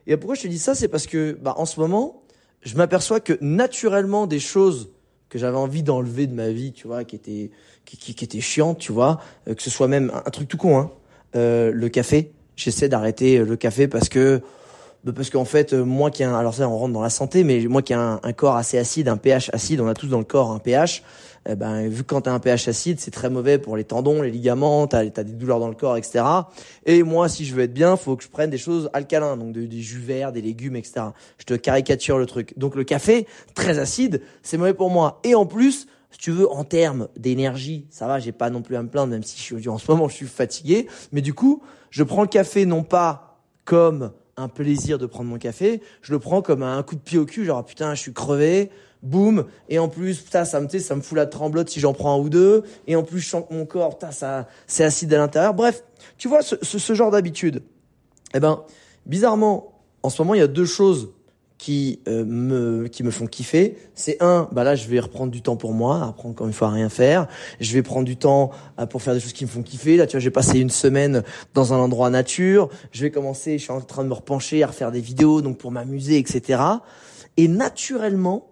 et 0.08 0.16
pourquoi 0.16 0.36
je 0.36 0.44
te 0.44 0.48
dis 0.48 0.60
ça, 0.60 0.76
c'est 0.76 0.88
parce 0.88 1.08
que, 1.08 1.38
bah, 1.42 1.56
en 1.58 1.66
ce 1.66 1.78
moment, 1.82 2.24
je 2.62 2.78
m'aperçois 2.78 3.20
que 3.20 3.38
naturellement 3.42 4.28
des 4.28 4.40
choses 4.40 4.92
que 5.28 5.38
j'avais 5.38 5.58
envie 5.58 5.84
d'enlever 5.84 6.26
de 6.26 6.34
ma 6.34 6.52
vie, 6.52 6.72
tu 6.72 6.88
vois, 6.88 7.04
qui 7.04 7.18
étaient, 7.18 7.52
qui, 7.84 7.98
qui, 7.98 8.16
qui 8.16 8.24
étaient 8.24 8.40
chiantes, 8.40 8.80
tu 8.80 8.94
vois, 8.94 9.20
euh, 9.50 9.56
que 9.56 9.62
ce 9.62 9.70
soit 9.70 9.90
même 9.90 10.10
un, 10.14 10.30
truc 10.30 10.48
tout 10.48 10.56
con, 10.56 10.78
hein, 10.78 10.92
euh, 11.36 11.74
le 11.74 11.90
café. 11.90 12.32
J'essaie 12.56 12.88
d'arrêter 12.88 13.40
le 13.40 13.58
café 13.58 13.90
parce 13.90 14.08
que 14.08 14.42
parce 15.16 15.30
qu'en 15.30 15.46
fait, 15.46 15.74
euh, 15.74 15.84
moi 15.84 16.12
qui 16.12 16.24
ai 16.24 16.26
un, 16.26 16.36
alors 16.36 16.54
ça 16.54 16.68
on 16.68 16.78
rentre 16.78 16.94
dans 16.94 17.02
la 17.02 17.10
santé, 17.10 17.44
mais 17.44 17.66
moi 17.68 17.82
qui 17.82 17.94
ai 17.94 17.96
un, 17.96 18.20
corps 18.36 18.56
assez 18.56 18.78
acide, 18.78 19.08
un 19.08 19.18
pH 19.18 19.50
acide, 19.54 19.82
on 19.82 19.88
a 19.88 19.94
tous 19.94 20.08
dans 20.08 20.20
le 20.20 20.26
corps 20.26 20.52
un 20.52 20.60
pH. 20.60 21.04
Eh 21.50 21.56
ben, 21.56 21.88
vu 21.88 22.04
que 22.04 22.10
quand 22.10 22.22
t'as 22.22 22.34
un 22.34 22.40
pH 22.40 22.68
acide, 22.68 23.00
c'est 23.00 23.12
très 23.12 23.30
mauvais 23.30 23.58
pour 23.58 23.78
les 23.78 23.86
tendons, 23.86 24.22
les 24.22 24.32
ligaments, 24.32 24.86
t'as 24.86 25.00
as 25.00 25.24
des 25.24 25.32
douleurs 25.32 25.62
dans 25.62 25.70
le 25.70 25.76
corps, 25.76 25.96
etc. 25.96 26.26
Et 26.86 27.04
moi, 27.04 27.30
si 27.30 27.46
je 27.46 27.56
veux 27.56 27.64
être 27.64 27.74
bien, 27.74 27.96
faut 27.96 28.18
que 28.18 28.24
je 28.24 28.28
prenne 28.28 28.50
des 28.50 28.58
choses 28.58 28.90
alcalines, 28.92 29.40
donc 29.40 29.54
des 29.54 29.82
jus 29.82 30.00
verts, 30.00 30.34
des 30.34 30.42
légumes, 30.42 30.76
etc. 30.76 31.06
Je 31.38 31.46
te 31.46 31.54
caricature 31.54 32.18
le 32.18 32.26
truc. 32.26 32.54
Donc 32.58 32.76
le 32.76 32.84
café, 32.84 33.28
très 33.56 33.80
acide, 33.80 34.22
c'est 34.44 34.58
mauvais 34.58 34.74
pour 34.74 34.90
moi. 34.90 35.22
Et 35.24 35.36
en 35.36 35.46
plus, 35.46 35.88
si 36.12 36.20
tu 36.20 36.32
veux, 36.32 36.52
en 36.52 36.64
termes 36.64 37.08
d'énergie, 37.18 37.88
ça 37.92 38.08
va, 38.08 38.20
j'ai 38.20 38.32
pas 38.32 38.50
non 38.50 38.62
plus 38.62 38.76
à 38.76 38.84
me 38.84 38.90
plaindre, 38.90 39.12
même 39.12 39.24
si 39.24 39.38
je 39.38 39.44
suis, 39.44 39.70
en 39.70 39.78
ce 39.78 39.90
moment 39.90 40.10
je 40.10 40.16
suis 40.16 40.26
fatigué. 40.26 40.88
Mais 41.12 41.22
du 41.22 41.34
coup, 41.34 41.62
je 41.92 42.04
prends 42.04 42.22
le 42.22 42.28
café 42.28 42.66
non 42.66 42.84
pas 42.84 43.40
comme 43.66 44.12
un 44.38 44.48
plaisir 44.48 44.98
de 44.98 45.06
prendre 45.06 45.30
mon 45.30 45.38
café, 45.38 45.82
je 46.02 46.14
le 46.14 46.20
prends 46.20 46.42
comme 46.42 46.64
un 46.64 46.82
coup 46.84 46.96
de 46.96 47.02
pied 47.02 47.18
au 47.18 47.26
cul, 47.26 47.46
genre 47.46 47.66
putain, 47.66 47.96
je 47.96 48.02
suis 48.02 48.14
crevé, 48.14 48.70
boum, 49.02 49.46
et 49.70 49.80
en 49.80 49.90
plus, 49.90 50.20
putain, 50.22 50.46
ça 50.46 50.62
me, 50.62 50.68
ça 50.68 50.96
me 50.96 51.02
fout 51.02 51.18
la 51.18 51.26
tremblote 51.26 51.70
si 51.70 51.80
j'en 51.80 51.94
prends 51.94 52.16
un 52.16 52.20
ou 52.20 52.30
deux, 52.30 52.64
et 52.86 52.96
en 52.96 53.04
plus, 53.04 53.20
je 53.20 53.30
sens 53.30 53.44
que 53.48 53.54
mon 53.54 53.66
corps, 53.66 53.98
putain, 53.98 54.12
ça, 54.12 54.48
c'est 54.68 54.84
acide 54.84 55.14
à 55.14 55.18
l'intérieur. 55.18 55.54
Bref, 55.54 55.84
tu 56.18 56.28
vois, 56.28 56.42
ce, 56.44 56.56
ce, 56.62 56.78
ce 56.78 56.94
genre 56.94 57.12
d'habitude. 57.12 57.64
Eh 58.34 58.40
ben, 58.40 58.64
bizarrement, 59.06 59.82
en 60.04 60.10
ce 60.10 60.22
moment, 60.22 60.36
il 60.36 60.40
y 60.40 60.44
a 60.44 60.48
deux 60.48 60.66
choses 60.66 61.10
qui 61.58 62.02
euh, 62.08 62.24
me 62.24 62.88
qui 62.88 63.04
me 63.04 63.10
font 63.10 63.26
kiffer, 63.26 63.78
c'est 63.96 64.22
un, 64.22 64.48
bah 64.52 64.64
là 64.64 64.76
je 64.76 64.88
vais 64.88 65.00
reprendre 65.00 65.32
du 65.32 65.42
temps 65.42 65.56
pour 65.56 65.74
moi, 65.74 66.04
apprendre 66.04 66.34
encore 66.34 66.48
une 66.48 66.54
fois 66.54 66.68
à 66.68 66.72
rien 66.72 66.90
faire. 66.90 67.28
Je 67.60 67.74
vais 67.74 67.82
prendre 67.82 68.06
du 68.06 68.16
temps 68.16 68.52
euh, 68.80 68.86
pour 68.86 69.02
faire 69.02 69.14
des 69.14 69.20
choses 69.20 69.34
qui 69.34 69.46
me 69.46 69.50
font 69.50 69.64
kiffer. 69.64 69.98
Là, 69.98 70.06
tu 70.06 70.12
vois, 70.12 70.20
j'ai 70.20 70.32
passé 70.32 70.60
une 70.60 70.70
semaine 70.70 71.24
dans 71.54 71.74
un 71.74 71.78
endroit 71.78 72.10
nature. 72.10 72.70
Je 72.92 73.02
vais 73.02 73.12
commencer, 73.12 73.58
je 73.58 73.64
suis 73.64 73.72
en 73.72 73.82
train 73.82 74.04
de 74.04 74.10
me 74.10 74.14
repencher 74.14 74.62
à 74.64 74.68
refaire 74.68 74.92
des 74.92 75.02
vidéos, 75.02 75.42
donc 75.42 75.58
pour 75.58 75.72
m'amuser, 75.72 76.18
etc. 76.18 76.62
Et 77.38 77.48
naturellement, 77.48 78.52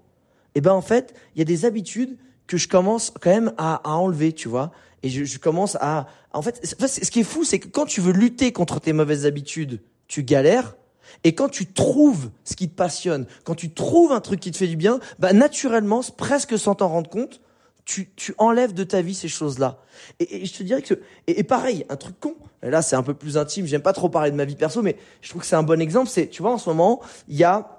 eh 0.56 0.62
ben 0.62 0.74
en 0.74 0.82
fait, 0.82 1.14
il 1.36 1.40
y 1.40 1.42
a 1.42 1.46
des 1.46 1.66
habitudes 1.66 2.18
que 2.48 2.58
je 2.58 2.68
commence 2.68 3.12
quand 3.22 3.30
même 3.30 3.54
à, 3.58 3.82
à 3.90 3.96
enlever, 3.96 4.34
tu 4.34 4.48
vois. 4.48 4.72
Et 5.04 5.10
je, 5.10 5.24
je 5.24 5.38
commence 5.38 5.78
à, 5.80 6.08
en 6.34 6.42
fait, 6.42 6.66
ce 6.66 7.12
qui 7.12 7.20
est 7.20 7.24
fou, 7.24 7.44
c'est 7.44 7.60
que 7.60 7.68
quand 7.68 7.86
tu 7.86 8.02
veux 8.02 8.14
lutter 8.14 8.52
contre 8.52 8.80
tes 8.80 8.94
mauvaises 8.94 9.28
habitudes, 9.28 9.82
tu 10.08 10.24
galères 10.24 10.76
et 11.24 11.36
quand 11.36 11.50
tu 11.50 11.66
trouves 11.68 12.30
ce 12.44 12.56
qui 12.56 12.70
te 12.70 12.76
passionne, 12.76 13.26
quand 13.44 13.56
tu 13.56 13.72
trouves 13.72 14.12
un 14.12 14.22
truc 14.22 14.40
qui 14.40 14.52
te 14.52 14.58
fait 14.58 14.68
du 14.68 14.78
bien, 14.78 15.00
bah 15.20 15.34
naturellement, 15.34 16.02
presque 16.18 16.58
sans 16.58 16.76
t'en 16.76 16.90
rendre 16.90 17.10
compte, 17.10 17.42
tu, 17.86 18.10
tu 18.16 18.34
enlèves 18.38 18.74
de 18.74 18.84
ta 18.84 19.02
vie 19.02 19.14
ces 19.14 19.28
choses-là. 19.28 19.78
Et, 20.20 20.42
et 20.42 20.46
je 20.46 20.54
te 20.54 20.64
dirais 20.64 20.82
que 20.82 20.96
et, 21.28 21.44
pareil, 21.44 21.86
un 21.90 21.96
truc 21.96 22.20
con. 22.20 22.36
là, 22.64 22.82
c'est 22.82 22.96
un 22.96 23.04
peu 23.04 23.14
plus 23.14 23.38
intime. 23.38 23.68
J'aime 23.68 23.84
pas 23.84 23.94
trop 23.94 24.10
parler 24.10 24.32
de 24.32 24.36
ma 24.36 24.46
vie 24.46 24.56
perso, 24.56 24.82
mais 24.82 24.98
je 25.22 25.30
trouve 25.30 25.42
que 25.42 25.48
c'est 25.48 25.56
un 25.56 25.64
bon 25.64 25.80
exemple. 25.80 26.10
C'est, 26.10 26.28
tu 26.28 26.42
vois, 26.42 26.54
en 26.54 26.58
ce 26.58 26.70
moment, 26.70 27.02
il 27.28 27.38
y 27.38 27.44
a 27.44 27.75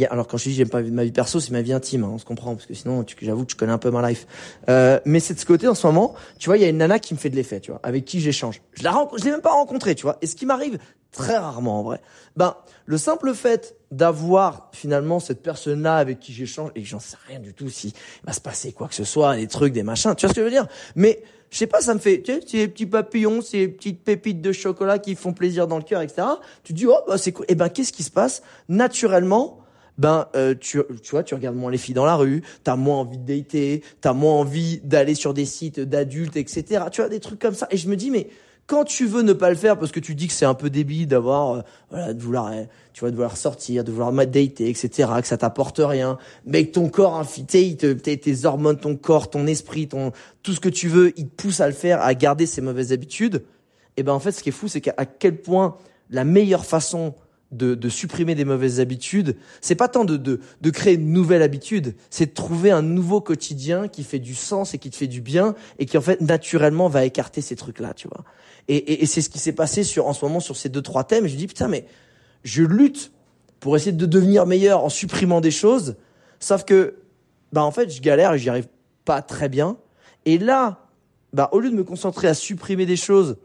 y 0.00 0.04
a, 0.04 0.12
alors 0.12 0.26
quand 0.26 0.36
je 0.36 0.44
dis 0.44 0.54
j'aime 0.54 0.68
pas 0.68 0.82
ma 0.82 1.04
vie 1.04 1.12
perso, 1.12 1.40
c'est 1.40 1.50
ma 1.50 1.62
vie 1.62 1.72
intime, 1.72 2.04
hein, 2.04 2.10
on 2.12 2.18
se 2.18 2.24
comprend 2.24 2.54
parce 2.54 2.66
que 2.66 2.74
sinon 2.74 3.04
j'avoue 3.20 3.42
que 3.44 3.50
tu 3.50 3.56
connais 3.56 3.72
un 3.72 3.78
peu 3.78 3.90
ma 3.90 4.08
life. 4.08 4.26
Euh, 4.68 4.98
mais 5.04 5.20
c'est 5.20 5.34
de 5.34 5.38
ce 5.38 5.46
côté 5.46 5.68
en 5.68 5.74
ce 5.74 5.86
moment, 5.86 6.14
tu 6.38 6.48
vois, 6.48 6.56
il 6.56 6.62
y 6.62 6.64
a 6.64 6.68
une 6.68 6.78
nana 6.78 6.98
qui 6.98 7.14
me 7.14 7.18
fait 7.18 7.30
de 7.30 7.36
l'effet, 7.36 7.60
tu 7.60 7.70
vois, 7.70 7.80
avec 7.82 8.04
qui 8.04 8.20
j'échange. 8.20 8.62
Je 8.72 8.82
la 8.82 8.92
je 9.16 9.24
l'ai 9.24 9.30
même 9.30 9.40
pas 9.40 9.52
rencontrée, 9.52 9.94
tu 9.94 10.02
vois. 10.02 10.18
Et 10.22 10.26
ce 10.26 10.36
qui 10.36 10.46
m'arrive 10.46 10.78
très 11.12 11.36
rarement 11.36 11.80
en 11.80 11.82
vrai. 11.82 12.00
Ben, 12.36 12.56
le 12.86 12.98
simple 12.98 13.34
fait 13.34 13.76
d'avoir 13.90 14.70
finalement 14.72 15.20
cette 15.20 15.42
personne-là 15.42 15.96
avec 15.96 16.18
qui 16.18 16.32
j'échange 16.32 16.70
et 16.74 16.82
j'en 16.82 16.98
sais 16.98 17.16
rien 17.28 17.38
du 17.38 17.52
tout 17.52 17.68
si 17.68 17.88
il 17.88 18.26
va 18.26 18.32
se 18.32 18.40
passer 18.40 18.72
quoi 18.72 18.88
que 18.88 18.94
ce 18.94 19.04
soit, 19.04 19.36
des 19.36 19.46
trucs, 19.46 19.74
des 19.74 19.82
machins, 19.82 20.14
tu 20.16 20.26
vois 20.26 20.30
ce 20.30 20.34
que 20.34 20.40
je 20.40 20.46
veux 20.46 20.50
dire? 20.50 20.66
Mais 20.96 21.22
je 21.50 21.58
sais 21.58 21.66
pas, 21.66 21.82
ça 21.82 21.92
me 21.92 21.98
fait, 21.98 22.22
tu 22.22 22.32
sais, 22.32 22.40
ces 22.46 22.66
petits 22.66 22.86
papillons, 22.86 23.42
ces 23.42 23.68
petites 23.68 24.02
pépites 24.02 24.40
de 24.40 24.52
chocolat 24.52 24.98
qui 24.98 25.14
font 25.14 25.34
plaisir 25.34 25.68
dans 25.68 25.76
le 25.76 25.84
cœur, 25.84 26.00
etc. 26.00 26.26
Tu 26.64 26.72
dis 26.72 26.86
oh 26.86 26.96
bah 27.06 27.18
c'est 27.18 27.32
quoi 27.32 27.44
Et 27.46 27.52
eh 27.52 27.54
ben 27.54 27.68
qu'est-ce 27.68 27.92
qui 27.92 28.02
se 28.02 28.10
passe? 28.10 28.42
Naturellement 28.70 29.61
ben 29.98 30.26
euh, 30.36 30.54
tu, 30.58 30.80
tu 31.02 31.10
vois, 31.10 31.22
tu 31.22 31.34
regardes 31.34 31.56
moins 31.56 31.70
les 31.70 31.78
filles 31.78 31.94
dans 31.94 32.04
la 32.04 32.16
rue, 32.16 32.42
t'as 32.64 32.76
moins 32.76 32.98
envie 32.98 33.18
de 33.18 33.24
dater, 33.24 33.82
t'as 34.00 34.12
moins 34.12 34.34
envie 34.34 34.80
d'aller 34.84 35.14
sur 35.14 35.34
des 35.34 35.44
sites 35.44 35.80
d'adultes, 35.80 36.36
etc. 36.36 36.84
Tu 36.90 37.00
vois, 37.00 37.10
des 37.10 37.20
trucs 37.20 37.38
comme 37.38 37.54
ça. 37.54 37.66
Et 37.70 37.76
je 37.76 37.88
me 37.88 37.96
dis, 37.96 38.10
mais 38.10 38.28
quand 38.66 38.84
tu 38.84 39.06
veux 39.06 39.22
ne 39.22 39.32
pas 39.32 39.50
le 39.50 39.56
faire 39.56 39.78
parce 39.78 39.92
que 39.92 40.00
tu 40.00 40.14
dis 40.14 40.28
que 40.28 40.32
c'est 40.32 40.46
un 40.46 40.54
peu 40.54 40.70
débile 40.70 41.06
d'avoir, 41.06 41.56
euh, 41.56 41.60
voilà, 41.90 42.14
de 42.14 42.22
vouloir, 42.22 42.52
euh, 42.52 42.62
tu 42.92 43.00
vois, 43.00 43.10
de 43.10 43.16
vouloir 43.16 43.36
sortir, 43.36 43.84
de 43.84 43.90
vouloir 43.90 44.12
dater, 44.12 44.68
etc., 44.68 45.10
que 45.20 45.26
ça 45.26 45.36
t'apporte 45.36 45.80
rien, 45.82 46.16
mais 46.46 46.66
que 46.66 46.72
ton 46.72 46.88
corps, 46.88 47.16
hein, 47.16 47.26
tes, 47.46 48.44
hormones, 48.44 48.78
ton 48.78 48.96
corps, 48.96 49.30
ton 49.30 49.46
esprit, 49.46 49.88
ton, 49.88 50.12
tout 50.42 50.52
ce 50.52 50.60
que 50.60 50.68
tu 50.68 50.88
veux, 50.88 51.12
il 51.18 51.28
te 51.28 51.42
pousse 51.42 51.60
à 51.60 51.66
le 51.66 51.74
faire, 51.74 52.00
à 52.00 52.14
garder 52.14 52.46
ces 52.46 52.60
mauvaises 52.60 52.92
habitudes. 52.92 53.44
Et 53.96 54.02
ben, 54.02 54.12
en 54.12 54.20
fait, 54.20 54.32
ce 54.32 54.42
qui 54.42 54.48
est 54.48 54.52
fou, 54.52 54.68
c'est 54.68 54.80
qu'à 54.80 55.04
quel 55.04 55.40
point 55.40 55.76
la 56.08 56.24
meilleure 56.24 56.64
façon 56.64 57.14
de, 57.52 57.74
de, 57.74 57.88
supprimer 57.88 58.34
des 58.34 58.44
mauvaises 58.44 58.80
habitudes, 58.80 59.36
c'est 59.60 59.74
pas 59.74 59.88
tant 59.88 60.04
de, 60.04 60.16
de, 60.16 60.40
de, 60.60 60.70
créer 60.70 60.94
une 60.94 61.12
nouvelle 61.12 61.42
habitude, 61.42 61.94
c'est 62.10 62.26
de 62.26 62.34
trouver 62.34 62.70
un 62.70 62.82
nouveau 62.82 63.20
quotidien 63.20 63.88
qui 63.88 64.02
fait 64.02 64.18
du 64.18 64.34
sens 64.34 64.74
et 64.74 64.78
qui 64.78 64.90
te 64.90 64.96
fait 64.96 65.06
du 65.06 65.20
bien 65.20 65.54
et 65.78 65.86
qui 65.86 65.98
en 65.98 66.00
fait 66.00 66.20
naturellement 66.20 66.88
va 66.88 67.04
écarter 67.04 67.40
ces 67.40 67.56
trucs-là, 67.56 67.94
tu 67.94 68.08
vois. 68.08 68.24
Et, 68.68 68.76
et, 68.76 69.02
et 69.02 69.06
c'est 69.06 69.20
ce 69.20 69.28
qui 69.28 69.38
s'est 69.38 69.52
passé 69.52 69.84
sur 69.84 70.06
en 70.06 70.12
ce 70.12 70.24
moment 70.24 70.40
sur 70.40 70.56
ces 70.56 70.68
deux 70.68 70.82
trois 70.82 71.04
thèmes. 71.04 71.26
Je 71.26 71.36
dis 71.36 71.46
putain 71.46 71.68
mais 71.68 71.86
je 72.44 72.62
lutte 72.62 73.12
pour 73.60 73.76
essayer 73.76 73.92
de 73.92 74.06
devenir 74.06 74.46
meilleur 74.46 74.84
en 74.84 74.88
supprimant 74.88 75.40
des 75.40 75.50
choses, 75.50 75.96
sauf 76.40 76.64
que 76.64 76.96
bah 77.52 77.62
en 77.62 77.70
fait 77.70 77.90
je 77.90 78.00
galère 78.00 78.32
et 78.34 78.38
j'y 78.38 78.48
arrive 78.48 78.68
pas 79.04 79.22
très 79.22 79.48
bien. 79.48 79.76
Et 80.24 80.38
là, 80.38 80.88
bah 81.32 81.48
au 81.52 81.60
lieu 81.60 81.70
de 81.70 81.76
me 81.76 81.84
concentrer 81.84 82.28
à 82.28 82.34
supprimer 82.34 82.86
des 82.86 82.96
choses 82.96 83.36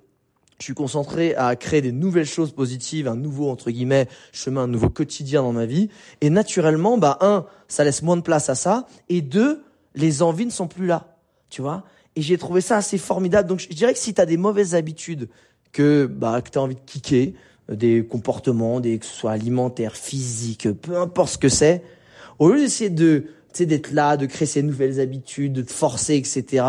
je 0.60 0.64
suis 0.64 0.74
concentré 0.74 1.36
à 1.36 1.56
créer 1.56 1.82
des 1.82 1.92
nouvelles 1.92 2.26
choses 2.26 2.52
positives, 2.52 3.08
un 3.08 3.16
nouveau 3.16 3.50
entre 3.50 3.70
guillemets 3.70 4.08
chemin, 4.32 4.64
un 4.64 4.68
nouveau 4.68 4.90
quotidien 4.90 5.44
dans 5.44 5.54
ma 5.54 5.66
vie. 5.66 5.90
Et 6.22 6.30
naturellement, 6.30 6.98
bah 6.98 7.18
un, 7.22 7.46
ça 7.68 7.84
laisse 7.84 8.02
moins 8.02 8.18
de 8.18 8.22
place 8.22 8.50
à 8.50 8.56
ça, 8.56 8.88
et 9.10 9.22
deux, 9.22 9.64
les 9.94 10.22
envies 10.22 10.46
ne 10.46 10.52
sont 10.52 10.68
plus 10.68 10.88
là, 10.88 11.16
tu 11.50 11.62
vois? 11.62 11.84
Et 12.16 12.22
j'ai 12.22 12.38
trouvé 12.38 12.62
ça 12.62 12.78
assez 12.78 12.98
formidable. 12.98 13.48
Donc 13.48 13.60
je 13.60 13.68
dirais 13.68 13.94
que 13.94 14.00
si 14.00 14.14
tu 14.14 14.22
as 14.22 14.26
des 14.26 14.38
mauvaises 14.38 14.74
habitudes 14.74 15.30
que 15.72 16.08
bah 16.08 16.42
que 16.42 16.50
tu 16.50 16.58
as 16.58 16.62
envie 16.62 16.76
de 16.76 16.82
kicker, 16.86 17.36
euh, 17.70 17.76
des 17.76 18.04
comportements, 18.04 18.80
des 18.80 18.98
que 18.98 19.06
ce 19.06 19.14
soit 19.14 19.32
alimentaires, 19.32 19.96
physiques, 19.96 20.72
peu 20.72 20.98
importe 20.98 21.34
ce 21.34 21.38
que 21.38 21.50
c'est, 21.50 21.84
au 22.40 22.50
lieu 22.50 22.60
d'essayer 22.60 22.90
de 22.90 23.26
d'être 23.60 23.92
là, 23.92 24.18
de 24.18 24.28
créer 24.28 24.46
ces 24.46 24.62
nouvelles 24.62 25.00
habitudes, 25.00 25.54
de 25.54 25.64
te 25.64 25.72
forcer, 25.72 26.16
etc. 26.16 26.64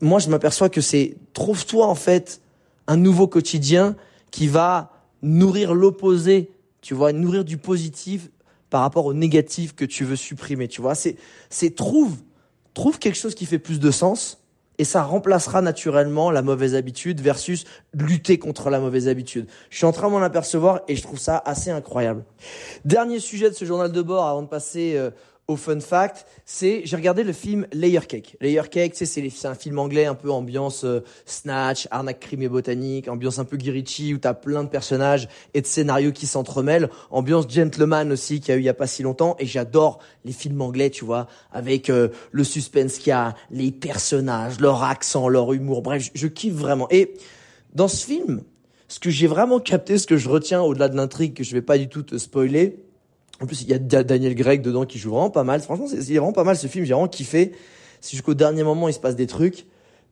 Moi, 0.00 0.18
je 0.18 0.28
m'aperçois 0.28 0.68
que 0.68 0.80
c'est 0.80 1.16
trouve-toi 1.32 1.86
en 1.86 1.94
fait 1.94 2.40
un 2.86 2.96
nouveau 2.96 3.26
quotidien 3.26 3.96
qui 4.30 4.48
va 4.48 4.92
nourrir 5.22 5.74
l'opposé, 5.74 6.50
tu 6.80 6.94
vois, 6.94 7.12
nourrir 7.12 7.44
du 7.44 7.58
positif 7.58 8.30
par 8.70 8.80
rapport 8.80 9.06
au 9.06 9.14
négatif 9.14 9.74
que 9.74 9.84
tu 9.84 10.04
veux 10.04 10.16
supprimer, 10.16 10.68
tu 10.68 10.80
vois. 10.80 10.94
C'est 10.94 11.16
c'est 11.50 11.74
trouve 11.74 12.16
trouve 12.74 12.98
quelque 12.98 13.16
chose 13.16 13.34
qui 13.34 13.46
fait 13.46 13.58
plus 13.58 13.80
de 13.80 13.90
sens 13.90 14.38
et 14.78 14.84
ça 14.84 15.02
remplacera 15.02 15.62
naturellement 15.62 16.30
la 16.30 16.42
mauvaise 16.42 16.74
habitude 16.74 17.20
versus 17.20 17.64
lutter 17.94 18.38
contre 18.38 18.68
la 18.70 18.78
mauvaise 18.78 19.08
habitude. 19.08 19.46
Je 19.70 19.78
suis 19.78 19.86
en 19.86 19.92
train 19.92 20.08
de 20.08 20.12
m'en 20.12 20.22
apercevoir 20.22 20.82
et 20.86 20.96
je 20.96 21.02
trouve 21.02 21.18
ça 21.18 21.42
assez 21.44 21.70
incroyable. 21.70 22.24
Dernier 22.84 23.18
sujet 23.18 23.48
de 23.48 23.54
ce 23.54 23.64
journal 23.64 23.92
de 23.92 24.02
bord 24.02 24.26
avant 24.26 24.42
de 24.42 24.48
passer 24.48 24.94
euh, 24.96 25.10
au 25.48 25.54
fun 25.54 25.78
fact, 25.78 26.26
c'est 26.44 26.82
j'ai 26.84 26.96
regardé 26.96 27.22
le 27.22 27.32
film 27.32 27.66
Layer 27.72 28.00
Cake. 28.00 28.36
Layer 28.40 28.62
Cake, 28.68 28.94
c'est 28.96 29.46
un 29.46 29.54
film 29.54 29.78
anglais 29.78 30.06
un 30.06 30.16
peu 30.16 30.30
ambiance 30.30 30.84
euh, 30.84 31.04
snatch, 31.24 31.86
arnaque 31.92 32.18
crime 32.18 32.42
et 32.42 32.48
botanique, 32.48 33.08
ambiance 33.08 33.38
un 33.38 33.44
peu 33.44 33.56
Guy 33.56 33.70
Ritchie 33.70 34.14
où 34.14 34.18
t'as 34.18 34.34
plein 34.34 34.64
de 34.64 34.68
personnages 34.68 35.28
et 35.54 35.60
de 35.60 35.66
scénarios 35.66 36.10
qui 36.10 36.26
s'entremêlent, 36.26 36.88
ambiance 37.10 37.48
gentleman 37.48 38.10
aussi 38.10 38.40
qu'il 38.40 38.48
y 38.48 38.52
a 38.52 38.56
eu 38.56 38.60
il 38.60 38.64
y 38.64 38.68
a 38.68 38.74
pas 38.74 38.88
si 38.88 39.04
longtemps 39.04 39.36
et 39.38 39.46
j'adore 39.46 40.00
les 40.24 40.32
films 40.32 40.60
anglais, 40.60 40.90
tu 40.90 41.04
vois, 41.04 41.28
avec 41.52 41.90
euh, 41.90 42.08
le 42.32 42.42
suspense 42.42 42.98
qu'il 42.98 43.10
y 43.10 43.12
a, 43.12 43.36
les 43.52 43.70
personnages, 43.70 44.58
leur 44.58 44.82
accent, 44.82 45.28
leur 45.28 45.52
humour. 45.52 45.82
Bref, 45.82 46.02
je, 46.02 46.10
je 46.20 46.26
kiffe 46.26 46.54
vraiment. 46.54 46.88
Et 46.90 47.14
dans 47.72 47.86
ce 47.86 48.04
film, 48.04 48.42
ce 48.88 48.98
que 48.98 49.10
j'ai 49.10 49.28
vraiment 49.28 49.60
capté, 49.60 49.96
ce 49.96 50.08
que 50.08 50.16
je 50.16 50.28
retiens 50.28 50.62
au-delà 50.62 50.88
de 50.88 50.96
l'intrigue 50.96 51.34
que 51.34 51.44
je 51.44 51.52
vais 51.52 51.62
pas 51.62 51.78
du 51.78 51.88
tout 51.88 52.02
te 52.02 52.18
spoiler, 52.18 52.85
en 53.40 53.46
plus, 53.46 53.62
il 53.62 53.68
y 53.68 53.74
a 53.74 53.78
Daniel 53.78 54.34
Gregg 54.34 54.62
dedans 54.62 54.86
qui 54.86 54.98
joue 54.98 55.10
vraiment 55.10 55.30
pas 55.30 55.44
mal. 55.44 55.60
Franchement, 55.60 55.86
c'est 55.88 56.00
vraiment 56.00 56.32
pas 56.32 56.44
mal 56.44 56.56
ce 56.56 56.66
film. 56.68 56.84
J'ai 56.84 56.94
vraiment 56.94 57.08
kiffé. 57.08 57.52
C'est 58.00 58.12
jusqu'au 58.12 58.34
dernier 58.34 58.62
moment, 58.62 58.88
il 58.88 58.94
se 58.94 59.00
passe 59.00 59.16
des 59.16 59.26
trucs. 59.26 59.66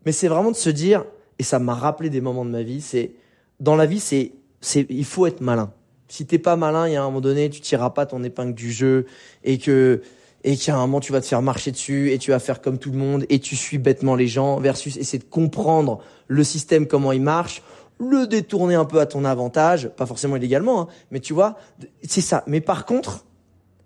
Mais 0.05 0.13
c'est 0.13 0.29
vraiment 0.29 0.51
de 0.51 0.57
se 0.57 0.69
dire, 0.69 1.05
et 1.39 1.43
ça 1.43 1.59
m'a 1.59 1.75
rappelé 1.75 2.11
des 2.11 2.21
moments 2.21 2.45
de 2.45 2.51
ma 2.51 2.63
vie, 2.63 2.81
c'est, 2.81 3.13
dans 3.61 3.77
la 3.77 3.87
vie, 3.87 4.01
c'est, 4.01 4.33
c'est, 4.61 4.87
il 4.91 5.05
faut 5.05 5.27
être 5.27 5.41
malin. 5.41 5.73
Si 6.09 6.27
t'es 6.27 6.39
pas 6.39 6.57
malin, 6.57 6.87
il 6.87 6.93
y 6.93 6.97
a 6.97 7.03
un 7.03 7.07
moment 7.07 7.23
donné, 7.23 7.49
tu 7.49 7.61
tireras 7.61 7.91
pas 7.91 8.05
ton 8.05 8.23
épingle 8.23 8.55
du 8.55 8.71
jeu 8.71 9.07
et 9.43 9.57
que, 9.57 10.03
et 10.45 10.59
a 10.69 10.75
un 10.75 10.81
moment, 10.81 11.01
tu 11.01 11.13
vas 11.13 11.23
te 11.23 11.27
faire 11.27 11.41
marcher 11.41 11.71
dessus 11.71 12.13
et 12.13 12.19
tu 12.19 12.31
vas 12.31 12.39
faire 12.39 12.61
comme 12.61 12.79
tout 12.79 12.91
le 12.91 12.99
monde 12.99 13.25
et 13.31 13.39
tu 13.39 13.57
suis 13.57 13.79
bêtement 13.79 14.15
les 14.15 14.29
gens 14.29 14.61
versus 14.61 14.99
essayer 14.99 15.19
de 15.19 15.25
comprendre 15.25 16.03
le 16.29 16.45
système, 16.45 16.87
comment 16.87 17.13
il 17.13 17.23
marche 17.23 17.63
le 17.99 18.27
détourner 18.27 18.75
un 18.75 18.85
peu 18.85 19.01
à 19.01 19.07
ton 19.07 19.25
avantage, 19.25 19.89
pas 19.89 20.07
forcément 20.07 20.37
illégalement, 20.37 20.83
hein, 20.83 20.89
mais 21.11 21.21
tu 21.21 21.33
vois, 21.33 21.57
c'est 22.03 22.21
ça. 22.21 22.43
Mais 22.47 22.61
par 22.61 22.87
contre, 22.87 23.25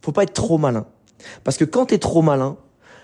faut 0.02 0.12
pas 0.12 0.22
être 0.22 0.32
trop 0.32 0.58
malin. 0.58 0.86
Parce 1.44 1.56
que 1.56 1.64
quand 1.64 1.86
tu 1.86 1.94
es 1.94 1.98
trop 1.98 2.22
malin, 2.22 2.56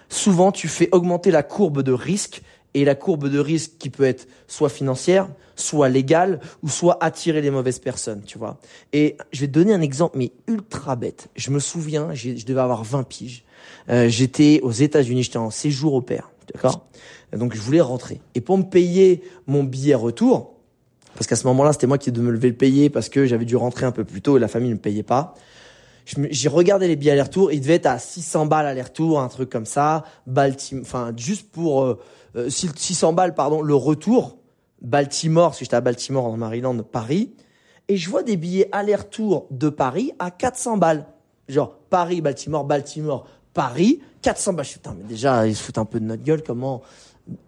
souvent 0.09 0.53
tu 0.53 0.69
fais 0.69 0.89
augmenter 0.93 1.31
la 1.31 1.43
courbe 1.43 1.83
de 1.83 1.93
risque 1.93 2.43
et 2.75 2.85
la 2.85 2.95
courbe 2.95 3.29
de 3.29 3.39
risque 3.39 3.73
qui 3.79 3.91
peut 3.91 4.05
être 4.05 4.27
soit 4.49 4.69
financière, 4.69 5.29
soit 5.55 5.89
légale, 5.89 6.41
ou 6.63 6.69
soit 6.69 6.99
attirer 7.03 7.41
les 7.41 7.51
mauvaises 7.51 7.79
personnes, 7.79 8.23
tu 8.25 8.37
vois. 8.37 8.59
Et 8.93 9.17
je 9.33 9.43
vais 9.43 9.47
te 9.47 9.53
donner 9.53 9.73
un 9.73 9.81
exemple, 9.81 10.19
mais 10.19 10.33
ultra 10.49 10.97
bête. 10.97 11.29
Je 11.37 11.51
me 11.51 11.61
souviens, 11.61 12.13
je 12.15 12.45
devais 12.45 12.61
avoir 12.61 12.83
20 12.83 13.05
piges. 13.05 13.45
Euh, 13.89 14.09
j'étais 14.09 14.61
aux 14.63 14.73
États-Unis, 14.73 15.23
j'étais 15.23 15.37
en 15.37 15.51
séjour 15.51 15.95
au 15.95 16.01
père, 16.01 16.31
d'accord? 16.53 16.87
Donc 17.33 17.55
je 17.55 17.61
voulais 17.61 17.81
rentrer. 17.81 18.21
Et 18.35 18.41
pour 18.41 18.59
me 18.59 18.65
payer 18.65 19.23
mon 19.47 19.63
billet 19.63 19.95
retour, 19.95 20.54
parce 21.15 21.27
qu'à 21.27 21.37
ce 21.37 21.47
moment-là, 21.47 21.73
c'était 21.73 21.87
moi 21.87 21.99
qui 21.99 22.11
devais 22.13 22.27
me 22.27 22.33
lever 22.33 22.49
le 22.49 22.57
payer 22.57 22.91
parce 22.91 23.09
que 23.09 23.27
j'avais 23.27 23.45
dû 23.45 23.57
rentrer 23.57 23.87
un 23.87 23.93
peu 23.93 24.05
plus 24.05 24.23
tôt 24.23 24.37
et 24.37 24.41
la 24.41 24.49
famille 24.49 24.71
ne 24.71 24.75
me 24.75 24.81
payait 24.81 25.03
pas. 25.03 25.35
J'ai 26.07 26.49
regardé 26.49 26.87
les 26.87 26.97
billets 26.97 27.13
aller-retour, 27.13 27.51
il 27.51 27.61
devait 27.61 27.75
être 27.75 27.87
à 27.87 27.99
600 27.99 28.47
balles 28.47 28.67
aller-retour, 28.67 29.21
un 29.21 29.29
truc 29.29 29.49
comme 29.49 29.65
ça, 29.65 30.05
Baltimore, 30.27 30.83
enfin 30.85 31.13
juste 31.17 31.51
pour 31.51 31.83
euh, 31.83 31.99
600 32.49 33.09
euh, 33.09 33.13
balles 33.13 33.35
pardon, 33.35 33.63
le 33.63 33.75
retour 33.75 34.37
Baltimore, 34.83 35.49
parce 35.49 35.61
que 35.61 35.65
j'étais 35.65 35.77
à 35.77 35.81
Baltimore 35.81 36.27
en 36.27 36.37
Maryland, 36.37 36.77
Paris, 36.83 37.33
et 37.89 37.97
je 37.97 38.11
vois 38.11 38.23
des 38.23 38.37
billets 38.37 38.69
aller-retour 38.71 39.47
de 39.51 39.71
Paris 39.71 40.13
à 40.19 40.31
400 40.31 40.77
balles. 40.77 41.07
Genre 41.49 41.79
Paris, 41.91 42.21
Baltimore, 42.21 42.65
Baltimore, 42.65 43.27
Paris, 43.55 44.01
400 44.23 44.53
balles. 44.53 44.65
Je 44.65 44.71
suis, 44.71 44.79
putain, 44.79 44.95
mais 44.99 45.09
déjà, 45.09 45.47
ils 45.47 45.57
se 45.57 45.63
foutent 45.63 45.79
un 45.79 45.85
peu 45.85 46.01
de 46.01 46.05
notre 46.05 46.23
gueule, 46.23 46.43
comment 46.43 46.83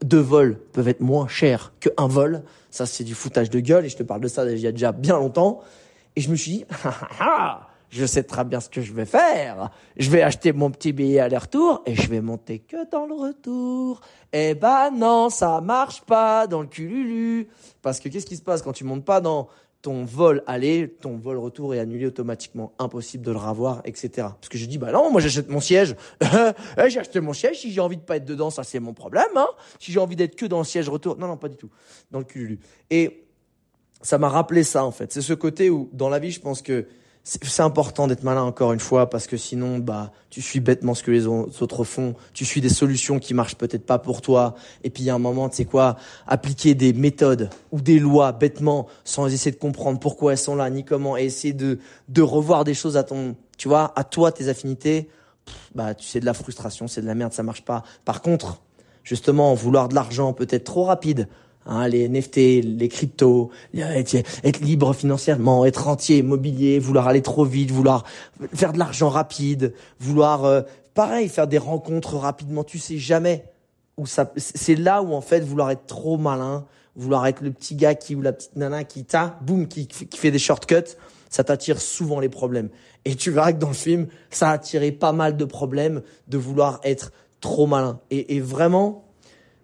deux 0.03 0.21
vols 0.21 0.59
peuvent 0.73 0.89
être 0.89 1.01
moins 1.01 1.29
chers 1.29 1.73
qu'un 1.81 2.07
vol. 2.07 2.43
Ça, 2.71 2.87
c'est 2.87 3.05
du 3.05 3.15
foutage 3.15 3.51
de 3.51 3.61
gueule 3.61 3.85
et 3.85 3.89
je 3.89 3.97
te 3.97 4.03
parle 4.03 4.21
de 4.21 4.29
ça 4.29 4.45
il 4.51 4.59
y 4.59 4.67
a 4.67 4.73
déjà 4.73 4.93
bien 4.93 5.17
longtemps. 5.17 5.61
Et 6.15 6.21
je 6.21 6.31
me 6.31 6.37
suis 6.37 6.53
dit, 6.53 6.65
ah, 6.85 6.95
ah, 7.01 7.09
ah, 7.21 7.69
je 7.91 8.05
sais 8.05 8.23
très 8.23 8.45
bien 8.45 8.61
ce 8.61 8.69
que 8.69 8.81
je 8.81 8.93
vais 8.93 9.05
faire. 9.05 9.71
Je 9.97 10.11
vais 10.11 10.23
acheter 10.23 10.53
mon 10.53 10.71
petit 10.71 10.93
billet 10.93 11.21
aller-retour 11.21 11.83
et 11.87 11.95
je 11.95 12.09
vais 12.09 12.21
monter 12.21 12.59
que 12.59 12.89
dans 12.91 13.07
le 13.07 13.15
retour. 13.15 14.01
Eh 14.33 14.55
ben 14.55 14.91
non, 14.91 15.31
ça 15.31 15.61
marche 15.61 16.03
pas 16.03 16.47
dans 16.47 16.63
le 16.63 16.67
cululu. 16.67 17.49
Parce 17.83 18.01
que 18.01 18.09
qu'est-ce 18.09 18.27
qui 18.27 18.37
se 18.37 18.43
passe 18.43 18.63
quand 18.63 18.73
tu 18.73 18.85
montes 18.85 19.05
pas 19.05 19.21
dans 19.21 19.49
ton 19.87 20.05
vol 20.05 20.43
aller, 20.49 20.89
ton 21.01 21.17
vol 21.17 21.39
retour 21.39 21.73
est 21.73 21.79
annulé 21.79 22.07
automatiquement, 22.07 22.73
impossible 22.81 23.25
de 23.25 23.31
le 23.31 23.39
revoir, 23.39 23.83
etc. 23.85 24.11
Parce 24.17 24.49
que 24.49 24.59
je 24.59 24.67
dis, 24.67 24.79
bah 24.79 24.91
non, 24.91 25.13
moi 25.13 25.21
j'achète 25.21 25.49
mon 25.49 25.61
siège, 25.61 25.95
eh, 26.23 26.91
j'ai 26.91 26.99
acheté 26.99 27.21
mon 27.21 27.33
siège, 27.33 27.61
si 27.61 27.71
j'ai 27.71 27.81
envie 27.81 27.97
de 27.97 28.03
pas 28.03 28.17
être 28.17 28.25
dedans, 28.25 28.51
ça 28.51 28.65
c'est 28.65 28.81
mon 28.81 28.95
problème, 28.95 29.29
hein. 29.37 29.47
Si 29.79 29.93
j'ai 29.93 30.01
envie 30.01 30.17
d'être 30.17 30.35
que 30.35 30.45
dans 30.45 30.59
le 30.59 30.65
siège 30.65 30.89
retour, 30.89 31.17
non, 31.19 31.29
non, 31.29 31.37
pas 31.37 31.49
du 31.49 31.55
tout, 31.55 31.71
dans 32.11 32.19
le 32.19 32.25
cululu. 32.25 32.59
Et 32.91 33.29
ça 34.03 34.19
m'a 34.19 34.29
rappelé 34.29 34.65
ça, 34.65 34.85
en 34.85 34.91
fait. 34.91 35.13
C'est 35.13 35.23
ce 35.23 35.35
côté 35.35 35.71
où, 35.71 35.89
dans 35.93 36.09
la 36.09 36.19
vie, 36.19 36.33
je 36.33 36.41
pense 36.41 36.63
que 36.63 36.87
c'est 37.29 37.63
important 37.63 38.07
d'être 38.07 38.23
malin 38.23 38.43
encore 38.43 38.73
une 38.73 38.79
fois 38.79 39.11
parce 39.11 39.27
que 39.27 39.37
sinon 39.37 39.79
bah 39.79 40.13
tu 40.31 40.41
suis 40.41 40.61
bêtement 40.61 40.95
ce 40.95 41.03
que 41.03 41.11
les 41.11 41.27
autres 41.27 41.83
font, 41.83 42.15
tu 42.33 42.45
suis 42.45 42.61
des 42.61 42.69
solutions 42.69 43.19
qui 43.19 43.35
marchent 43.35 43.57
peut-être 43.57 43.85
pas 43.85 43.99
pour 43.99 44.23
toi. 44.23 44.55
Et 44.85 44.91
puis 44.91 45.03
il 45.03 45.07
y 45.07 45.11
a 45.11 45.15
un 45.15 45.19
moment 45.19 45.49
tu 45.49 45.57
sais 45.57 45.65
quoi, 45.65 45.97
appliquer 46.29 46.77
des 46.77 46.93
méthodes 46.93 47.51
ou 47.73 47.81
des 47.81 47.99
lois 47.99 48.31
bêtement 48.31 48.87
sans 49.03 49.27
essayer 49.27 49.51
de 49.51 49.57
comprendre 49.57 49.99
pourquoi 49.99 50.33
elles 50.33 50.39
sont 50.39 50.55
là 50.55 50.71
ni 50.71 50.85
comment 50.85 51.17
et 51.17 51.25
essayer 51.25 51.53
de 51.53 51.81
de 52.09 52.23
revoir 52.23 52.63
des 52.63 52.75
choses 52.75 52.97
à 52.97 53.03
ton 53.03 53.35
tu 53.59 53.67
vois, 53.67 53.93
à 53.97 54.05
toi 54.05 54.31
tes 54.31 54.49
affinités, 54.49 55.09
bah 55.75 55.95
tu 55.95 56.07
sais 56.07 56.21
de 56.21 56.27
la 56.27 56.35
frustration, 56.35 56.87
c'est 56.87 57.01
de 57.01 57.07
la 57.07 57.17
merde, 57.17 57.33
ça 57.33 57.43
marche 57.43 57.65
pas. 57.65 57.83
Par 58.05 58.23
contre, 58.23 58.61
justement 59.03 59.53
vouloir 59.55 59.89
de 59.89 59.97
l'argent 59.97 60.33
peut-être 60.33 60.65
trop 60.65 60.85
rapide 60.85 61.29
Hein, 61.69 61.89
les 61.89 62.09
NFT, 62.09 62.37
les 62.63 62.89
cryptos, 62.89 63.51
être, 63.75 64.61
libre 64.61 64.93
financièrement, 64.93 65.65
être 65.65 65.85
rentier 65.85 66.19
immobilier, 66.19 66.79
vouloir 66.79 67.09
aller 67.09 67.23
trop 67.23 67.45
vite, 67.45 67.73
vouloir 67.73 68.05
faire 68.55 68.73
de 68.73 68.79
l'argent 68.79 69.09
rapide, 69.09 69.75
vouloir 69.99 70.45
euh, 70.45 70.63
pareil 70.95 71.29
faire 71.29 71.49
des 71.49 71.59
rencontres 71.59 72.17
rapidement, 72.17 72.63
tu 72.63 72.79
sais 72.79 72.99
jamais 72.99 73.45
où 73.97 74.07
ça 74.07 74.33
c'est 74.37 74.77
là 74.77 75.03
où 75.03 75.13
en 75.13 75.21
fait 75.21 75.41
vouloir 75.41 75.73
être 75.73 75.87
trop 75.87 76.19
malin, 76.19 76.67
vouloir 76.95 77.27
être 77.27 77.41
le 77.43 77.51
petit 77.51 77.75
gars 77.75 77.97
qui 77.97 78.15
ou 78.15 78.23
la 78.23 78.33
petite 78.33 78.55
nana 78.55 78.85
qui 78.85 79.05
t'a 79.05 79.37
boum 79.43 79.67
qui, 79.67 79.89
qui 79.89 80.19
fait 80.19 80.31
des 80.31 80.39
shortcuts, 80.39 80.95
ça 81.31 81.43
t'attire 81.43 81.81
souvent 81.81 82.21
les 82.21 82.29
problèmes. 82.29 82.69
Et 83.05 83.17
tu 83.17 83.33
verras 83.33 83.53
que 83.53 83.59
dans 83.59 83.69
le 83.69 83.75
film, 83.75 84.07
ça 84.31 84.51
a 84.51 84.53
attiré 84.53 84.93
pas 84.93 85.13
mal 85.13 85.37
de 85.37 85.45
problèmes 85.45 86.03
de 86.29 86.39
vouloir 86.39 86.79
être 86.85 87.11
trop 87.41 87.67
malin. 87.67 87.99
Et, 88.11 88.37
et 88.37 88.41
vraiment, 88.41 89.06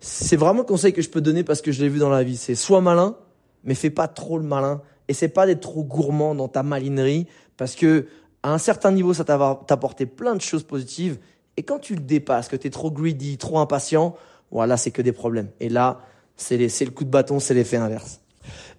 c'est 0.04 0.36
vraiment 0.36 0.60
le 0.60 0.66
conseil 0.66 0.92
que 0.92 1.00
je 1.00 1.08
peux 1.08 1.20
donner 1.20 1.44
parce 1.44 1.62
que 1.62 1.70
je 1.70 1.80
l'ai 1.80 1.88
vu 1.88 2.00
dans 2.00 2.10
la 2.10 2.24
vie. 2.24 2.36
C'est 2.36 2.56
sois 2.56 2.80
malin, 2.80 3.16
mais 3.62 3.76
fais 3.76 3.88
pas 3.88 4.08
trop 4.08 4.36
le 4.36 4.44
malin. 4.44 4.82
Et 5.06 5.14
c'est 5.14 5.28
pas 5.28 5.46
d'être 5.46 5.60
trop 5.60 5.84
gourmand 5.84 6.34
dans 6.34 6.48
ta 6.48 6.64
malinerie 6.64 7.28
parce 7.56 7.76
que 7.76 8.06
à 8.42 8.52
un 8.52 8.58
certain 8.58 8.90
niveau, 8.90 9.14
ça 9.14 9.22
va 9.22 9.62
t'apporter 9.68 10.06
plein 10.06 10.34
de 10.34 10.40
choses 10.40 10.64
positives. 10.64 11.18
Et 11.56 11.62
quand 11.62 11.78
tu 11.78 11.94
le 11.94 12.00
dépasses, 12.00 12.48
que 12.48 12.56
tu 12.56 12.66
es 12.66 12.70
trop 12.70 12.90
greedy, 12.90 13.38
trop 13.38 13.60
impatient, 13.60 14.16
voilà, 14.50 14.76
c'est 14.76 14.90
que 14.90 15.02
des 15.02 15.12
problèmes. 15.12 15.50
Et 15.60 15.68
là, 15.68 16.00
c'est 16.36 16.56
le 16.58 16.90
coup 16.90 17.04
de 17.04 17.10
bâton, 17.10 17.38
c'est 17.38 17.54
l'effet 17.54 17.76
inverse. 17.76 18.20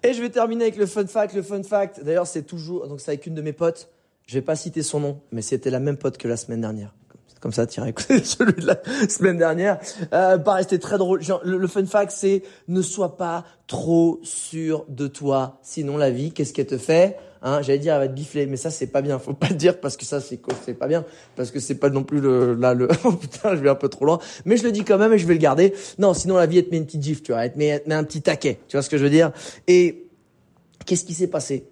Et 0.02 0.12
je 0.12 0.20
vais 0.20 0.28
terminer 0.28 0.64
avec 0.64 0.76
le 0.76 0.84
fun 0.84 1.06
fact. 1.06 1.34
Le 1.34 1.42
fun 1.42 1.62
fact, 1.62 2.04
d'ailleurs, 2.04 2.26
c'est 2.26 2.42
toujours, 2.42 2.86
donc 2.86 3.00
c'est 3.00 3.12
avec 3.12 3.24
une 3.26 3.34
de 3.34 3.40
mes 3.40 3.54
potes. 3.54 3.88
Je 4.26 4.34
vais 4.34 4.42
pas 4.42 4.56
citer 4.56 4.82
son 4.82 5.00
nom, 5.00 5.20
mais 5.32 5.40
c'était 5.40 5.70
la 5.70 5.80
même 5.80 5.96
pote 5.96 6.18
que 6.18 6.28
la 6.28 6.36
semaine 6.36 6.60
dernière 6.60 6.94
comme 7.44 7.52
ça, 7.52 7.66
écoutez 7.86 8.24
celui 8.24 8.54
de 8.54 8.66
la 8.66 8.78
semaine 9.06 9.36
dernière. 9.36 9.78
Euh, 10.14 10.38
pareil, 10.38 10.64
c'était 10.64 10.78
très 10.78 10.96
drôle. 10.96 11.20
Genre, 11.20 11.42
le, 11.44 11.66
fun 11.66 11.84
fact, 11.84 12.10
c'est 12.10 12.42
ne 12.68 12.80
sois 12.80 13.18
pas 13.18 13.44
trop 13.66 14.18
sûr 14.22 14.86
de 14.88 15.08
toi. 15.08 15.58
Sinon, 15.60 15.98
la 15.98 16.08
vie, 16.08 16.32
qu'est-ce 16.32 16.54
qu'elle 16.54 16.64
te 16.64 16.78
fait 16.78 17.18
Hein, 17.42 17.60
j'allais 17.60 17.78
dire 17.78 17.92
elle 17.92 18.00
va 18.00 18.08
te 18.08 18.14
bifler, 18.14 18.46
mais 18.46 18.56
ça 18.56 18.70
c'est 18.70 18.86
pas 18.86 19.02
bien. 19.02 19.18
Faut 19.18 19.34
pas 19.34 19.48
le 19.50 19.56
dire 19.56 19.78
parce 19.78 19.98
que 19.98 20.06
ça 20.06 20.22
c'est 20.22 20.40
c'est 20.64 20.72
pas 20.72 20.86
bien 20.86 21.04
parce 21.36 21.50
que 21.50 21.60
c'est 21.60 21.74
pas 21.74 21.90
non 21.90 22.02
plus 22.02 22.18
le 22.18 22.54
là 22.54 22.72
le 22.72 22.88
oh 23.04 23.12
putain 23.12 23.54
je 23.54 23.60
vais 23.60 23.68
un 23.68 23.74
peu 23.74 23.90
trop 23.90 24.06
loin. 24.06 24.18
Mais 24.46 24.56
je 24.56 24.62
le 24.62 24.72
dis 24.72 24.82
quand 24.82 24.96
même 24.96 25.12
et 25.12 25.18
je 25.18 25.26
vais 25.26 25.34
le 25.34 25.40
garder. 25.40 25.74
Non, 25.98 26.14
sinon 26.14 26.36
la 26.36 26.46
vie 26.46 26.56
elle 26.56 26.64
te 26.64 26.70
met 26.70 26.78
une 26.78 26.86
petite 26.86 27.02
gifle, 27.02 27.20
tu 27.20 27.32
vois, 27.32 27.44
elle 27.44 27.52
te 27.52 27.58
met, 27.58 27.82
met 27.86 27.94
un 27.94 28.04
petit 28.04 28.22
taquet. 28.22 28.60
Tu 28.66 28.78
vois 28.78 28.82
ce 28.82 28.88
que 28.88 28.96
je 28.96 29.04
veux 29.04 29.10
dire? 29.10 29.30
Et 29.68 30.06
qu'est-ce 30.86 31.04
qui 31.04 31.12
s'est 31.12 31.26
passé? 31.26 31.66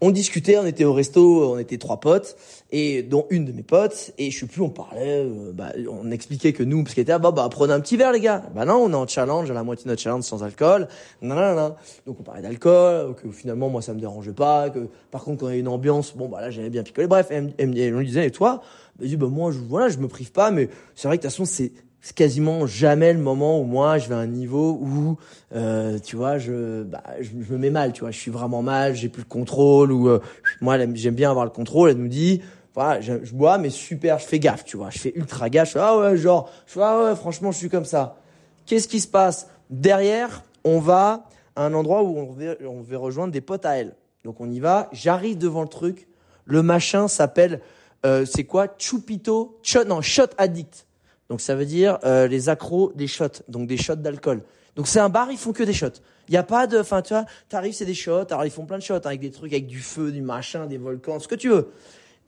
On 0.00 0.10
discutait, 0.10 0.58
on 0.58 0.66
était 0.66 0.84
au 0.84 0.92
resto, 0.92 1.52
on 1.52 1.58
était 1.58 1.78
trois 1.78 2.00
potes, 2.00 2.36
et 2.70 3.02
dont 3.02 3.26
une 3.30 3.46
de 3.46 3.52
mes 3.52 3.62
potes, 3.62 4.12
et 4.18 4.30
je 4.30 4.38
sais 4.38 4.46
plus, 4.46 4.60
on 4.60 4.68
parlait, 4.68 5.24
euh, 5.24 5.52
bah, 5.54 5.72
on 5.90 6.10
expliquait 6.10 6.52
que 6.52 6.62
nous, 6.62 6.82
parce 6.82 6.94
qu'il 6.94 7.02
était, 7.02 7.12
ah, 7.12 7.18
bah, 7.18 7.30
bah, 7.30 7.48
prenez 7.50 7.72
un 7.72 7.80
petit 7.80 7.96
verre, 7.96 8.12
les 8.12 8.20
gars. 8.20 8.42
Bah 8.54 8.66
non, 8.66 8.74
on 8.74 8.90
est 8.90 8.94
en 8.94 9.06
challenge, 9.06 9.50
à 9.50 9.54
la 9.54 9.62
moitié 9.62 9.84
de 9.84 9.90
notre 9.90 10.02
challenge 10.02 10.24
sans 10.24 10.42
alcool. 10.42 10.88
Non, 11.22 11.34
non, 11.34 11.54
non. 11.54 11.74
Donc 12.06 12.18
on 12.20 12.22
parlait 12.22 12.42
d'alcool, 12.42 13.14
que 13.14 13.30
finalement, 13.30 13.70
moi, 13.70 13.80
ça 13.80 13.94
me 13.94 14.00
dérangeait 14.00 14.32
pas, 14.32 14.68
que 14.68 14.88
par 15.10 15.24
contre, 15.24 15.40
quand 15.40 15.48
il 15.48 15.56
y 15.56 15.60
une 15.60 15.68
ambiance, 15.68 16.14
bon, 16.14 16.28
bah 16.28 16.42
là, 16.42 16.50
j'aimais 16.50 16.70
bien 16.70 16.82
picoler. 16.82 17.06
Bref, 17.06 17.28
elle, 17.30 17.54
me 17.58 18.04
disait, 18.04 18.26
et 18.26 18.30
toi? 18.30 18.62
Bah, 18.98 19.06
je 19.08 19.16
bah, 19.16 19.28
moi, 19.28 19.50
je, 19.50 19.58
voilà, 19.58 19.88
je 19.88 19.96
me 19.96 20.08
prive 20.08 20.32
pas, 20.32 20.50
mais 20.50 20.68
c'est 20.94 21.08
vrai 21.08 21.16
que 21.16 21.22
de 21.22 21.28
toute 21.28 21.32
façon, 21.32 21.46
c'est, 21.46 21.72
c'est 22.06 22.14
quasiment 22.14 22.68
jamais 22.68 23.12
le 23.12 23.18
moment 23.18 23.60
où 23.60 23.64
moi 23.64 23.98
je 23.98 24.08
vais 24.08 24.14
à 24.14 24.18
un 24.18 24.28
niveau 24.28 24.78
où 24.80 25.16
euh, 25.56 25.98
tu 25.98 26.14
vois 26.14 26.38
je, 26.38 26.84
bah, 26.84 27.02
je, 27.18 27.32
me 27.34 27.58
mets 27.58 27.70
mal 27.70 27.92
tu 27.92 28.02
vois. 28.02 28.12
Je 28.12 28.18
suis 28.20 28.30
vraiment 28.30 28.62
mal 28.62 28.94
j'ai 28.94 29.08
plus 29.08 29.22
le 29.22 29.28
contrôle 29.28 29.90
ou 29.90 30.08
euh, 30.08 30.20
moi 30.60 30.78
j'aime 30.94 31.16
bien 31.16 31.30
avoir 31.30 31.44
le 31.44 31.50
contrôle. 31.50 31.90
Elle 31.90 31.96
nous 31.96 32.06
dit 32.06 32.42
voilà 32.74 33.00
je, 33.00 33.16
bois 33.32 33.58
mais 33.58 33.70
super 33.70 34.20
je 34.20 34.24
fais 34.24 34.38
gaffe 34.38 34.64
tu 34.64 34.76
vois. 34.76 34.90
Je 34.90 35.00
fais 35.00 35.14
ultra 35.16 35.50
gaffe. 35.50 35.70
Je 35.70 35.72
fais, 35.72 35.80
ah 35.80 35.98
ouais 35.98 36.16
genre 36.16 36.48
je 36.68 36.74
fais, 36.74 36.80
ah 36.80 37.06
ouais 37.06 37.16
franchement 37.16 37.50
je 37.50 37.58
suis 37.58 37.68
comme 37.68 37.84
ça. 37.84 38.20
Qu'est-ce 38.66 38.86
qui 38.86 39.00
se 39.00 39.08
passe? 39.08 39.48
Derrière 39.70 40.44
on 40.62 40.78
va 40.78 41.28
à 41.56 41.64
un 41.64 41.74
endroit 41.74 42.04
où 42.04 42.16
on 42.18 42.30
va, 42.30 42.54
on 42.68 42.82
va 42.82 42.98
rejoindre 42.98 43.32
des 43.32 43.40
potes 43.40 43.66
à 43.66 43.78
elle. 43.78 43.96
Donc 44.22 44.40
on 44.40 44.48
y 44.48 44.60
va. 44.60 44.88
J'arrive 44.92 45.38
devant 45.38 45.62
le 45.62 45.68
truc. 45.68 46.06
Le 46.44 46.62
machin 46.62 47.08
s'appelle 47.08 47.62
euh, 48.04 48.24
c'est 48.24 48.44
quoi? 48.44 48.68
Chupito 48.78 49.58
non 49.88 50.02
shot 50.02 50.28
addict 50.38 50.86
donc 51.28 51.40
ça 51.40 51.54
veut 51.54 51.66
dire 51.66 51.98
euh, 52.04 52.26
les 52.26 52.48
accros 52.48 52.92
des 52.94 53.06
shots, 53.06 53.42
donc 53.48 53.66
des 53.66 53.76
shots 53.76 53.96
d'alcool. 53.96 54.42
Donc 54.76 54.86
c'est 54.86 55.00
un 55.00 55.08
bar, 55.08 55.30
ils 55.30 55.38
font 55.38 55.52
que 55.52 55.62
des 55.62 55.72
shots. 55.72 56.00
Il 56.28 56.34
y 56.34 56.36
a 56.36 56.42
pas 56.42 56.66
de, 56.66 56.78
enfin 56.78 57.02
tu 57.02 57.14
vois, 57.14 57.24
t'arrives 57.48 57.72
c'est 57.72 57.86
des 57.86 57.94
shots. 57.94 58.26
Alors 58.30 58.44
ils 58.44 58.50
font 58.50 58.66
plein 58.66 58.78
de 58.78 58.82
shots 58.82 58.94
hein, 58.94 59.00
avec 59.04 59.20
des 59.20 59.30
trucs, 59.30 59.52
avec 59.52 59.66
du 59.66 59.80
feu, 59.80 60.12
du 60.12 60.20
machin, 60.22 60.66
des 60.66 60.78
volcans, 60.78 61.18
ce 61.18 61.28
que 61.28 61.34
tu 61.34 61.48
veux. 61.48 61.70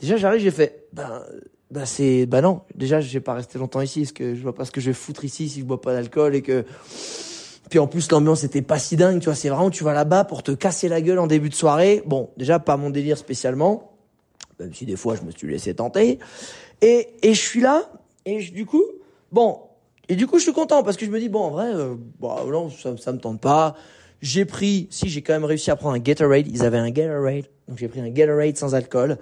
Déjà 0.01 0.16
j'arrive, 0.16 0.40
j'ai 0.40 0.51
fait, 0.51 0.86
ben, 0.92 1.22
ben 1.70 1.84
c'est, 1.84 2.26
ben 2.26 2.40
non. 2.40 2.62
Déjà 2.74 3.01
je 3.01 3.12
vais 3.12 3.20
pas 3.20 3.34
rester 3.34 3.59
longtemps 3.59 3.82
ici, 3.82 4.01
parce 4.01 4.12
que 4.12 4.34
je 4.34 4.42
vois 4.42 4.55
pas 4.55 4.64
ce 4.64 4.70
que 4.70 4.80
je 4.80 4.86
vais 4.86 4.94
foutre 4.94 5.24
ici 5.24 5.49
si 5.49 5.61
je 5.61 5.64
bois 5.64 5.80
pas 5.80 5.92
d'alcool 5.92 6.34
et 6.34 6.42
que. 6.42 6.64
Puis 7.68 7.78
en 7.78 7.86
plus 7.86 8.11
l'ambiance 8.11 8.44
était 8.44 8.62
pas 8.62 8.78
si 8.78 8.96
dingue, 8.96 9.20
tu 9.20 9.26
vois. 9.26 9.34
C'est 9.34 9.51
vraiment 9.51 9.68
tu 9.68 9.84
vas 9.84 9.92
là-bas 9.92 10.24
pour 10.24 10.42
te 10.42 10.53
casser 10.53 10.88
la 10.88 11.03
gueule 11.03 11.18
en 11.18 11.26
début 11.26 11.51
de 11.51 11.55
soirée. 11.55 12.03
Bon, 12.07 12.30
déjà 12.38 12.59
pas 12.59 12.78
mon 12.78 12.88
délire 12.88 13.18
spécialement, 13.18 13.92
même 14.59 14.72
si 14.72 14.86
des 14.86 14.96
fois 14.96 15.16
je 15.16 15.22
me 15.22 15.30
suis 15.30 15.49
laissé 15.49 15.74
tenter. 15.74 16.18
Et 16.80 17.09
et 17.22 17.34
je 17.34 17.40
suis 17.40 17.61
là 17.61 17.90
et 18.29 18.51
du 18.51 18.66
coup, 18.66 18.85
bon, 19.33 19.59
et 20.11 20.14
du 20.14 20.26
coup, 20.26 20.39
je 20.39 20.43
suis 20.43 20.53
content 20.53 20.83
parce 20.83 20.99
que 20.99 21.07
je 21.07 21.11
me 21.11 21.18
dis, 21.18 21.31
bon, 21.31 21.41
en 21.41 21.51
vrai, 21.51 21.72
euh, 21.74 21.95
non, 22.20 22.68
ça, 22.68 22.95
ça 22.99 23.12
me 23.12 23.18
tente 23.18 23.41
pas. 23.41 23.74
J'ai 24.20 24.45
pris, 24.45 24.89
si 24.91 25.09
j'ai 25.09 25.22
quand 25.22 25.33
même 25.33 25.45
réussi 25.45 25.70
à 25.70 25.76
prendre 25.76 25.95
un 25.95 25.99
Gatorade, 25.99 26.47
ils 26.49 26.64
avaient 26.64 26.79
un 26.79 26.91
Gatorade, 26.91 27.45
donc 27.68 27.79
j'ai 27.79 27.87
pris 27.87 28.01
un 28.01 28.09
Gatorade 28.11 28.57
sans 28.57 28.74
alcool. 28.74 29.16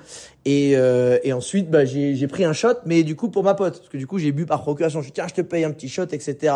Et, 0.46 0.72
euh, 0.74 1.18
et 1.22 1.32
ensuite, 1.34 1.70
bah, 1.70 1.84
j'ai 1.84 2.26
pris 2.28 2.44
un 2.44 2.54
shot, 2.54 2.76
mais 2.86 3.02
du 3.02 3.14
coup 3.14 3.28
pour 3.28 3.44
ma 3.44 3.54
pote, 3.54 3.76
parce 3.78 3.88
que 3.90 3.98
du 3.98 4.06
coup 4.06 4.18
j'ai 4.18 4.32
bu 4.32 4.46
par 4.46 4.62
procuration. 4.62 5.02
Je 5.02 5.08
dis 5.08 5.12
tiens, 5.12 5.28
je 5.28 5.34
te 5.34 5.42
paye 5.42 5.64
un 5.64 5.72
petit 5.72 5.90
shot, 5.90 6.06
etc. 6.12 6.54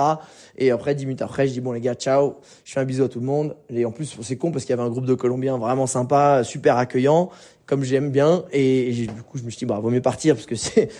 Et 0.56 0.70
après, 0.70 0.94
dix 0.94 1.04
minutes 1.04 1.20
après, 1.20 1.48
je 1.48 1.52
dis 1.52 1.60
bon 1.60 1.72
les 1.72 1.82
gars, 1.82 1.94
ciao. 1.94 2.36
Je 2.64 2.72
fais 2.72 2.80
un 2.80 2.84
bisou 2.84 3.04
à 3.04 3.08
tout 3.08 3.20
le 3.20 3.26
monde. 3.26 3.56
Et 3.68 3.84
en 3.84 3.92
plus, 3.92 4.16
c'est 4.22 4.36
con 4.36 4.52
parce 4.52 4.64
qu'il 4.64 4.70
y 4.70 4.78
avait 4.78 4.88
un 4.88 4.90
groupe 4.90 5.06
de 5.06 5.14
Colombiens 5.14 5.58
vraiment 5.58 5.86
sympa, 5.86 6.42
super 6.42 6.78
accueillant 6.78 7.30
comme 7.70 7.84
j'aime 7.84 8.10
bien. 8.10 8.44
Et, 8.52 8.90
du 8.92 9.22
coup, 9.22 9.38
je 9.38 9.44
me 9.44 9.50
suis 9.50 9.60
dit, 9.60 9.64
bah, 9.64 9.78
vaut 9.78 9.90
mieux 9.90 10.02
partir 10.02 10.34
parce 10.34 10.46
que 10.46 10.56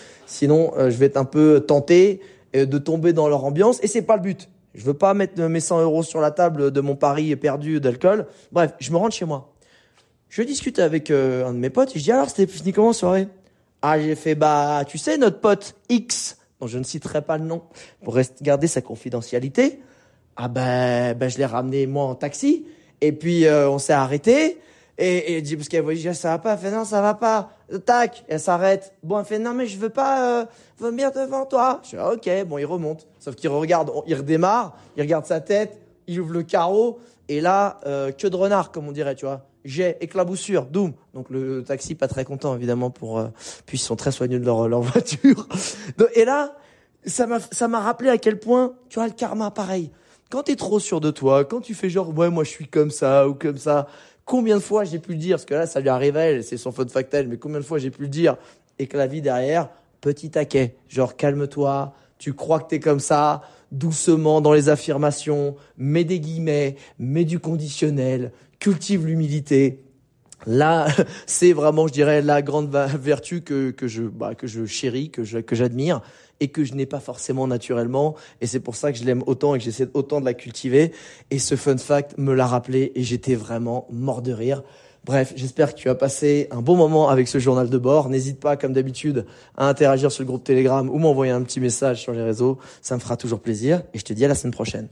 sinon, 0.25 0.71
euh, 0.77 0.89
je 0.89 0.95
vais 0.95 1.07
être 1.07 1.17
un 1.17 1.25
peu 1.25 1.59
tenté 1.67 2.21
euh, 2.55 2.65
de 2.65 2.77
tomber 2.77 3.11
dans 3.11 3.27
leur 3.27 3.43
ambiance. 3.43 3.83
Et 3.83 3.87
c'est 3.87 4.01
pas 4.01 4.15
le 4.15 4.21
but. 4.21 4.47
Je 4.73 4.85
veux 4.85 4.93
pas 4.93 5.13
mettre 5.13 5.39
mes 5.41 5.59
100 5.59 5.81
euros 5.81 6.01
sur 6.01 6.21
la 6.21 6.31
table 6.31 6.71
de 6.71 6.79
mon 6.79 6.95
pari 6.95 7.35
perdu 7.35 7.81
d'alcool. 7.81 8.25
Bref, 8.53 8.71
je 8.79 8.89
me 8.91 8.97
rentre 8.97 9.13
chez 9.13 9.25
moi. 9.25 9.53
Je 10.29 10.43
discute 10.43 10.79
avec 10.79 11.11
euh, 11.11 11.45
un 11.45 11.53
de 11.53 11.57
mes 11.57 11.69
potes. 11.69 11.93
Et 11.93 11.99
je 11.99 12.05
dis, 12.05 12.11
alors, 12.13 12.29
c'était 12.29 12.47
fini 12.47 12.71
comment 12.71 12.93
soirée? 12.93 13.27
Ah, 13.81 13.99
j'ai 13.99 14.15
fait, 14.15 14.35
bah, 14.35 14.85
tu 14.87 14.97
sais, 14.97 15.17
notre 15.17 15.41
pote 15.41 15.75
X, 15.89 16.37
dont 16.61 16.67
je 16.67 16.77
ne 16.77 16.83
citerai 16.83 17.21
pas 17.21 17.37
le 17.37 17.43
nom, 17.43 17.63
pour 18.01 18.17
garder 18.41 18.67
sa 18.67 18.81
confidentialité. 18.81 19.81
Ah 20.37 20.47
ben, 20.47 21.15
ben 21.15 21.29
je 21.29 21.37
l'ai 21.37 21.45
ramené 21.45 21.85
moi 21.85 22.05
en 22.05 22.15
taxi. 22.15 22.65
Et 23.01 23.11
puis, 23.11 23.45
on 23.49 23.77
s'est 23.77 23.91
arrêté. 23.91 24.57
Et, 25.03 25.33
et 25.33 25.41
dit, 25.41 25.55
parce 25.55 25.67
qu'elle 25.67 25.81
voit, 25.81 25.95
ça 26.13 26.29
va 26.29 26.37
pas. 26.37 26.53
Elle 26.53 26.59
fait, 26.59 26.69
non, 26.69 26.85
ça 26.85 27.01
va 27.01 27.15
pas. 27.15 27.49
Tac, 27.85 28.23
elle 28.27 28.39
s'arrête. 28.39 28.93
Bon, 29.01 29.17
elle 29.17 29.25
fait, 29.25 29.39
non, 29.39 29.55
mais 29.55 29.65
je 29.65 29.79
veux 29.79 29.89
pas 29.89 30.41
euh, 30.41 30.45
vomir 30.77 31.11
devant 31.11 31.47
toi. 31.47 31.81
Je 31.83 31.89
dis, 31.89 31.95
ah, 31.97 32.13
ok, 32.13 32.29
bon, 32.45 32.59
il 32.59 32.65
remonte. 32.65 33.07
Sauf 33.19 33.33
qu'il 33.33 33.49
regarde, 33.49 33.91
il 34.05 34.13
redémarre, 34.13 34.77
il 34.95 35.01
regarde 35.01 35.25
sa 35.25 35.39
tête, 35.39 35.79
il 36.05 36.21
ouvre 36.21 36.33
le 36.33 36.43
carreau, 36.43 36.99
et 37.29 37.41
là, 37.41 37.79
euh, 37.87 38.11
que 38.11 38.27
de 38.27 38.35
renard, 38.35 38.71
comme 38.71 38.87
on 38.87 38.91
dirait, 38.91 39.15
tu 39.15 39.25
vois. 39.25 39.47
J'ai 39.65 39.97
éclaboussure, 40.01 40.67
doum. 40.67 40.93
Donc 41.15 41.31
le 41.31 41.63
taxi 41.63 41.95
pas 41.95 42.07
très 42.07 42.23
content 42.23 42.55
évidemment 42.55 42.91
pour, 42.91 43.17
euh, 43.17 43.27
puis 43.65 43.77
ils 43.77 43.81
sont 43.81 43.95
très 43.95 44.11
soigneux 44.11 44.39
de 44.39 44.45
leur, 44.45 44.67
leur 44.67 44.81
voiture. 44.81 45.47
et 46.15 46.25
là, 46.25 46.55
ça 47.05 47.25
m'a, 47.25 47.39
ça 47.39 47.67
m'a 47.67 47.79
rappelé 47.79 48.09
à 48.09 48.19
quel 48.19 48.39
point, 48.39 48.73
tu 48.89 48.99
vois, 48.99 49.07
le 49.07 49.13
karma, 49.13 49.49
pareil. 49.49 49.91
Quand 50.29 50.43
t'es 50.43 50.55
trop 50.55 50.79
sûr 50.79 51.01
de 51.01 51.11
toi, 51.11 51.43
quand 51.43 51.59
tu 51.59 51.73
fais 51.73 51.89
genre, 51.89 52.17
ouais, 52.17 52.29
moi 52.29 52.43
je 52.43 52.49
suis 52.49 52.67
comme 52.67 52.89
ça 52.89 53.27
ou 53.27 53.33
comme 53.33 53.57
ça, 53.57 53.87
Combien 54.25 54.55
de 54.55 54.61
fois 54.61 54.83
j'ai 54.83 54.99
pu 54.99 55.11
le 55.11 55.17
dire, 55.17 55.37
parce 55.37 55.45
que 55.45 55.53
là, 55.53 55.65
ça 55.65 55.79
lui 55.79 55.89
arrivait, 55.89 56.41
c'est 56.41 56.57
son 56.57 56.71
faute 56.71 56.91
factuelle, 56.91 57.27
mais 57.27 57.37
combien 57.37 57.59
de 57.59 57.65
fois 57.65 57.79
j'ai 57.79 57.91
pu 57.91 58.03
le 58.03 58.07
dire, 58.07 58.37
et 58.79 58.87
que 58.87 58.97
la 58.97 59.07
vie 59.07 59.21
derrière, 59.21 59.69
petit 59.99 60.29
taquet, 60.29 60.75
genre 60.87 61.15
calme-toi, 61.15 61.93
tu 62.17 62.33
crois 62.33 62.59
que 62.59 62.69
t'es 62.69 62.79
comme 62.79 62.99
ça, 62.99 63.41
doucement 63.71 64.41
dans 64.41 64.53
les 64.53 64.69
affirmations, 64.69 65.55
mets 65.77 66.03
des 66.03 66.19
guillemets, 66.19 66.75
mets 66.99 67.25
du 67.25 67.39
conditionnel, 67.39 68.31
cultive 68.59 69.05
l'humilité. 69.05 69.83
Là, 70.45 70.87
c'est 71.25 71.53
vraiment, 71.53 71.87
je 71.87 71.93
dirais, 71.93 72.21
la 72.21 72.41
grande 72.41 72.69
vertu 72.69 73.41
que, 73.41 73.71
que 73.71 73.87
je, 73.87 74.03
bah, 74.03 74.35
que 74.35 74.47
je 74.47 74.65
chéris, 74.65 75.09
que 75.09 75.23
je, 75.23 75.39
que 75.39 75.55
j'admire 75.55 76.01
et 76.39 76.49
que 76.49 76.63
je 76.63 76.73
n'ai 76.73 76.85
pas 76.85 76.99
forcément 76.99 77.47
naturellement. 77.47 78.15
Et 78.41 78.47
c'est 78.47 78.59
pour 78.59 78.75
ça 78.75 78.91
que 78.91 78.97
je 78.97 79.03
l'aime 79.03 79.23
autant 79.27 79.55
et 79.55 79.59
que 79.59 79.63
j'essaie 79.63 79.87
autant 79.93 80.19
de 80.19 80.25
la 80.25 80.33
cultiver. 80.33 80.91
Et 81.29 81.39
ce 81.39 81.55
fun 81.55 81.77
fact 81.77 82.17
me 82.17 82.33
l'a 82.33 82.47
rappelé 82.47 82.91
et 82.95 83.03
j'étais 83.03 83.35
vraiment 83.35 83.87
mort 83.91 84.21
de 84.21 84.33
rire. 84.33 84.63
Bref, 85.03 85.33
j'espère 85.35 85.73
que 85.73 85.79
tu 85.79 85.89
as 85.89 85.95
passé 85.95 86.47
un 86.51 86.61
bon 86.61 86.75
moment 86.75 87.09
avec 87.09 87.27
ce 87.27 87.39
journal 87.39 87.69
de 87.69 87.77
bord. 87.77 88.09
N'hésite 88.09 88.39
pas, 88.39 88.55
comme 88.55 88.73
d'habitude, 88.73 89.25
à 89.57 89.67
interagir 89.67 90.11
sur 90.11 90.23
le 90.23 90.27
groupe 90.27 90.43
Telegram 90.43 90.87
ou 90.89 90.97
m'envoyer 90.97 91.31
un 91.31 91.41
petit 91.41 91.59
message 91.59 92.01
sur 92.01 92.13
les 92.13 92.21
réseaux. 92.21 92.59
Ça 92.81 92.95
me 92.95 92.99
fera 92.99 93.17
toujours 93.17 93.39
plaisir 93.39 93.81
et 93.93 93.99
je 93.99 94.03
te 94.03 94.13
dis 94.13 94.25
à 94.25 94.27
la 94.27 94.35
semaine 94.35 94.53
prochaine. 94.53 94.89